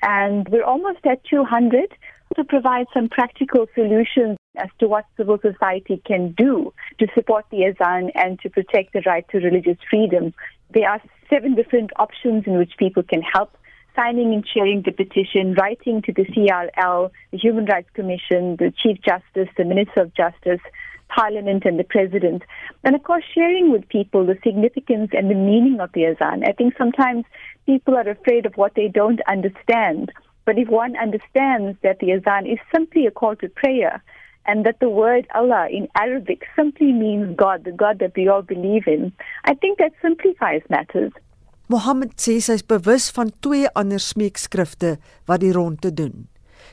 And 0.00 0.48
we're 0.48 0.64
almost 0.64 1.04
at 1.04 1.20
200 1.28 1.92
to 2.36 2.44
provide 2.44 2.86
some 2.94 3.08
practical 3.08 3.68
solutions 3.74 4.36
as 4.56 4.70
to 4.80 4.88
what 4.88 5.04
civil 5.16 5.38
society 5.38 6.00
can 6.08 6.32
do 6.32 6.72
to 6.98 7.06
support 7.14 7.44
the 7.50 7.66
Azan 7.68 8.10
and 8.14 8.40
to 8.40 8.48
protect 8.48 8.94
the 8.94 9.02
right 9.04 9.28
to 9.28 9.38
religious 9.38 9.78
freedom. 9.90 10.32
There 10.72 10.88
are 10.88 11.00
seven 11.28 11.54
different 11.54 11.90
options 11.96 12.46
in 12.46 12.56
which 12.56 12.72
people 12.78 13.02
can 13.02 13.20
help 13.20 13.52
signing 13.94 14.32
and 14.32 14.46
sharing 14.46 14.82
the 14.82 14.92
petition, 14.92 15.54
writing 15.54 16.02
to 16.02 16.12
the 16.12 16.24
CRL, 16.24 17.10
the 17.30 17.38
Human 17.38 17.66
Rights 17.66 17.90
Commission, 17.94 18.56
the 18.56 18.72
Chief 18.82 18.98
Justice, 19.02 19.48
the 19.56 19.64
Minister 19.64 20.02
of 20.02 20.14
Justice, 20.14 20.60
Parliament, 21.08 21.64
and 21.64 21.78
the 21.78 21.84
President. 21.84 22.42
And 22.84 22.94
of 22.94 23.02
course, 23.02 23.24
sharing 23.34 23.70
with 23.70 23.88
people 23.88 24.24
the 24.24 24.38
significance 24.42 25.10
and 25.12 25.30
the 25.30 25.34
meaning 25.34 25.80
of 25.80 25.90
the 25.92 26.06
Azan. 26.06 26.44
I 26.44 26.52
think 26.52 26.74
sometimes 26.76 27.24
people 27.66 27.96
are 27.96 28.08
afraid 28.08 28.46
of 28.46 28.56
what 28.56 28.74
they 28.74 28.88
don't 28.88 29.20
understand. 29.28 30.12
But 30.44 30.58
if 30.58 30.68
one 30.68 30.96
understands 30.96 31.78
that 31.82 31.98
the 32.00 32.12
Azan 32.12 32.46
is 32.46 32.58
simply 32.74 33.06
a 33.06 33.10
call 33.10 33.36
to 33.36 33.48
prayer, 33.48 34.02
and 34.46 34.66
that 34.66 34.80
the 34.80 34.88
word 34.88 35.28
Allah 35.34 35.68
in 35.70 35.88
Arabic 35.96 36.46
simply 36.56 36.92
means 36.92 37.36
God, 37.36 37.64
the 37.64 37.72
God 37.72 38.00
that 38.00 38.16
we 38.16 38.28
all 38.28 38.42
believe 38.42 38.88
in, 38.88 39.12
I 39.44 39.54
think 39.54 39.78
that 39.78 39.92
simplifies 40.02 40.62
matters. 40.68 41.12
Mohammed 41.72 42.18
sê 42.20 42.34
sy 42.44 42.58
is 42.58 42.66
bewus 42.68 43.06
van 43.16 43.30
twee 43.40 43.68
ander 43.80 44.00
smeekskrifte 44.02 44.98
wat 45.30 45.40
die 45.40 45.54
ronde 45.56 45.88
doen. 45.96 46.26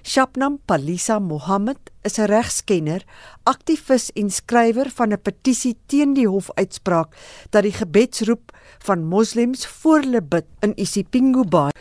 Shabnam 0.04 0.58
Palisa 0.68 1.20
Mohammed 1.24 1.80
is 2.04 2.20
'n 2.20 2.28
regskenner, 2.28 3.06
aktivis 3.45 4.12
en 4.16 4.30
skrywer 4.30 4.89
van 4.97 5.14
'n 5.14 5.24
petisie 5.24 5.78
teen 5.88 6.14
die 6.14 6.28
hofuitspraak 6.28 7.16
dat 7.52 7.64
die 7.64 7.72
gebedsroep 7.72 8.52
van 8.84 9.08
moslems 9.08 9.66
voor 9.68 10.00
hulle 10.04 10.22
bid 10.22 10.47
in 10.62 10.74
Isipingo 10.76 11.43
Bay 11.43 11.72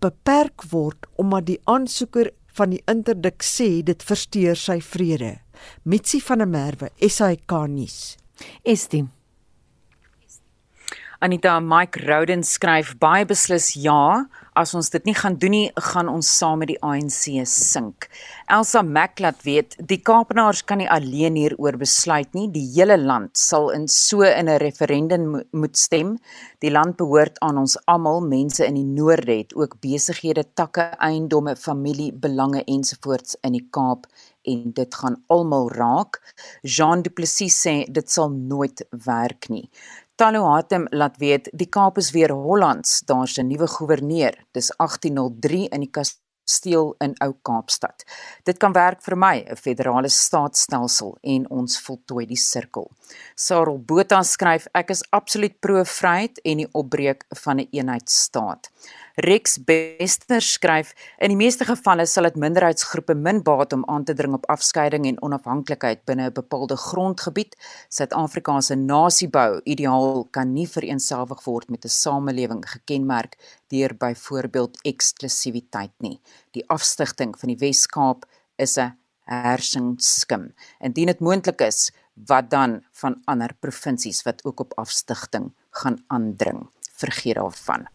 beperk 0.00 0.62
word 0.70 1.06
omdat 1.16 1.46
die 1.46 1.60
aansoeker 1.64 2.30
van 2.58 2.70
die 2.70 2.82
interdik 2.86 3.42
sê 3.42 3.82
dit 3.82 4.02
versteur 4.02 4.56
sy 4.56 4.80
vrede. 4.80 5.38
Mitsi 5.84 6.20
van 6.20 6.38
der 6.38 6.48
Merwe, 6.48 6.90
SAK 6.98 7.68
nuus. 7.68 8.16
Estie 8.64 9.06
Anita 11.24 11.58
Mike 11.58 12.02
Roden 12.04 12.42
skryf 12.44 12.90
baie 13.00 13.24
beslis 13.24 13.70
ja, 13.80 14.26
as 14.60 14.74
ons 14.76 14.90
dit 14.92 15.06
nie 15.08 15.14
gaan 15.16 15.38
doen 15.40 15.54
nie, 15.54 15.68
gaan 15.86 16.10
ons 16.12 16.28
saam 16.28 16.60
met 16.60 16.68
die 16.68 16.76
ANC 16.84 17.46
sink. 17.48 18.10
Elsa 18.52 18.82
Mac 18.84 19.22
laat 19.24 19.40
weet, 19.46 19.72
die 19.80 20.02
Kaapenaars 20.04 20.60
kan 20.68 20.82
nie 20.82 20.88
alleen 20.92 21.38
hieroor 21.40 21.78
besluit 21.80 22.28
nie, 22.36 22.50
die 22.52 22.66
hele 22.74 22.98
land 23.00 23.40
sal 23.40 23.70
in 23.72 23.88
so 23.88 24.20
in 24.20 24.52
'n 24.52 24.60
referendum 24.60 25.40
moet 25.52 25.80
stem. 25.80 26.18
Die 26.60 26.70
land 26.70 26.98
behoort 27.00 27.40
aan 27.40 27.56
ons 27.56 27.78
almal, 27.86 28.20
mense 28.20 28.60
in 28.66 28.74
die 28.74 28.84
noorde 28.84 29.38
het 29.38 29.56
ook 29.56 29.80
besighede, 29.80 30.44
takke, 30.54 30.92
eiendomme, 31.00 31.56
familie, 31.56 32.12
belange 32.12 32.64
ensovoorts 32.64 33.36
in 33.42 33.52
die 33.52 33.66
Kaap 33.70 34.06
en 34.44 34.72
dit 34.76 34.94
gaan 34.94 35.16
almal 35.26 35.70
raak. 35.70 36.20
Jean 36.62 37.02
Du 37.02 37.10
Plessis 37.10 37.56
sê 37.66 37.74
dit 37.88 38.10
sal 38.10 38.30
nooit 38.30 38.84
werk 39.06 39.48
nie. 39.48 39.70
Talo 40.16 40.44
Hatem 40.46 40.84
laat 40.94 41.16
weet 41.18 41.48
die 41.58 41.66
Kaap 41.66 41.96
is 41.98 42.12
weer 42.14 42.30
Hollands. 42.30 43.00
Daar's 43.06 43.38
'n 43.38 43.48
nuwe 43.48 43.66
goewerneur. 43.66 44.34
Dis 44.52 44.70
1803 44.76 45.68
in 45.68 45.80
die 45.80 45.90
kasteel 45.90 46.94
in 46.98 47.14
Ou 47.18 47.34
Kaapstad. 47.42 48.04
Dit 48.44 48.58
kan 48.58 48.72
werk 48.72 49.02
vir 49.02 49.16
my, 49.16 49.44
'n 49.50 49.56
federale 49.56 50.08
staatsstelsel 50.08 51.18
en 51.20 51.50
ons 51.50 51.80
voltooi 51.80 52.26
die 52.26 52.36
sirkel. 52.36 52.90
Sarel 53.34 53.78
Botha 53.78 54.22
skryf 54.22 54.66
ek 54.72 54.90
is 54.90 55.02
absoluut 55.10 55.60
pro-vryheid 55.60 56.38
en 56.44 56.56
die 56.56 56.68
opbreek 56.72 57.24
van 57.28 57.56
'n 57.56 57.60
een 57.60 57.68
eenheidsstaat. 57.72 58.70
Rex 59.16 59.60
Bester 59.62 60.42
skryf 60.42 60.88
in 61.22 61.30
die 61.30 61.38
meeste 61.38 61.62
gevalle 61.68 62.02
sal 62.10 62.26
dit 62.26 62.38
minderheidsgroepe 62.42 63.14
min 63.14 63.44
baat 63.46 63.70
om 63.76 63.84
aan 63.86 64.02
te 64.02 64.14
dring 64.18 64.34
op 64.34 64.48
afskeiding 64.50 65.06
en 65.06 65.20
onafhanklikheid 65.22 66.02
binne 66.04 66.26
'n 66.30 66.34
bepaalde 66.34 66.76
grondgebied. 66.76 67.54
Suid-Afrika 67.88 68.60
se 68.60 68.74
nasiebou 68.74 69.60
ideaal 69.64 70.26
kan 70.32 70.52
nie 70.52 70.66
vereenselwig 70.66 71.44
word 71.44 71.70
met 71.70 71.84
'n 71.84 71.88
samelewing 71.88 72.64
gekenmerk 72.66 73.38
deur 73.68 73.94
byvoorbeeld 73.94 74.78
eksklusiwiteit 74.82 75.94
nie. 75.98 76.20
Die 76.50 76.68
afstigting 76.68 77.38
van 77.38 77.48
die 77.48 77.58
Wes-Kaap 77.58 78.26
is 78.56 78.76
'n 78.78 78.98
hersingsskim. 79.26 80.54
Indien 80.80 81.06
dit 81.06 81.20
moontlik 81.20 81.60
is, 81.60 81.92
wat 82.14 82.50
dan 82.50 82.82
van 82.92 83.22
ander 83.24 83.54
provinsies 83.60 84.22
wat 84.22 84.44
ook 84.44 84.60
op 84.60 84.72
afstigting 84.74 85.52
gaan 85.70 86.04
aandring? 86.08 86.73
Vergeet 87.00 87.38
daarvan. 87.38 87.86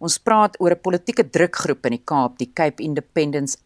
Ons 0.00 0.18
praat 0.18 0.56
oor 0.60 0.72
'n 0.72 0.80
politieke 0.80 1.24
drukgroep 1.30 1.86
in 1.86 1.96
die 1.98 2.04
Kaap, 2.04 2.38
die 2.38 2.52
Cape 2.52 2.82
Independence 2.82 3.58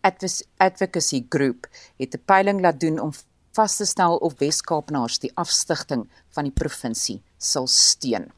Advocacy 0.58 1.26
Group, 1.28 1.66
het 1.98 2.14
'n 2.14 2.22
peiling 2.26 2.60
laat 2.60 2.80
doen 2.80 2.98
om 2.98 3.12
vas 3.52 3.76
te 3.76 3.84
stel 3.86 4.16
of 4.16 4.38
Wes-Kaapenaars 4.38 5.18
die 5.18 5.32
afstigting 5.34 6.08
van 6.34 6.44
die 6.44 6.52
provinsie 6.52 7.22
sal 7.38 7.66
steun. 7.66 8.32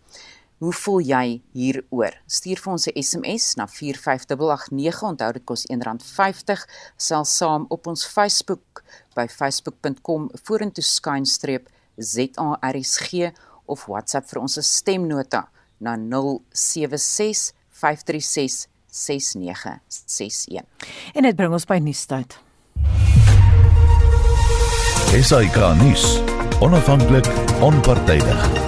Hoe 0.58 0.72
voel 0.72 1.00
jy 1.00 1.42
hieroor? 1.52 2.14
Stuur 2.26 2.56
vir 2.56 2.72
ons 2.72 2.86
'n 2.86 3.02
SMS 3.02 3.56
na 3.56 3.66
45889. 3.66 5.02
Onthou 5.02 5.32
dit 5.32 5.44
kos 5.44 5.66
R1.50. 5.66 6.66
Sal 6.96 7.24
saam 7.24 7.66
op 7.68 7.86
ons 7.86 8.06
Facebook 8.06 8.82
by 9.14 9.26
facebook.com 9.28 10.30
vorentoe 10.44 10.84
skynstreep 10.84 11.68
ZARSG 11.98 13.32
of 13.66 13.86
WhatsApp 13.86 14.28
vir 14.28 14.40
ons 14.40 14.58
stemnota 14.60 15.48
na 15.78 15.96
076 16.52 17.52
536 17.70 18.66
6961. 18.90 20.64
En 21.14 21.22
dit 21.22 21.36
bring 21.36 21.52
ons 21.52 21.68
by 21.68 21.80
nuustyd. 21.84 22.38
SAK 25.16 25.58
nuus. 25.82 26.06
Onafhanklik, 26.64 27.28
onpartydig. 27.60 28.65